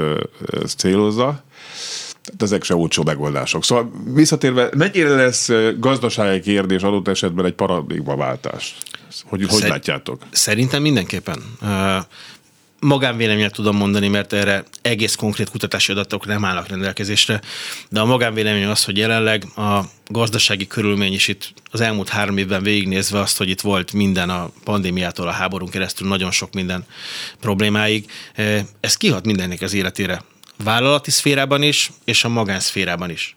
célozza. 0.76 1.42
Tehát 2.24 2.42
ezek 2.42 2.64
se 2.64 2.74
olcsó 2.74 3.02
megoldások. 3.02 3.64
Szóval 3.64 3.92
visszatérve, 4.14 4.68
mennyire 4.76 5.14
lesz 5.14 5.50
gazdasági 5.78 6.40
kérdés 6.40 6.82
adott 6.82 7.08
esetben 7.08 7.44
egy 7.44 7.52
paradigmaváltás? 7.52 8.76
Hogy, 9.24 9.46
hogy 9.48 9.62
látjátok? 9.68 10.22
Szerintem 10.30 10.82
mindenképpen. 10.82 11.42
Magánvéleményet 12.80 13.52
tudom 13.52 13.76
mondani, 13.76 14.08
mert 14.08 14.32
erre 14.32 14.64
egész 14.82 15.14
konkrét 15.14 15.50
kutatási 15.50 15.92
adatok 15.92 16.26
nem 16.26 16.44
állnak 16.44 16.68
rendelkezésre, 16.68 17.40
de 17.88 18.00
a 18.00 18.04
magánvélemény 18.04 18.64
az, 18.64 18.84
hogy 18.84 18.96
jelenleg 18.96 19.44
a 19.56 19.80
gazdasági 20.06 20.66
körülmény 20.66 21.12
is 21.12 21.28
itt 21.28 21.52
az 21.70 21.80
elmúlt 21.80 22.08
három 22.08 22.36
évben 22.36 22.62
végignézve 22.62 23.20
azt, 23.20 23.38
hogy 23.38 23.48
itt 23.48 23.60
volt 23.60 23.92
minden 23.92 24.30
a 24.30 24.50
pandémiától 24.64 25.28
a 25.28 25.30
háborún 25.30 25.70
keresztül 25.70 26.08
nagyon 26.08 26.30
sok 26.30 26.52
minden 26.52 26.84
problémáig, 27.40 28.10
ez 28.80 28.96
kihat 28.96 29.26
mindennek 29.26 29.60
az 29.60 29.74
életére 29.74 30.22
vállalati 30.64 31.10
szférában 31.10 31.62
is, 31.62 31.90
és 32.04 32.24
a 32.24 32.28
magánszférában 32.28 33.10
is. 33.10 33.34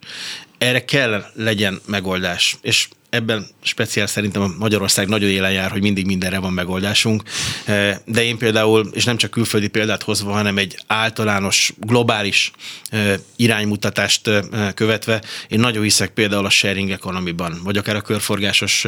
erre 0.58 0.86
kell 0.86 1.26
legyen 1.34 1.82
megoldás, 1.86 2.58
és 2.62 2.88
ebben 3.16 3.48
speciál 3.62 4.08
szerintem 4.08 4.42
a 4.42 4.54
Magyarország 4.58 5.08
nagyon 5.08 5.30
élen 5.30 5.52
jár, 5.52 5.72
hogy 5.72 5.82
mindig 5.82 6.06
mindenre 6.06 6.40
van 6.40 6.54
megoldásunk, 6.54 7.24
eh, 7.66 7.98
de 8.06 8.24
én 8.24 8.38
például, 8.38 8.90
és 8.94 9.04
nem 9.04 9.18
csak 9.18 9.32
külföldi 9.32 9.68
példát 9.68 10.04
hozva, 10.04 10.32
hanem 10.32 10.58
egy 10.58 10.78
általános, 10.88 11.74
globális 11.78 12.52
eh, 12.90 13.14
iránymutatást 13.36 14.28
eh, 14.28 14.44
követve, 14.74 15.22
én 15.48 15.60
nagyon 15.60 15.84
hiszek 15.84 16.10
például 16.10 16.46
a 16.46 16.50
sharing 16.50 16.90
economy-ban, 16.90 17.60
vagy 17.64 17.78
akár 17.78 17.96
a 17.96 18.02
körforgásos 18.02 18.86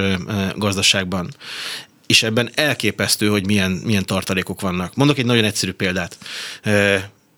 gazdaságban 0.56 1.30
és 2.06 2.24
ebben 2.24 2.50
elképesztő, 2.54 3.28
hogy 3.28 3.46
milyen, 3.46 3.72
milyen 3.72 4.06
tartalékok 4.06 4.62
vannak. 4.62 4.96
Mondok 4.96 5.18
egy 5.18 5.26
nagyon 5.26 5.44
egyszerű 5.44 5.72
példát. 5.72 6.18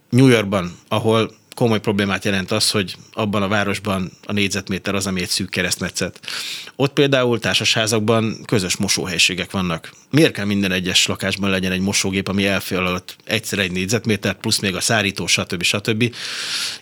New 0.10 0.28
Yorkban, 0.28 0.78
ahol 0.88 1.38
komoly 1.60 1.80
problémát 1.80 2.26
jelent 2.26 2.52
az, 2.52 2.72
hogy 2.72 2.96
abban 3.14 3.42
a 3.42 3.48
városban 3.48 4.12
a 4.26 4.32
négyzetméter 4.32 4.96
az, 4.96 5.08
ami 5.08 5.22
egy 5.22 5.30
szűk 5.30 5.50
keresztmetszet. 5.50 6.20
Ott 6.76 6.94
például 6.94 7.40
társasházakban 7.40 8.38
közös 8.46 8.78
mosóhelyiségek 8.78 9.52
vannak. 9.52 9.94
Miért 10.12 10.34
kell 10.34 10.46
minden 10.46 10.72
egyes 10.72 11.08
lakásban 11.08 11.50
legyen 11.50 11.72
egy 11.72 11.80
mosógép, 11.80 12.28
ami 12.28 12.46
elfél 12.46 12.78
alatt 12.78 13.16
egyszer 13.24 13.60
egy 13.60 13.72
négyzetméter, 13.72 14.34
plusz 14.34 14.60
még 14.60 14.76
a 14.76 14.82
szárító, 14.82 15.28
stb. 15.28 15.64
stb. 15.64 16.16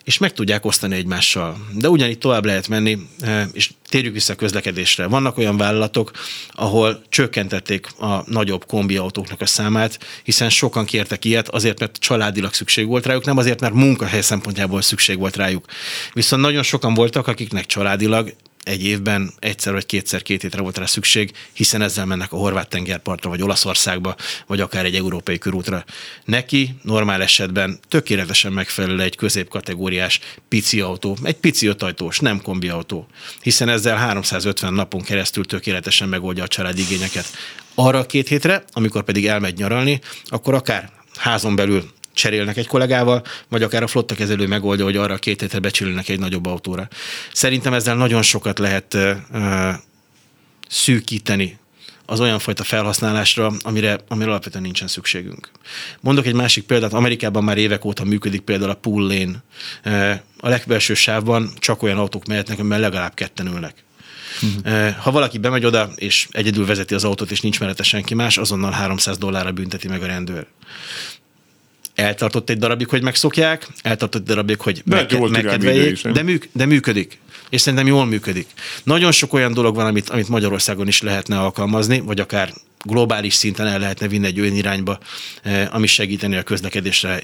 És 0.03 0.17
meg 0.17 0.33
tudják 0.33 0.65
osztani 0.65 0.95
egymással. 0.95 1.57
De 1.73 1.89
ugyanígy 1.89 2.17
tovább 2.17 2.45
lehet 2.45 2.67
menni, 2.67 2.97
eh, 3.19 3.47
és 3.53 3.69
térjük 3.89 4.13
vissza 4.13 4.33
a 4.33 4.35
közlekedésre. 4.35 5.07
Vannak 5.07 5.37
olyan 5.37 5.57
vállalatok, 5.57 6.11
ahol 6.51 7.01
csökkentették 7.09 7.87
a 7.99 8.23
nagyobb 8.25 8.65
kombiautóknak 8.65 9.41
a 9.41 9.45
számát, 9.45 9.99
hiszen 10.23 10.49
sokan 10.49 10.85
kértek 10.85 11.25
ilyet, 11.25 11.49
azért, 11.49 11.79
mert 11.79 11.97
családilag 11.97 12.53
szükség 12.53 12.87
volt 12.87 13.05
rájuk, 13.05 13.25
nem 13.25 13.37
azért, 13.37 13.59
mert 13.59 13.73
munkahely 13.73 14.21
szempontjából 14.21 14.81
szükség 14.81 15.17
volt 15.17 15.35
rájuk. 15.35 15.65
Viszont 16.13 16.41
nagyon 16.41 16.63
sokan 16.63 16.93
voltak, 16.93 17.27
akiknek 17.27 17.65
családilag 17.65 18.33
egy 18.67 18.83
évben 18.83 19.33
egyszer 19.39 19.73
vagy 19.73 19.85
kétszer 19.85 20.21
két 20.21 20.41
hétre 20.41 20.61
volt 20.61 20.77
rá 20.77 20.85
szükség, 20.85 21.31
hiszen 21.53 21.81
ezzel 21.81 22.05
mennek 22.05 22.33
a 22.33 22.37
horvát 22.37 22.69
tengerpartra, 22.69 23.29
vagy 23.29 23.41
Olaszországba, 23.41 24.15
vagy 24.47 24.61
akár 24.61 24.85
egy 24.85 24.95
európai 24.95 25.37
körútra. 25.37 25.85
Neki 26.25 26.75
normál 26.81 27.21
esetben 27.21 27.79
tökéletesen 27.87 28.51
megfelel 28.51 29.01
egy 29.01 29.15
középkategóriás 29.15 30.19
pici 30.47 30.81
autó, 30.81 31.17
egy 31.23 31.35
pici 31.35 31.67
ötajtós, 31.67 32.19
nem 32.19 32.41
kombi 32.41 32.69
autó, 32.69 33.07
hiszen 33.41 33.69
ezzel 33.69 33.97
350 33.97 34.73
napon 34.73 35.01
keresztül 35.01 35.45
tökéletesen 35.45 36.09
megoldja 36.09 36.43
a 36.43 36.47
család 36.47 36.77
igényeket. 36.77 37.25
Arra 37.75 37.99
a 37.99 38.05
két 38.05 38.27
hétre, 38.27 38.63
amikor 38.71 39.03
pedig 39.03 39.27
elmegy 39.27 39.57
nyaralni, 39.57 39.99
akkor 40.25 40.53
akár 40.53 40.91
házon 41.15 41.55
belül 41.55 41.95
cserélnek 42.17 42.57
egy 42.57 42.67
kollégával, 42.67 43.23
vagy 43.49 43.63
akár 43.63 43.83
a 43.83 43.87
flotta 43.87 44.15
kezelő 44.15 44.47
megoldja, 44.47 44.85
hogy 44.85 44.97
arra 44.97 45.17
két 45.17 45.41
hétre 45.41 45.59
becsülnek 45.59 46.09
egy 46.09 46.19
nagyobb 46.19 46.45
autóra. 46.45 46.87
Szerintem 47.33 47.73
ezzel 47.73 47.95
nagyon 47.95 48.21
sokat 48.21 48.59
lehet 48.59 48.93
uh, 48.93 49.73
szűkíteni 50.67 51.57
az 52.09 52.19
olyan 52.19 52.39
fajta 52.39 52.63
felhasználásra, 52.63 53.51
amire, 53.61 53.99
amire 54.07 54.29
alapvetően 54.29 54.63
nincsen 54.63 54.87
szükségünk. 54.87 55.51
Mondok 55.99 56.25
egy 56.25 56.33
másik 56.33 56.63
példát, 56.63 56.93
Amerikában 56.93 57.43
már 57.43 57.57
évek 57.57 57.85
óta 57.85 58.03
működik 58.03 58.41
például 58.41 58.69
a 58.69 58.73
pool 58.73 59.07
lane. 59.07 59.43
A 60.39 60.49
legbelső 60.49 60.93
sávban 60.93 61.51
csak 61.59 61.83
olyan 61.83 61.97
autók 61.97 62.25
mehetnek, 62.25 62.59
amiben 62.59 62.79
legalább 62.79 63.13
ketten 63.13 63.47
ülnek. 63.47 63.83
Uh-huh. 64.41 64.95
Ha 64.95 65.11
valaki 65.11 65.37
bemegy 65.37 65.65
oda, 65.65 65.89
és 65.95 66.27
egyedül 66.31 66.65
vezeti 66.65 66.93
az 66.93 67.03
autót, 67.03 67.31
és 67.31 67.41
nincs 67.41 67.59
mellette 67.59 67.83
senki 67.83 68.13
más, 68.13 68.37
azonnal 68.37 68.71
300 68.71 69.17
dollárra 69.17 69.51
bünteti 69.51 69.87
meg 69.87 70.03
a 70.03 70.05
rendőr 70.05 70.47
eltartott 71.97 72.49
egy 72.49 72.57
darabig, 72.57 72.87
hogy 72.87 73.01
megszokják, 73.03 73.67
eltartott 73.81 74.21
egy 74.21 74.27
darabig, 74.27 74.59
hogy 74.61 74.81
meg, 74.85 75.29
megkedveljék, 75.29 76.07
de, 76.07 76.23
műk, 76.23 76.49
de 76.51 76.65
működik. 76.65 77.19
És 77.49 77.61
szerintem 77.61 77.87
jól 77.87 78.05
működik. 78.05 78.47
Nagyon 78.83 79.11
sok 79.11 79.33
olyan 79.33 79.53
dolog 79.53 79.75
van, 79.75 79.85
amit, 79.85 80.09
amit 80.09 80.27
Magyarországon 80.27 80.87
is 80.87 81.01
lehetne 81.01 81.39
alkalmazni, 81.39 81.99
vagy 81.99 82.19
akár 82.19 82.53
globális 82.85 83.33
szinten 83.33 83.67
el 83.67 83.79
lehetne 83.79 84.07
vinni 84.07 84.25
egy 84.25 84.39
olyan 84.39 84.55
irányba, 84.55 84.99
eh, 85.43 85.75
ami 85.75 85.87
segíteni 85.87 86.35
a 86.35 86.43
közlekedésre 86.43 87.23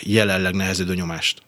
jelenleg 0.00 0.54
nehezedő 0.54 0.94
nyomást. 0.94 1.42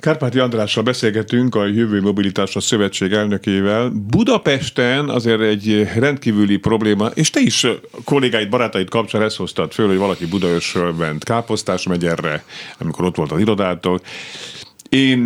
Kárpáti 0.00 0.38
Andrással 0.38 0.82
beszélgetünk 0.82 1.54
a 1.54 1.66
Jövő 1.66 2.00
Mobilitásra 2.00 2.60
Szövetség 2.60 3.12
elnökével. 3.12 3.88
Budapesten 3.88 5.08
azért 5.08 5.40
egy 5.40 5.88
rendkívüli 5.98 6.56
probléma, 6.56 7.06
és 7.06 7.30
te 7.30 7.40
is 7.40 7.66
kollégáid, 8.04 8.48
barátaid 8.48 8.88
kapcsán 8.88 9.22
ezt 9.22 9.36
hoztad 9.36 9.72
föl, 9.72 9.86
hogy 9.86 9.96
valaki 9.96 10.26
Budaörsről 10.26 10.92
ment 10.92 11.24
Káposztás 11.24 11.86
megyerre, 11.86 12.44
amikor 12.78 13.04
ott 13.04 13.16
volt 13.16 13.32
az 13.32 13.40
irodától. 13.40 14.00
Én 14.88 15.24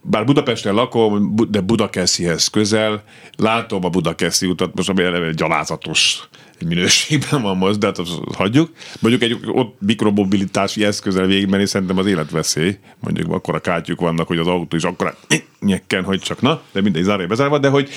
bár 0.00 0.24
Budapesten 0.24 0.74
lakom, 0.74 1.34
de 1.48 1.60
Budakeszihez 1.60 2.48
közel, 2.48 3.02
látom 3.36 3.84
a 3.84 3.88
Budakeszi 3.88 4.46
utat, 4.46 4.74
most 4.74 4.88
ami 4.88 5.02
eleve 5.02 5.32
gyalázatos 5.32 6.28
minőségben 6.68 7.42
van 7.42 7.56
most, 7.56 7.78
de 7.78 7.86
hát 7.86 7.98
azt 7.98 8.18
hagyjuk. 8.34 8.70
Mondjuk 9.00 9.22
egy 9.22 9.38
ott 9.46 9.76
mikromobilitási 9.80 10.84
eszközzel 10.84 11.26
végigmenni 11.26 11.66
szerintem 11.66 11.98
az 11.98 12.06
életveszély. 12.06 12.78
Mondjuk 13.00 13.32
akkor 13.32 13.54
a 13.54 13.60
kátyuk 13.60 14.00
vannak, 14.00 14.26
hogy 14.26 14.38
az 14.38 14.46
autó 14.46 14.76
is 14.76 14.82
akkor 14.82 15.16
nyekken, 15.60 16.04
hogy 16.04 16.20
csak 16.20 16.40
na, 16.40 16.62
de 16.72 16.80
mindegy 16.80 17.02
zárja 17.02 17.26
bezárva, 17.26 17.58
de 17.58 17.68
hogy 17.68 17.88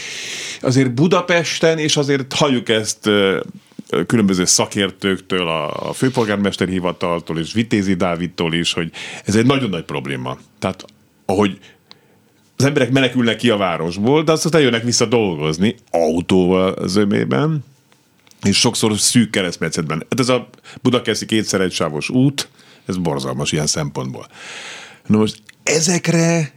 azért 0.62 0.94
Budapesten, 0.94 1.78
és 1.78 1.98
azért 1.98 2.34
hagyjuk 2.34 2.70
ezt 2.70 3.10
különböző 4.06 4.46
szakértőktől, 4.46 5.48
a 5.48 5.94
főpolgármester 5.94 6.68
hivataltól 6.68 7.40
és 7.40 7.54
Vitézi 7.54 7.94
Dávidtól 7.94 8.54
is, 8.54 8.74
hogy 8.74 8.92
ez 9.26 9.36
egy 9.36 9.46
nagyon 9.46 9.70
nagy 9.70 9.84
probléma. 9.84 10.38
Tehát 10.60 10.86
ahogy 11.26 11.60
az 12.56 12.66
emberek 12.66 12.92
menekülnek 12.92 13.36
ki 13.36 13.50
a 13.50 13.58
városból, 13.58 14.24
de 14.24 14.32
aztán 14.32 14.62
jönnek 14.62 14.84
vissza 14.84 15.06
dolgozni 15.06 15.76
autóval 15.92 16.88
zömében, 16.88 17.64
és 18.44 18.60
sokszor 18.60 19.00
szűk 19.00 19.30
keresztmetszetben. 19.30 20.06
Hát 20.10 20.20
ez 20.20 20.30
a 20.30 20.50
Budakeszi 20.82 21.26
kétszer 21.26 21.62
egysávos 21.62 22.10
út, 22.10 22.50
ez 22.86 22.98
borzalmas 22.98 23.52
ilyen 23.52 23.68
szempontból. 23.68 24.28
Na 25.08 25.18
most 25.18 25.42
ezekre 25.64 26.54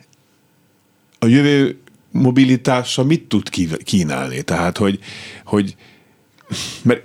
a 1.18 1.26
jövő 1.26 1.78
mobilitása 2.10 3.04
mit 3.04 3.22
tud 3.22 3.48
kínálni? 3.84 4.42
Tehát, 4.42 4.76
hogy, 4.76 4.98
hogy 5.44 5.76
mert 6.82 7.02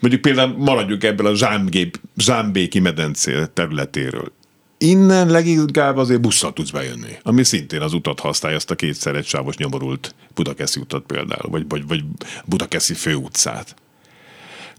mondjuk 0.00 0.22
például 0.22 0.56
maradjuk 0.56 1.04
ebből 1.04 1.26
a 1.26 1.34
zsámgép, 1.34 2.00
zsámbéki 2.16 2.78
medencé 2.78 3.44
területéről. 3.54 4.32
Innen 4.78 5.28
leginkább 5.28 5.96
azért 5.96 6.20
busszal 6.20 6.52
tudsz 6.52 6.70
bejönni, 6.70 7.18
ami 7.22 7.44
szintén 7.44 7.80
az 7.80 7.92
utat 7.92 8.20
használja, 8.20 8.56
azt 8.56 8.70
a 8.70 8.74
kétszer 8.74 9.14
egysávos 9.14 9.56
nyomorult 9.56 10.14
Budakeszi 10.34 10.80
utat 10.80 11.04
például, 11.06 11.50
vagy, 11.50 11.64
vagy, 11.68 11.86
vagy 11.86 12.04
Budakeszi 12.44 12.94
főutcát. 12.94 13.76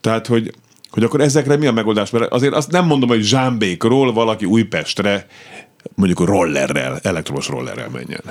Tehát, 0.01 0.27
hogy, 0.27 0.53
hogy 0.89 1.03
akkor 1.03 1.21
ezekre 1.21 1.55
mi 1.55 1.67
a 1.67 1.71
megoldás? 1.71 2.09
Mert 2.09 2.31
azért 2.31 2.53
azt 2.53 2.71
nem 2.71 2.85
mondom, 2.85 3.09
hogy 3.09 3.23
Zsámbékról 3.23 4.13
valaki 4.13 4.45
Újpestre 4.45 5.27
mondjuk 5.95 6.19
rollerrel, 6.19 6.99
elektromos 7.03 7.47
rollerrel 7.47 7.89
menjen. 7.89 8.21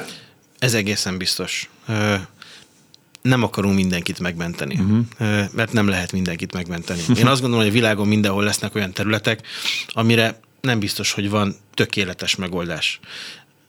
Ez 0.58 0.74
egészen 0.74 1.18
biztos. 1.18 1.70
Nem 3.22 3.42
akarunk 3.42 3.74
mindenkit 3.74 4.18
megmenteni, 4.18 4.74
uh-huh. 4.74 5.44
mert 5.52 5.72
nem 5.72 5.88
lehet 5.88 6.12
mindenkit 6.12 6.52
megmenteni. 6.52 7.00
Én 7.16 7.26
azt 7.26 7.40
gondolom, 7.40 7.64
hogy 7.64 7.74
a 7.74 7.78
világon 7.78 8.08
mindenhol 8.08 8.44
lesznek 8.44 8.74
olyan 8.74 8.92
területek, 8.92 9.46
amire 9.88 10.40
nem 10.60 10.78
biztos, 10.78 11.12
hogy 11.12 11.30
van 11.30 11.56
tökéletes 11.74 12.36
megoldás. 12.36 13.00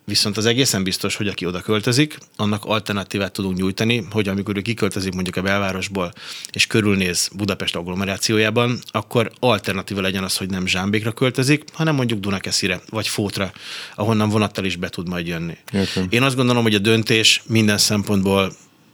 Viszont 0.10 0.38
az 0.38 0.46
egészen 0.46 0.84
biztos, 0.84 1.16
hogy 1.16 1.28
aki 1.28 1.46
oda 1.46 1.62
költözik, 1.62 2.18
annak 2.36 2.66
alternatívát 2.66 3.32
tudunk 3.32 3.58
nyújtani, 3.58 4.06
hogy 4.12 4.28
amikor 4.28 4.58
ő 4.58 4.62
kiköltözik 4.62 5.14
mondjuk 5.14 5.36
a 5.36 5.42
belvárosból, 5.42 6.14
és 6.52 6.68
körülnéz 6.68 7.30
Budapest 7.36 7.76
agglomerációjában, 7.76 8.80
akkor 8.92 9.32
alternatíva 9.40 10.02
legyen 10.02 10.24
az, 10.24 10.38
hogy 10.38 10.50
nem 10.50 10.68
Zsámbékra 10.68 11.12
költözik, 11.12 11.64
hanem 11.74 11.96
mondjuk 11.96 12.20
Dunakeszire, 12.20 12.82
vagy 12.90 13.08
Fótra, 13.08 13.52
ahonnan 13.96 14.30
vonattal 14.30 14.66
is 14.66 14.76
be 14.76 14.90
tud 14.90 15.10
majd 15.10 15.28
jönni. 15.28 15.58
Értem. 15.74 16.08
Én 16.10 16.24
azt 16.24 16.36
gondolom, 16.36 16.64
hogy 16.64 16.76
a 16.76 16.80
döntés 16.80 17.42
minden 17.46 17.78
szempontból 17.78 18.54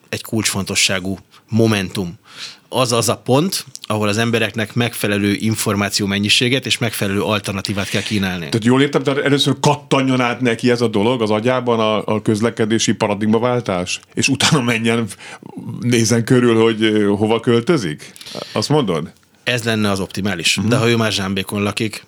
egy 0.10 0.22
kulcsfontosságú 0.22 1.20
momentum 1.50 2.20
az 2.70 2.92
az 2.92 3.10
a 3.10 3.18
pont, 3.18 3.66
ahol 3.82 4.08
az 4.08 4.18
embereknek 4.18 4.74
megfelelő 4.74 5.34
információ 5.34 6.06
mennyiséget 6.06 6.66
és 6.66 6.78
megfelelő 6.78 7.22
alternatívát 7.22 7.90
kell 7.90 8.02
kínálni. 8.02 8.46
Tehát 8.46 8.66
jól 8.66 8.82
értem, 8.82 9.04
tehát 9.04 9.20
először 9.20 9.56
kattanjon 9.60 10.22
át 10.22 10.42
neki 10.42 10.70
ez 10.70 10.82
a 10.82 10.88
dolog 10.88 11.22
az 11.22 11.30
agyában 11.30 11.80
a, 11.80 12.06
a 12.06 12.22
közlekedési 12.22 12.94
paradigmaváltás, 12.94 14.00
és 14.14 14.28
utána 14.28 14.62
menjen, 14.62 15.08
nézen 15.80 16.24
körül, 16.24 16.62
hogy 16.62 17.06
hova 17.18 17.40
költözik? 17.40 18.12
Azt 18.52 18.70
mondod? 18.70 19.12
Ez 19.44 19.64
lenne 19.64 19.90
az 19.90 20.00
optimális. 20.00 20.58
Uh-huh. 20.58 20.72
De 20.72 20.78
ha 20.78 20.90
ő 20.90 20.96
már 20.96 21.12
Zsámbékon 21.12 21.64
lakik, 21.64 22.06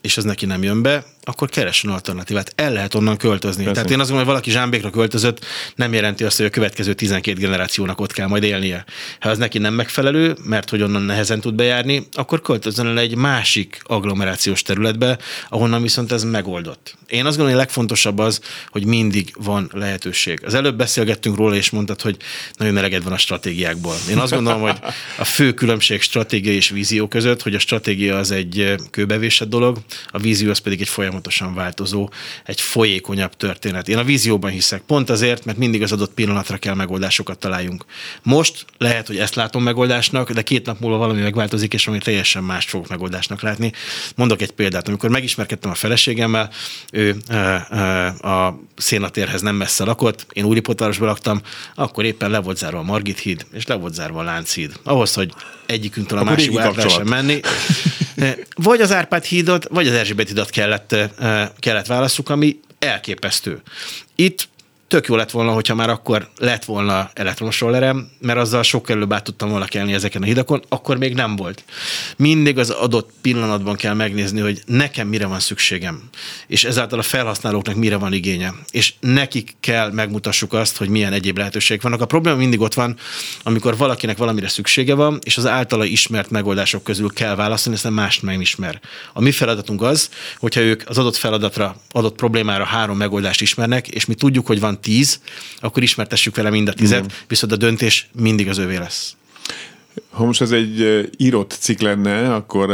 és 0.00 0.16
ez 0.16 0.24
neki 0.24 0.46
nem 0.46 0.62
jön 0.62 0.82
be, 0.82 1.04
akkor 1.28 1.48
keressen 1.48 1.90
alternatívát. 1.90 2.52
El 2.54 2.72
lehet 2.72 2.94
onnan 2.94 3.16
költözni. 3.16 3.64
Persze. 3.64 3.74
Tehát 3.74 3.90
én 3.90 4.00
azt 4.00 4.10
gondolom, 4.10 4.16
hogy 4.16 4.26
valaki 4.26 4.50
Zsámbékra 4.50 4.90
költözött, 4.90 5.44
nem 5.74 5.92
jelenti 5.92 6.24
azt, 6.24 6.36
hogy 6.36 6.46
a 6.46 6.50
következő 6.50 6.94
12 6.94 7.40
generációnak 7.40 8.00
ott 8.00 8.12
kell 8.12 8.26
majd 8.26 8.42
élnie. 8.42 8.84
Ha 9.20 9.28
az 9.28 9.38
neki 9.38 9.58
nem 9.58 9.74
megfelelő, 9.74 10.36
mert 10.44 10.70
hogy 10.70 10.82
onnan 10.82 11.02
nehezen 11.02 11.40
tud 11.40 11.54
bejárni, 11.54 12.06
akkor 12.12 12.40
költözön 12.40 12.86
el 12.86 12.98
egy 12.98 13.16
másik 13.16 13.80
agglomerációs 13.84 14.62
területbe, 14.62 15.18
ahonnan 15.48 15.82
viszont 15.82 16.12
ez 16.12 16.24
megoldott. 16.24 16.96
Én 17.06 17.26
azt 17.26 17.36
gondolom, 17.36 17.46
hogy 17.46 17.54
a 17.54 17.64
legfontosabb 17.64 18.18
az, 18.18 18.40
hogy 18.70 18.84
mindig 18.84 19.34
van 19.38 19.70
lehetőség. 19.72 20.40
Az 20.44 20.54
előbb 20.54 20.76
beszélgettünk 20.76 21.36
róla, 21.36 21.54
és 21.54 21.70
mondtad, 21.70 22.00
hogy 22.00 22.16
nagyon 22.56 22.76
eleged 22.76 23.02
van 23.02 23.12
a 23.12 23.18
stratégiákból. 23.18 23.94
Én 24.10 24.18
azt 24.18 24.32
gondolom, 24.32 24.60
hogy 24.60 24.78
a 25.18 25.24
fő 25.24 25.52
különbség 25.52 26.00
stratégia 26.00 26.52
és 26.52 26.68
vízió 26.68 27.08
között, 27.08 27.42
hogy 27.42 27.54
a 27.54 27.58
stratégia 27.58 28.16
az 28.16 28.30
egy 28.30 28.74
kőbevésett 28.90 29.48
dolog, 29.48 29.78
a 30.10 30.18
vízió 30.18 30.50
az 30.50 30.58
pedig 30.58 30.80
egy 30.80 30.88
folyamatosan 31.16 31.54
változó, 31.54 32.10
egy 32.44 32.60
folyékonyabb 32.60 33.36
történet. 33.36 33.88
Én 33.88 33.98
a 33.98 34.04
vízióban 34.04 34.50
hiszek, 34.50 34.80
pont 34.80 35.10
azért, 35.10 35.44
mert 35.44 35.58
mindig 35.58 35.82
az 35.82 35.92
adott 35.92 36.14
pillanatra 36.14 36.56
kell 36.56 36.74
megoldásokat 36.74 37.38
találjunk. 37.38 37.84
Most 38.22 38.64
lehet, 38.78 39.06
hogy 39.06 39.18
ezt 39.18 39.34
látom 39.34 39.62
megoldásnak, 39.62 40.32
de 40.32 40.42
két 40.42 40.66
nap 40.66 40.80
múlva 40.80 40.96
valami 40.96 41.20
megváltozik, 41.20 41.74
és 41.74 41.86
ami 41.86 41.98
teljesen 41.98 42.44
mást 42.44 42.68
fogok 42.68 42.88
megoldásnak 42.88 43.42
látni. 43.42 43.72
Mondok 44.16 44.42
egy 44.42 44.50
példát. 44.50 44.88
Amikor 44.88 45.10
megismerkedtem 45.10 45.70
a 45.70 45.74
feleségemmel, 45.74 46.50
ő 46.92 47.16
a 48.20 48.60
szénatérhez 48.76 49.40
nem 49.40 49.54
messze 49.54 49.84
lakott, 49.84 50.26
én 50.32 50.44
Úripotárosban 50.44 51.08
laktam, 51.08 51.40
akkor 51.74 52.04
éppen 52.04 52.30
le 52.30 52.38
volt 52.38 52.56
zárva 52.56 52.78
a 52.78 52.82
Margit 52.82 53.18
híd, 53.18 53.46
és 53.52 53.66
le 53.66 53.74
volt 53.74 53.94
zárva 53.94 54.20
a 54.20 54.22
Lánchíd. 54.22 54.72
Ahhoz, 54.82 55.14
hogy 55.14 55.32
egyikünktől 55.66 56.18
a 56.18 56.24
másikba 56.24 56.72
lehessen 56.76 57.06
menni. 57.06 57.40
Vagy 58.54 58.80
az 58.80 58.92
Árpád 58.92 59.24
hídot, 59.24 59.66
vagy 59.68 59.86
az 59.86 59.94
Erzsébet 59.94 60.28
hídot 60.28 60.50
kellett, 60.50 60.96
kellett 61.58 61.86
válaszuk, 61.86 62.28
ami 62.28 62.60
elképesztő. 62.78 63.60
Itt 64.14 64.48
tök 64.88 65.06
jó 65.06 65.16
lett 65.16 65.30
volna, 65.30 65.52
hogyha 65.52 65.74
már 65.74 65.90
akkor 65.90 66.28
lett 66.38 66.64
volna 66.64 67.10
elektromos 67.14 67.60
rollerem, 67.60 68.10
mert 68.20 68.38
azzal 68.38 68.62
sokkal 68.62 68.96
előbb 68.96 69.12
át 69.12 69.24
tudtam 69.24 69.48
volna 69.48 69.64
kelni 69.64 69.92
ezeken 69.92 70.22
a 70.22 70.24
hidakon, 70.24 70.62
akkor 70.68 70.96
még 70.96 71.14
nem 71.14 71.36
volt. 71.36 71.64
Mindig 72.16 72.58
az 72.58 72.70
adott 72.70 73.10
pillanatban 73.20 73.76
kell 73.76 73.94
megnézni, 73.94 74.40
hogy 74.40 74.62
nekem 74.66 75.08
mire 75.08 75.26
van 75.26 75.40
szükségem, 75.40 76.02
és 76.46 76.64
ezáltal 76.64 76.98
a 76.98 77.02
felhasználóknak 77.02 77.74
mire 77.76 77.96
van 77.96 78.12
igénye, 78.12 78.54
és 78.70 78.92
nekik 79.00 79.54
kell 79.60 79.90
megmutassuk 79.90 80.52
azt, 80.52 80.76
hogy 80.76 80.88
milyen 80.88 81.12
egyéb 81.12 81.38
lehetőségek 81.38 81.82
vannak. 81.82 82.00
A 82.00 82.06
probléma 82.06 82.36
mindig 82.36 82.60
ott 82.60 82.74
van, 82.74 82.96
amikor 83.42 83.76
valakinek 83.76 84.16
valamire 84.16 84.48
szüksége 84.48 84.94
van, 84.94 85.18
és 85.24 85.36
az 85.36 85.46
általa 85.46 85.84
ismert 85.84 86.30
megoldások 86.30 86.82
közül 86.82 87.12
kell 87.12 87.34
válaszolni, 87.34 87.76
aztán 87.76 87.92
mást 87.92 88.22
nem 88.22 88.40
ismer. 88.40 88.80
A 89.12 89.20
mi 89.20 89.30
feladatunk 89.30 89.82
az, 89.82 90.10
hogyha 90.38 90.60
ők 90.60 90.82
az 90.86 90.98
adott 90.98 91.16
feladatra, 91.16 91.76
adott 91.90 92.16
problémára 92.16 92.64
három 92.64 92.96
megoldást 92.96 93.40
ismernek, 93.40 93.88
és 93.88 94.04
mi 94.04 94.14
tudjuk, 94.14 94.46
hogy 94.46 94.60
van 94.60 94.75
van 94.76 94.80
tíz, 94.80 95.20
akkor 95.60 95.82
ismertessük 95.82 96.36
vele 96.36 96.50
mind 96.50 96.68
a 96.68 96.72
tizet, 96.72 97.02
mm. 97.02 97.16
viszont 97.28 97.52
a 97.52 97.56
döntés 97.56 98.08
mindig 98.20 98.48
az 98.48 98.58
övé 98.58 98.76
lesz. 98.76 99.16
Ha 100.10 100.24
most 100.24 100.40
ez 100.40 100.50
egy 100.50 101.08
írott 101.16 101.56
cikk 101.60 101.80
lenne, 101.80 102.34
akkor 102.34 102.70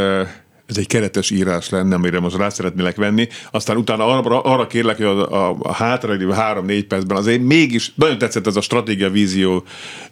ez 0.67 0.79
egy 0.79 0.87
keretes 0.87 1.31
írás 1.31 1.69
lenne, 1.69 1.95
amire 1.95 2.21
most 2.21 2.37
rá 2.37 2.49
szeretnélek 2.49 2.97
venni, 2.97 3.29
aztán 3.51 3.77
utána 3.77 4.07
arra, 4.07 4.41
arra 4.41 4.67
kérlek, 4.67 4.97
hogy 4.97 5.07
a, 5.07 5.49
a, 5.49 5.57
a 5.59 5.73
hátralévő 5.73 6.31
három-négy 6.31 6.87
percben 6.87 7.17
azért 7.17 7.43
mégis 7.43 7.93
nagyon 7.95 8.19
tetszett 8.19 8.47
ez 8.47 8.57
a 8.57 8.61
stratégia 8.61 9.11
vízió 9.11 9.65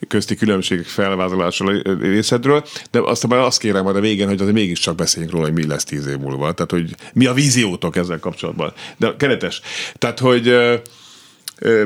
közti 0.08 0.34
különbségek 0.34 0.86
felvázolása 0.86 1.82
részedről, 2.00 2.64
de 2.90 3.00
aztán 3.00 3.30
már 3.30 3.40
azt 3.40 3.58
kérem 3.58 3.82
majd 3.82 3.96
a 3.96 4.00
végén, 4.00 4.28
hogy 4.28 4.40
azért 4.40 4.54
mégiscsak 4.54 4.94
beszéljünk 4.94 5.32
róla, 5.34 5.44
hogy 5.46 5.54
mi 5.54 5.66
lesz 5.66 5.84
tíz 5.84 6.06
év 6.06 6.18
múlva, 6.18 6.52
tehát 6.52 6.70
hogy 6.70 6.94
mi 7.12 7.26
a 7.26 7.32
víziótok 7.32 7.96
ezzel 7.96 8.18
kapcsolatban. 8.18 8.72
De 8.96 9.14
keretes. 9.16 9.60
Tehát, 9.98 10.18
hogy 10.18 10.54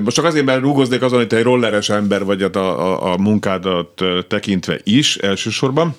most 0.02 0.16
csak 0.16 0.24
azért, 0.24 0.44
mert 0.44 0.60
rúgoznék 0.60 1.02
azon, 1.02 1.18
hogy 1.18 1.26
te 1.26 1.36
egy 1.36 1.42
rolleres 1.42 1.88
ember 1.88 2.24
vagy 2.24 2.42
a, 2.42 2.50
a, 2.54 3.12
a 3.12 3.16
munkádat 3.16 4.02
tekintve 4.28 4.80
is 4.82 5.16
elsősorban. 5.16 5.96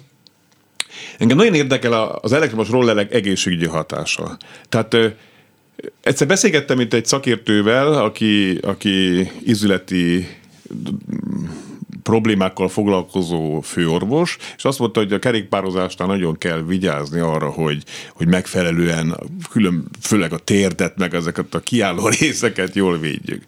Engem 1.18 1.38
nagyon 1.38 1.54
érdekel 1.54 1.94
az 2.22 2.34
elektromos 2.34 2.70
rollerek 2.70 3.14
egészségügyi 3.14 3.66
hatása. 3.66 4.38
Tehát 4.70 4.98
egyszer 6.02 6.28
beszélgettem 6.28 6.80
itt 6.80 6.94
egy 6.94 7.06
szakértővel, 7.06 7.94
aki, 7.94 8.58
aki 8.62 9.32
izületi 9.46 10.28
problémákkal 12.06 12.70
foglalkozó 12.70 13.62
főorvos, 13.62 14.38
és 14.58 14.66
azt 14.66 14.80
mondta, 14.80 15.00
hogy 15.00 15.14
a 15.14 15.20
kerékpározásnál 15.20 16.08
nagyon 16.08 16.38
kell 16.38 16.62
vigyázni 16.62 17.20
arra, 17.20 17.50
hogy, 17.50 17.84
hogy 18.14 18.28
megfelelően, 18.28 19.18
külön, 19.52 19.88
főleg 20.02 20.34
a 20.34 20.38
térdet, 20.38 20.98
meg 20.98 21.14
ezeket 21.14 21.56
a 21.56 21.60
kiálló 21.60 22.08
részeket 22.20 22.76
jól 22.76 22.98
védjük. 22.98 23.44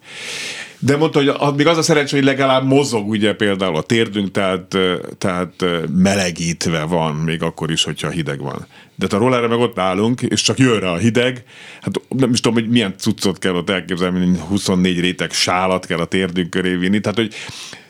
De 0.79 0.97
mondta, 0.97 1.19
hogy 1.19 1.55
még 1.55 1.67
az 1.67 1.77
a 1.77 1.81
szerencsé, 1.81 2.15
hogy 2.15 2.25
legalább 2.25 2.65
mozog 2.65 3.09
ugye 3.09 3.33
például 3.33 3.75
a 3.75 3.81
térdünk, 3.81 4.31
tehát, 4.31 4.77
tehát 5.17 5.65
melegítve 5.93 6.83
van, 6.83 7.15
még 7.15 7.43
akkor 7.43 7.71
is, 7.71 7.83
hogyha 7.83 8.09
hideg 8.09 8.39
van. 8.39 8.67
De 8.95 9.05
hát 9.09 9.13
a 9.13 9.17
rollerre 9.17 9.47
meg 9.47 9.59
ott 9.59 9.79
állunk, 9.79 10.21
és 10.21 10.41
csak 10.41 10.57
jön 10.57 10.79
rá 10.79 10.89
a 10.89 10.97
hideg, 10.97 11.43
hát 11.81 12.01
nem 12.09 12.31
is 12.31 12.39
tudom, 12.39 12.57
hogy 12.57 12.69
milyen 12.69 12.93
cuccot 12.97 13.39
kell 13.39 13.53
ott 13.53 13.69
elképzelni, 13.69 14.37
24 14.47 14.99
réteg 14.99 15.31
sálat 15.31 15.85
kell 15.85 15.99
a 15.99 16.05
térdünk 16.05 16.49
köré 16.49 16.75
vinni, 16.75 16.99
tehát 16.99 17.17
hogy 17.17 17.33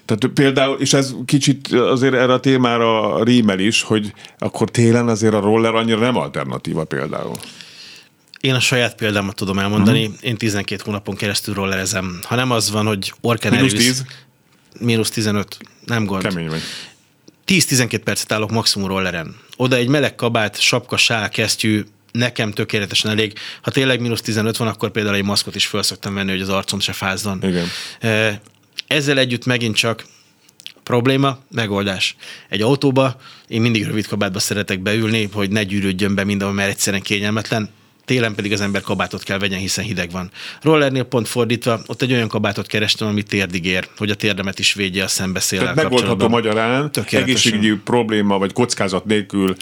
tehát 0.07 0.33
például, 0.33 0.79
és 0.79 0.93
ez 0.93 1.13
kicsit 1.25 1.71
azért 1.71 2.13
erre 2.13 2.33
a 2.33 2.39
témára 2.39 3.23
rímel 3.23 3.59
is, 3.59 3.81
hogy 3.81 4.13
akkor 4.37 4.69
télen 4.69 5.07
azért 5.07 5.33
a 5.33 5.39
roller 5.39 5.75
annyira 5.75 5.99
nem 5.99 6.15
alternatíva 6.15 6.83
például. 6.83 7.35
Én 8.39 8.53
a 8.53 8.59
saját 8.59 8.95
példámat 8.95 9.35
tudom 9.35 9.59
elmondani. 9.59 10.05
Uh-huh. 10.05 10.17
Én 10.21 10.37
12 10.37 10.81
hónapon 10.85 11.15
keresztül 11.15 11.53
rollerezem. 11.53 12.19
Ha 12.23 12.35
nem 12.35 12.51
az 12.51 12.71
van, 12.71 12.85
hogy 12.85 13.13
Orken 13.21 13.51
Minusz 13.53 13.73
10? 13.73 14.05
Mínusz 14.79 15.09
15. 15.09 15.57
Nem 15.85 16.05
gond. 16.05 16.23
Kemény 16.23 16.47
vagy. 16.47 16.61
10-12 17.47 18.01
percet 18.03 18.31
állok 18.31 18.51
maximum 18.51 18.87
rolleren. 18.87 19.35
Oda 19.55 19.75
egy 19.75 19.87
meleg 19.87 20.15
kabát, 20.15 20.59
sapka, 20.59 20.97
sál, 20.97 21.29
kesztyű, 21.29 21.83
nekem 22.11 22.51
tökéletesen 22.51 23.11
elég. 23.11 23.33
Ha 23.61 23.71
tényleg 23.71 24.01
mínusz 24.01 24.21
15 24.21 24.57
van, 24.57 24.67
akkor 24.67 24.91
például 24.91 25.15
egy 25.15 25.23
maszkot 25.23 25.55
is 25.55 25.65
föl 25.65 25.83
szoktam 25.83 26.13
venni, 26.13 26.31
hogy 26.31 26.41
az 26.41 26.49
arcom 26.49 26.79
se 26.79 26.93
fázzon. 26.93 27.39
Igen. 27.43 27.65
Ezzel 28.87 29.17
együtt 29.17 29.45
megint 29.45 29.75
csak 29.75 30.05
probléma, 30.83 31.37
megoldás. 31.51 32.15
Egy 32.49 32.61
autóba 32.61 33.15
én 33.47 33.61
mindig 33.61 33.85
rövid 33.85 34.07
kabátba 34.07 34.39
szeretek 34.39 34.79
beülni, 34.79 35.29
hogy 35.33 35.49
ne 35.49 35.63
gyűrődjön 35.63 36.15
be 36.15 36.23
mindenhol, 36.23 36.55
mert 36.55 36.69
egyszerűen 36.69 37.01
kényelmetlen 37.01 37.69
télen 38.07 38.35
pedig 38.35 38.53
az 38.53 38.61
ember 38.61 38.81
kabátot 38.81 39.23
kell 39.23 39.37
vegyen, 39.37 39.59
hiszen 39.59 39.85
hideg 39.85 40.11
van. 40.11 40.31
Rollernél 40.61 41.03
pont 41.03 41.27
fordítva, 41.27 41.79
ott 41.85 42.01
egy 42.01 42.11
olyan 42.11 42.27
kabátot 42.27 42.67
kerestem, 42.67 43.07
ami 43.07 43.23
térdig 43.23 43.65
ér, 43.65 43.87
hogy 43.97 44.09
a 44.09 44.15
térdemet 44.15 44.59
is 44.59 44.73
védje 44.73 45.03
a 45.03 45.07
szembeszéllel 45.07 45.73
Megoldható 45.73 46.27
magyarán, 46.27 46.89
egészségügyi 47.09 47.75
probléma 47.83 48.37
vagy 48.37 48.53
kockázat 48.53 49.05
nélkül 49.05 49.55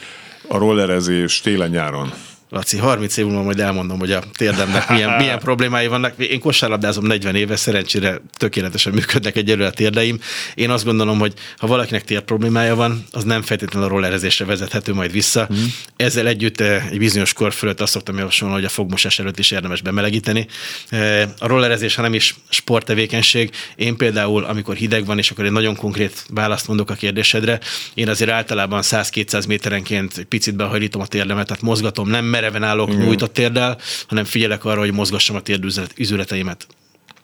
a 0.48 0.58
rollerezés 0.58 1.40
télen-nyáron. 1.40 2.14
Laci, 2.56 2.78
30 2.78 3.18
év 3.18 3.26
múlva 3.26 3.42
majd 3.44 3.60
elmondom, 3.60 4.00
hogy 4.00 4.12
a 4.12 4.24
térdemnek 4.38 4.90
milyen, 4.90 5.16
milyen 5.22 5.40
problémái 5.40 5.88
vannak. 5.88 6.14
Én 6.18 6.40
kosárlabdázom 6.40 7.06
40 7.06 7.36
éve, 7.36 7.56
szerencsére 7.56 8.22
tökéletesen 8.38 8.94
működnek 8.94 9.36
egyelőre 9.36 9.68
a 9.68 9.72
térdeim. 9.72 10.20
Én 10.54 10.70
azt 10.70 10.86
gondolom, 10.86 11.20
hogy 11.20 11.34
ha 11.58 11.68
valakinek 11.68 12.04
tér 12.04 12.22
problémája 12.22 12.76
van, 12.76 13.06
az 13.12 13.24
nem 13.24 13.42
feltétlenül 13.42 13.88
a 13.88 13.92
rollerezésre 13.92 14.46
vezethető 14.46 14.94
majd 14.94 15.12
vissza. 15.12 15.50
Mm. 15.54 15.64
Ezzel 15.96 16.28
együtt 16.28 16.60
eh, 16.60 16.86
egy 16.90 16.98
bizonyos 16.98 17.34
kor 17.34 17.54
fölött 17.54 17.82
azt 17.82 17.92
szoktam 17.92 18.18
javasolni, 18.18 18.54
hogy 18.54 18.66
a 18.66 18.70
fogmosás 18.70 19.20
előtt 19.20 19.40
is 19.40 19.52
érdemes 19.52 19.82
bemelegíteni. 19.82 20.48
Eh, 20.90 21.24
a 21.40 21.48
rollerezés, 21.48 21.96
ha 21.96 22.02
nem 22.02 22.14
is 22.14 22.36
sporttevékenység, 22.50 23.50
én 23.76 23.96
például, 23.96 24.44
amikor 24.44 24.76
hideg 24.76 25.06
van, 25.06 25.18
és 25.18 25.32
akkor 25.32 25.46
egy 25.46 25.52
nagyon 25.52 25.76
konkrét 25.76 26.26
választ 26.30 26.68
mondok 26.68 26.90
a 26.90 26.94
kérdésedre, 26.94 27.60
én 27.94 28.10
azért 28.10 28.32
általában 28.32 28.82
100-200 28.84 29.48
méterenként 29.48 30.24
picit 30.24 30.56
behajlítom 30.56 31.02
a 31.02 31.06
térdemet, 31.06 31.48
tehát 31.48 31.64
mozgatom, 31.64 32.10
nem 32.10 32.26
mereven 32.46 32.70
állok 32.70 32.90
Igen. 32.90 33.02
nyújtott 33.02 33.34
térdel, 33.34 33.78
hanem 34.08 34.24
figyelek 34.24 34.66
arra, 34.66 34.80
hogy 34.80 34.94
mozgassam 34.94 35.36
a 35.36 35.42
térdüzületeimet. 35.42 36.68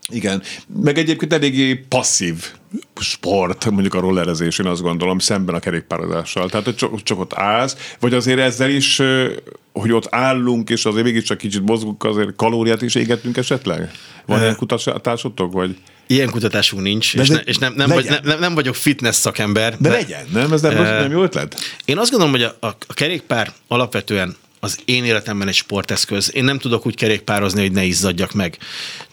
Igen, 0.09 0.41
meg 0.83 0.97
egyébként 0.97 1.33
eléggé 1.33 1.73
passzív 1.73 2.35
sport, 3.01 3.69
mondjuk 3.69 3.93
a 3.93 3.99
rollerezés, 3.99 4.59
én 4.59 4.65
azt 4.65 4.81
gondolom, 4.81 5.19
szemben 5.19 5.55
a 5.55 5.59
kerékpározással. 5.59 6.49
Tehát, 6.49 6.65
hogy 6.65 6.75
csak, 6.75 7.03
csak 7.03 7.19
ott 7.19 7.33
állsz, 7.33 7.93
vagy 7.99 8.13
azért 8.13 8.39
ezzel 8.39 8.69
is, 8.69 9.01
hogy 9.73 9.91
ott 9.91 10.07
állunk, 10.09 10.69
és 10.69 10.85
azért 10.85 11.05
mégiscsak 11.05 11.37
kicsit 11.37 11.61
mozgunk, 11.61 12.03
azért 12.03 12.35
kalóriát 12.35 12.81
is 12.81 12.95
égetünk 12.95 13.37
esetleg? 13.37 13.91
Van 14.25 14.37
uh, 14.37 14.43
ilyen 14.43 14.55
kutatásotok, 14.55 15.53
vagy? 15.53 15.77
Ilyen 16.07 16.29
kutatásunk 16.29 16.83
nincs, 16.83 17.15
és, 17.15 17.27
ne, 17.27 17.39
és 17.39 17.57
nem, 17.57 17.73
nem, 17.73 17.89
vagy, 17.89 18.19
nem, 18.23 18.39
nem 18.39 18.53
vagyok 18.53 18.75
fitness 18.75 19.15
szakember. 19.15 19.77
De, 19.77 19.89
de 19.89 19.95
legyen, 19.95 20.25
nem? 20.33 20.53
Ez 20.53 20.61
nem, 20.61 20.77
uh, 20.77 20.83
nem 20.83 21.11
jó 21.11 21.23
ötlet? 21.23 21.55
Én 21.85 21.97
azt 21.97 22.11
gondolom, 22.11 22.33
hogy 22.33 22.43
a, 22.43 22.55
a, 22.59 22.67
a 22.87 22.93
kerékpár 22.93 23.53
alapvetően 23.67 24.35
az 24.63 24.79
én 24.85 25.05
életemben 25.05 25.47
egy 25.47 25.53
sporteszköz. 25.53 26.31
Én 26.33 26.43
nem 26.43 26.59
tudok 26.59 26.85
úgy 26.85 26.95
kerékpározni, 26.95 27.61
hogy 27.61 27.71
ne 27.71 27.83
izzadjak 27.83 28.33
meg. 28.33 28.57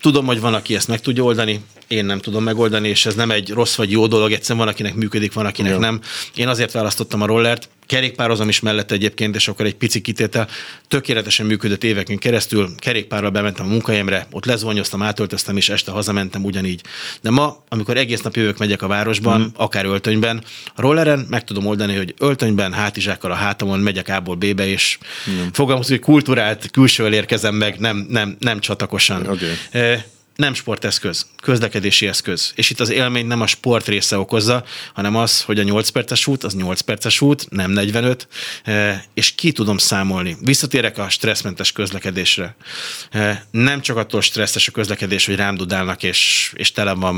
Tudom, 0.00 0.26
hogy 0.26 0.40
van, 0.40 0.54
aki 0.54 0.74
ezt 0.74 0.88
meg 0.88 1.00
tudja 1.00 1.22
oldani, 1.22 1.60
én 1.88 2.04
nem 2.04 2.18
tudom 2.18 2.42
megoldani, 2.42 2.88
és 2.88 3.06
ez 3.06 3.14
nem 3.14 3.30
egy 3.30 3.50
rossz 3.50 3.74
vagy 3.74 3.90
jó 3.90 4.06
dolog, 4.06 4.32
egyszerűen 4.32 4.64
van, 4.64 4.74
akinek 4.74 4.94
működik, 4.94 5.32
van, 5.32 5.46
akinek 5.46 5.72
jó. 5.72 5.78
nem. 5.78 6.00
Én 6.34 6.48
azért 6.48 6.72
választottam 6.72 7.22
a 7.22 7.26
rollert, 7.26 7.68
kerékpározom 7.86 8.48
is 8.48 8.60
mellett 8.60 8.90
egyébként, 8.90 9.34
és 9.34 9.48
akkor 9.48 9.66
egy 9.66 9.74
pici 9.74 10.00
kitétel, 10.00 10.48
tökéletesen 10.88 11.46
működött 11.46 11.84
éveken 11.84 12.18
keresztül, 12.18 12.74
kerékpárral 12.76 13.30
bementem 13.30 13.66
a 13.66 13.68
munkahelyemre, 13.68 14.26
ott 14.30 14.44
lezvonyoztam, 14.44 15.02
átöltöztem, 15.02 15.56
és 15.56 15.68
este 15.68 15.90
hazamentem 15.90 16.44
ugyanígy. 16.44 16.80
De 17.20 17.30
ma, 17.30 17.62
amikor 17.68 17.96
egész 17.96 18.20
nap 18.20 18.36
jövök, 18.36 18.58
megyek 18.58 18.82
a 18.82 18.86
városban, 18.86 19.40
mm. 19.40 19.44
akár 19.54 19.84
öltönyben, 19.84 20.44
a 20.74 20.80
rolleren 20.80 21.26
meg 21.30 21.44
tudom 21.44 21.66
oldani, 21.66 21.96
hogy 21.96 22.14
öltönyben, 22.18 22.72
hátizsákkal 22.72 23.30
a 23.30 23.34
hátamon 23.34 23.78
megyek 23.78 24.08
A-ból 24.08 24.36
B-be, 24.36 24.66
és 24.66 24.98
mm. 25.30 25.46
fogalmazom, 25.52 25.96
hogy 25.96 26.04
kultúrált, 26.04 26.70
külsővel 26.70 27.12
érkezem 27.12 27.54
meg, 27.54 27.78
nem, 27.78 28.06
nem, 28.08 28.36
nem 28.38 28.60
csatakosan. 28.60 29.26
Okay 29.26 29.98
nem 30.38 30.54
sporteszköz, 30.54 31.26
közlekedési 31.42 32.06
eszköz. 32.06 32.52
És 32.54 32.70
itt 32.70 32.80
az 32.80 32.90
élmény 32.90 33.26
nem 33.26 33.40
a 33.40 33.46
sport 33.46 33.86
része 33.86 34.18
okozza, 34.18 34.64
hanem 34.94 35.16
az, 35.16 35.42
hogy 35.42 35.58
a 35.58 35.62
8 35.62 35.88
perces 35.88 36.26
út, 36.26 36.44
az 36.44 36.54
8 36.54 36.80
perces 36.80 37.20
út, 37.20 37.50
nem 37.50 37.70
45, 37.70 38.28
eh, 38.64 39.02
és 39.14 39.34
ki 39.34 39.52
tudom 39.52 39.78
számolni. 39.78 40.36
Visszatérek 40.40 40.98
a 40.98 41.08
stresszmentes 41.08 41.72
közlekedésre. 41.72 42.56
Eh, 43.10 43.40
nem 43.50 43.80
csak 43.80 43.96
attól 43.96 44.20
stresszes 44.20 44.68
a 44.68 44.72
közlekedés, 44.72 45.26
hogy 45.26 45.36
rám 45.36 45.54
dudálnak, 45.54 46.02
és, 46.02 46.52
és 46.56 46.72
tele 46.72 46.92
van 46.92 47.16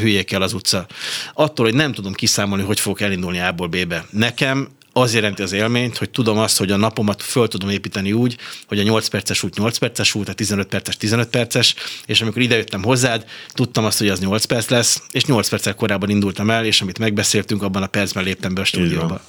hülyékkel 0.00 0.42
az 0.42 0.52
utca. 0.52 0.86
Attól, 1.34 1.64
hogy 1.66 1.74
nem 1.74 1.92
tudom 1.92 2.12
kiszámolni, 2.12 2.64
hogy 2.64 2.80
fogok 2.80 3.00
elindulni 3.00 3.40
A-ból 3.40 3.68
B-be. 3.68 4.06
Nekem 4.10 4.68
az 4.96 5.14
jelenti 5.14 5.42
az 5.42 5.52
élményt, 5.52 5.96
hogy 5.96 6.10
tudom 6.10 6.38
azt, 6.38 6.58
hogy 6.58 6.70
a 6.70 6.76
napomat 6.76 7.22
föl 7.22 7.48
tudom 7.48 7.68
építeni 7.68 8.12
úgy, 8.12 8.36
hogy 8.68 8.78
a 8.78 8.82
8 8.82 9.08
perces 9.08 9.42
út 9.42 9.58
8 9.58 9.78
perces 9.78 10.14
út, 10.14 10.28
a 10.28 10.32
15 10.32 10.66
perces 10.66 10.96
15 10.96 11.28
perces, 11.28 11.74
és 12.06 12.20
amikor 12.20 12.42
idejöttem 12.42 12.82
hozzád, 12.82 13.24
tudtam 13.52 13.84
azt, 13.84 13.98
hogy 13.98 14.08
az 14.08 14.20
8 14.20 14.44
perc 14.44 14.68
lesz, 14.68 15.02
és 15.12 15.24
8 15.24 15.48
perccel 15.48 15.74
korábban 15.74 16.10
indultam 16.10 16.50
el, 16.50 16.64
és 16.64 16.80
amit 16.80 16.98
megbeszéltünk, 16.98 17.62
abban 17.62 17.82
a 17.82 17.86
percben 17.86 18.24
léptem 18.24 18.54
be 18.54 18.60
a 18.60 18.64
stúdióba. 18.64 19.20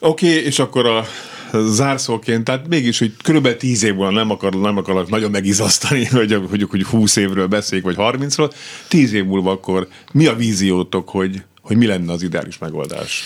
Oké, 0.00 0.28
okay, 0.28 0.44
és 0.44 0.58
akkor 0.58 0.86
a 0.86 1.06
zárszóként, 1.52 2.44
tehát 2.44 2.68
mégis, 2.68 2.98
hogy 2.98 3.12
körülbelül 3.22 3.58
10 3.58 3.82
év 3.82 3.94
múlva 3.94 4.10
nem, 4.10 4.30
akar, 4.30 4.54
nem 4.54 4.76
akarok 4.76 5.08
nagyon 5.08 5.30
megizasztani, 5.30 6.04
hogy, 6.18 6.38
hogy, 6.50 6.66
hogy 6.70 6.82
20 6.82 7.16
évről 7.16 7.46
beszéljük, 7.46 7.86
vagy 7.86 7.96
30-ról, 7.98 8.52
10 8.88 9.12
év 9.12 9.24
múlva 9.24 9.50
akkor 9.50 9.88
mi 10.12 10.26
a 10.26 10.34
víziótok, 10.34 11.08
hogy, 11.08 11.42
hogy 11.62 11.76
mi 11.76 11.86
lenne 11.86 12.12
az 12.12 12.22
ideális 12.22 12.58
megoldás? 12.58 13.22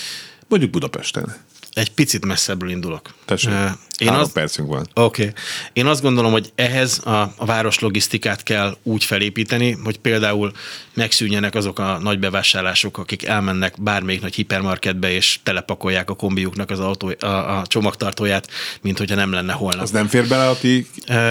Mondjuk 0.48 0.70
Budapesten. 0.70 1.34
Egy 1.72 1.90
picit 1.90 2.26
messzebbről 2.26 2.70
indulok. 2.70 3.14
Tessék, 3.24 3.50
én 3.98 4.08
három 4.08 4.22
az... 4.22 4.32
percünk 4.32 4.68
van. 4.68 4.88
Oké. 4.94 5.22
Okay. 5.22 5.34
Én 5.72 5.86
azt 5.86 6.02
gondolom, 6.02 6.32
hogy 6.32 6.52
ehhez 6.54 7.00
a, 7.04 7.32
a 7.36 7.44
város 7.44 7.78
logisztikát 7.78 8.42
kell 8.42 8.76
úgy 8.82 9.04
felépíteni, 9.04 9.76
hogy 9.84 9.98
például 9.98 10.52
megszűnjenek 10.94 11.54
azok 11.54 11.78
a 11.78 11.98
nagy 12.02 12.18
bevásárlások, 12.18 12.98
akik 12.98 13.24
elmennek 13.24 13.82
bármelyik 13.82 14.20
nagy 14.20 14.34
hipermarketbe, 14.34 15.10
és 15.10 15.38
telepakolják 15.42 16.10
a 16.10 16.14
kombiuknak 16.14 16.70
az 16.70 16.80
autó, 16.80 17.14
a, 17.20 17.26
a 17.26 17.66
csomagtartóját, 17.66 18.50
mint 18.80 18.98
hogyha 18.98 19.14
nem 19.14 19.32
lenne 19.32 19.52
holnap. 19.52 19.82
Az 19.82 19.90
nem 19.90 20.06
fér 20.06 20.28
bele 20.28 20.48
a 20.48 20.58
ti 20.58 20.86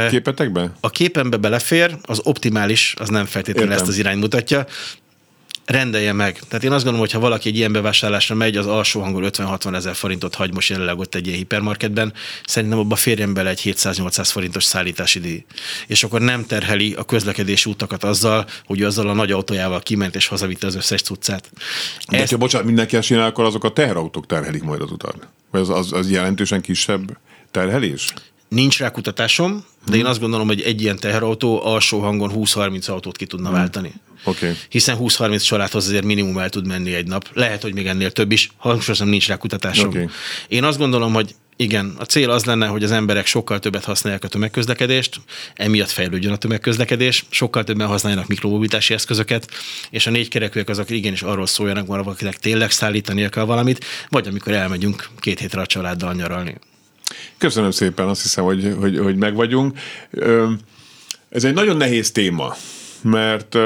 képetekbe? 0.10 0.72
A 0.80 0.90
képembe 0.90 1.38
belefér, 1.38 1.98
az 2.02 2.20
optimális, 2.24 2.94
az 2.98 3.10
nem 3.10 3.26
feltétlenül 3.26 3.70
Értem. 3.70 3.84
ezt 3.84 3.94
az 3.94 4.00
irány 4.00 4.18
mutatja 4.18 4.66
rendelje 5.68 6.14
meg. 6.14 6.40
Tehát 6.48 6.64
én 6.64 6.72
azt 6.72 6.84
gondolom, 6.84 7.00
hogy 7.00 7.12
ha 7.12 7.20
valaki 7.20 7.50
egy 7.50 7.56
ilyen 7.56 7.72
bevásárlásra 7.72 8.36
megy, 8.36 8.58
az 8.58 8.66
alsó 8.66 9.02
hangon 9.02 9.24
50-60 9.26 9.76
ezer 9.76 9.96
forintot 9.96 10.36
hagy 10.36 10.54
most 10.54 10.70
jelenleg 10.70 11.00
ott 11.00 11.16
egy 11.16 11.26
ilyen 11.26 11.38
hipermarketben, 11.38 12.14
szerintem 12.46 12.80
abba 12.80 12.96
férjen 12.96 13.34
bele 13.34 13.50
egy 13.50 13.62
700-800 13.64 14.30
forintos 14.32 14.64
szállítási 14.64 15.20
díj. 15.20 15.46
És 15.88 16.04
akkor 16.04 16.22
nem 16.22 16.46
terheli 16.46 16.94
a 16.94 17.04
közlekedési 17.04 17.70
utakat 17.70 18.04
azzal, 18.04 18.48
hogy 18.66 18.84
azzal 18.84 19.10
a 19.10 19.14
nagy 19.14 19.32
autójával 19.32 19.80
kiment 19.80 20.16
és 20.16 20.28
hazavitte 20.28 20.68
az 20.68 20.76
összes 20.76 21.02
cuccát. 21.02 21.52
De 22.10 22.18
Ezt... 22.18 22.32
ha 22.32 22.38
bocsánat, 22.38 22.68
mindenki 22.68 23.00
csinál, 23.00 23.26
akkor 23.26 23.46
azok 23.46 23.64
a 23.64 23.70
teherautók 23.70 24.26
terhelik 24.26 24.64
majd 24.64 24.82
az 24.82 24.92
utat. 24.92 25.28
Az, 25.52 25.70
az, 25.70 25.94
az 25.94 26.12
jelentősen 26.12 26.62
kisebb 26.62 27.18
terhelés? 27.52 28.14
Nincs 28.48 28.80
rá 28.80 28.92
kutatásom, 28.92 29.66
de 29.90 29.98
én 29.98 30.06
azt 30.06 30.20
gondolom, 30.20 30.48
hogy 30.48 30.62
egy 30.62 30.82
ilyen 30.82 31.00
teherautó 31.00 31.66
alsó 31.66 32.00
hangon 32.00 32.32
20-30 32.36 32.90
autót 32.90 33.18
ki 33.18 33.26
tudna 33.26 33.48
hmm. 33.48 33.58
váltani. 33.58 33.94
Okay. 34.24 34.54
Hiszen 34.70 34.98
20-30 35.00 35.46
családhoz 35.46 35.88
azért 35.88 36.04
minimum 36.04 36.38
el 36.38 36.50
tud 36.50 36.68
menni 36.68 36.94
egy 36.94 37.08
nap. 37.08 37.30
Lehet, 37.34 37.62
hogy 37.62 37.74
még 37.74 37.88
ennél 37.88 38.12
több 38.12 38.32
is, 38.32 38.52
hangsúlyozom, 38.58 39.08
nincs 39.08 39.28
rá 39.28 39.36
kutatásom. 39.36 39.88
Okay. 39.88 40.08
Én 40.48 40.64
azt 40.64 40.78
gondolom, 40.78 41.14
hogy 41.14 41.36
igen, 41.60 41.96
a 42.00 42.04
cél 42.04 42.30
az 42.30 42.46
lenne, 42.46 42.68
hogy 42.68 42.84
az 42.84 42.92
emberek 42.92 43.26
sokkal 43.26 43.60
többet 43.60 43.84
használják 43.84 44.24
a 44.24 44.28
tömegközlekedést, 44.28 45.22
emiatt 45.56 45.90
fejlődjön 45.90 46.34
a 46.34 46.38
tömegközlekedés, 46.38 47.26
sokkal 47.30 47.64
többen 47.64 47.88
használjanak 47.88 48.28
mikromobilitási 48.28 48.94
eszközöket, 48.94 49.52
és 49.90 50.08
a 50.08 50.10
négy 50.10 50.28
kerekűek 50.28 50.70
azok 50.70 50.90
igenis 50.90 51.22
arról 51.22 51.48
szóljanak, 51.48 51.88
hogy 51.88 52.04
valakinek 52.04 52.38
tényleg 52.38 52.72
szállítani 52.72 53.30
kell 53.30 53.44
valamit, 53.44 53.86
vagy 54.10 54.28
amikor 54.28 54.54
elmegyünk 54.54 55.10
két 55.20 55.40
hétre 55.40 55.62
a 55.62 55.66
családdal 55.66 56.14
nyaralni. 56.14 56.56
Köszönöm 57.38 57.72
szépen, 57.72 58.08
azt 58.08 58.22
hiszem, 58.22 58.44
hogy, 58.44 58.76
hogy, 58.80 58.98
hogy 58.98 59.16
meg 59.16 59.36
vagyunk. 59.36 59.78
Ez 61.30 61.44
egy 61.44 61.54
nagyon 61.54 61.78
nehéz 61.78 62.12
téma, 62.12 62.56
mert 63.02 63.58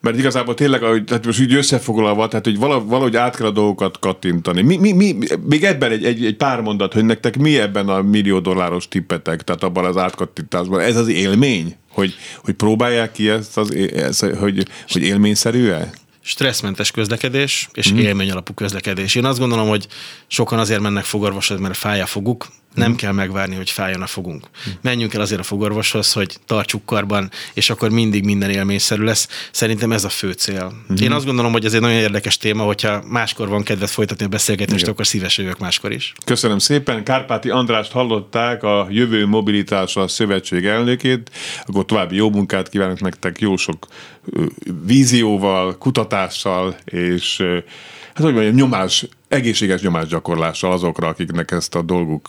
mert 0.00 0.18
igazából 0.18 0.54
tényleg, 0.54 0.82
ahogy, 0.82 1.04
tehát 1.04 1.26
most 1.26 1.40
így 1.40 1.54
összefoglalva, 1.54 2.28
tehát 2.28 2.44
hogy 2.44 2.58
valahogy 2.58 3.16
át 3.16 3.36
kell 3.36 3.46
a 3.46 3.50
dolgokat 3.50 3.98
kattintani. 3.98 4.62
Mi, 4.62 4.76
mi, 4.76 4.92
mi, 4.92 5.16
még 5.48 5.64
ebben 5.64 5.90
egy, 5.90 6.04
egy, 6.04 6.24
egy 6.24 6.36
pár 6.36 6.60
mondat, 6.60 6.92
hogy 6.92 7.04
nektek 7.04 7.36
mi 7.36 7.58
ebben 7.58 7.88
a 7.88 8.02
millió 8.02 8.38
dolláros 8.38 8.88
tippetek, 8.88 9.42
tehát 9.42 9.62
abban 9.62 9.84
az 9.84 9.96
átkattintásban. 9.96 10.80
Ez 10.80 10.96
az 10.96 11.08
élmény? 11.08 11.76
Hogy, 11.90 12.14
hogy 12.44 12.54
próbálják 12.54 13.12
ki 13.12 13.28
ezt, 13.28 13.56
az, 13.58 13.74
ezt 13.94 14.24
hogy, 14.24 14.66
hogy 14.88 15.02
élményszerű-e? 15.02 15.90
Stresszmentes 16.30 16.90
közlekedés 16.90 17.68
és 17.72 17.92
mm. 17.92 17.96
élmény 17.96 18.30
alapú 18.30 18.54
közlekedés. 18.54 19.14
Én 19.14 19.24
azt 19.24 19.38
gondolom, 19.38 19.68
hogy 19.68 19.86
sokan 20.26 20.58
azért 20.58 20.80
mennek 20.80 21.04
fogorvoshoz, 21.04 21.58
mert 21.58 21.76
fáj 21.76 22.00
a 22.00 22.06
foguk, 22.06 22.46
nem 22.74 22.90
mm. 22.90 22.94
kell 22.94 23.12
megvárni, 23.12 23.54
hogy 23.54 23.70
fájjon 23.70 24.02
a 24.02 24.06
fogunk. 24.06 24.46
Mm. 24.68 24.72
Menjünk 24.80 25.14
el 25.14 25.20
azért 25.20 25.40
a 25.40 25.42
fogorvoshoz, 25.42 26.12
hogy 26.12 26.36
tartsuk 26.46 26.84
karban, 26.84 27.30
és 27.54 27.70
akkor 27.70 27.90
mindig 27.90 28.24
minden 28.24 28.50
élményszerű 28.50 29.02
lesz. 29.02 29.28
Szerintem 29.52 29.92
ez 29.92 30.04
a 30.04 30.08
fő 30.08 30.32
cél. 30.32 30.72
Mm. 30.92 30.94
Én 31.02 31.12
azt 31.12 31.24
gondolom, 31.24 31.52
hogy 31.52 31.64
ez 31.64 31.74
egy 31.74 31.80
nagyon 31.80 31.96
érdekes 31.96 32.36
téma, 32.36 32.62
hogyha 32.62 33.02
máskor 33.06 33.48
van 33.48 33.62
kedvet 33.62 33.90
folytatni 33.90 34.24
a 34.24 34.28
beszélgetést, 34.28 34.80
Igen. 34.80 34.92
akkor 34.92 35.06
szívesen 35.06 35.44
jövök 35.44 35.58
máskor 35.58 35.92
is. 35.92 36.12
Köszönöm 36.24 36.58
szépen. 36.58 37.04
Kárpáti 37.04 37.50
Andrást 37.50 37.92
hallották, 37.92 38.62
a 38.62 38.86
Jövő 38.90 39.26
Mobilitása 39.26 40.08
Szövetség 40.08 40.66
elnökét. 40.66 41.30
Akkor 41.66 41.84
további 41.84 42.16
jó 42.16 42.30
munkát 42.30 42.68
kívánok 42.68 43.00
nektek, 43.00 43.40
jó 43.40 43.56
sok 43.56 43.86
vízióval, 44.86 45.78
kutatással, 45.78 46.76
és 46.84 47.42
hát 48.14 48.24
hogy 48.24 48.34
mondjam, 48.34 48.54
nyomás, 48.54 49.06
egészséges 49.28 49.80
nyomásgyakorlással 49.80 50.72
azokra, 50.72 51.08
akiknek 51.08 51.50
ezt 51.50 51.74
a 51.74 51.82
dolguk, 51.82 52.28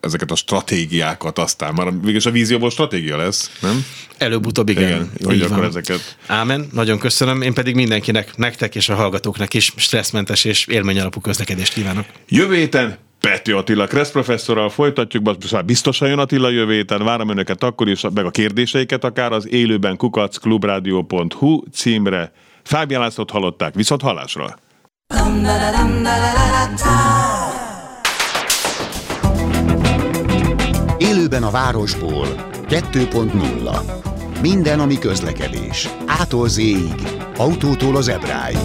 ezeket 0.00 0.30
a 0.30 0.34
stratégiákat 0.34 1.38
aztán, 1.38 1.74
már 1.74 1.92
végül 2.02 2.20
a 2.24 2.30
vízióból 2.30 2.70
stratégia 2.70 3.16
lesz, 3.16 3.50
nem? 3.60 3.84
Előbb-utóbb 4.18 4.68
igen. 4.68 4.82
igen 4.82 5.10
hogy 5.24 5.40
akkor 5.40 5.56
van. 5.56 5.66
ezeket. 5.66 6.16
Ámen, 6.26 6.68
nagyon 6.72 6.98
köszönöm. 6.98 7.42
Én 7.42 7.54
pedig 7.54 7.74
mindenkinek, 7.74 8.36
nektek 8.36 8.74
és 8.74 8.88
a 8.88 8.94
hallgatóknak 8.94 9.54
is 9.54 9.72
stresszmentes 9.76 10.44
és 10.44 10.66
élményalapú 10.66 11.20
közlekedést 11.20 11.72
kívánok. 11.72 12.04
Jövő 12.28 12.54
héten 12.54 12.98
Pető 13.20 13.56
Attila 13.56 13.86
Kressz 13.86 14.10
professzorral 14.10 14.70
folytatjuk, 14.70 15.24
most 15.24 15.52
már 15.52 15.64
biztosan 15.64 16.08
jön 16.08 16.18
Attila 16.18 16.48
jövő 16.48 16.72
héten, 16.72 17.04
várom 17.04 17.28
önöket 17.28 17.62
akkor 17.62 17.88
is, 17.88 18.02
meg 18.14 18.24
a 18.24 18.30
kérdéseiket 18.30 19.04
akár 19.04 19.32
az 19.32 19.48
élőben 19.48 19.96
kukacklubrádió.hu 19.96 21.62
címre. 21.72 22.32
Fábián 22.62 23.00
Lászlót 23.00 23.30
hallották, 23.30 23.74
viszont 23.74 24.02
hallásra! 24.02 24.58
Élőben 30.98 31.42
a 31.42 31.50
városból 31.50 32.26
2.0 32.68 33.80
Minden, 34.40 34.80
ami 34.80 34.98
közlekedés. 34.98 35.88
Ától 36.06 36.48
z 36.48 36.60
autótól 37.36 37.96
az 37.96 38.08
ebráig. 38.08 38.56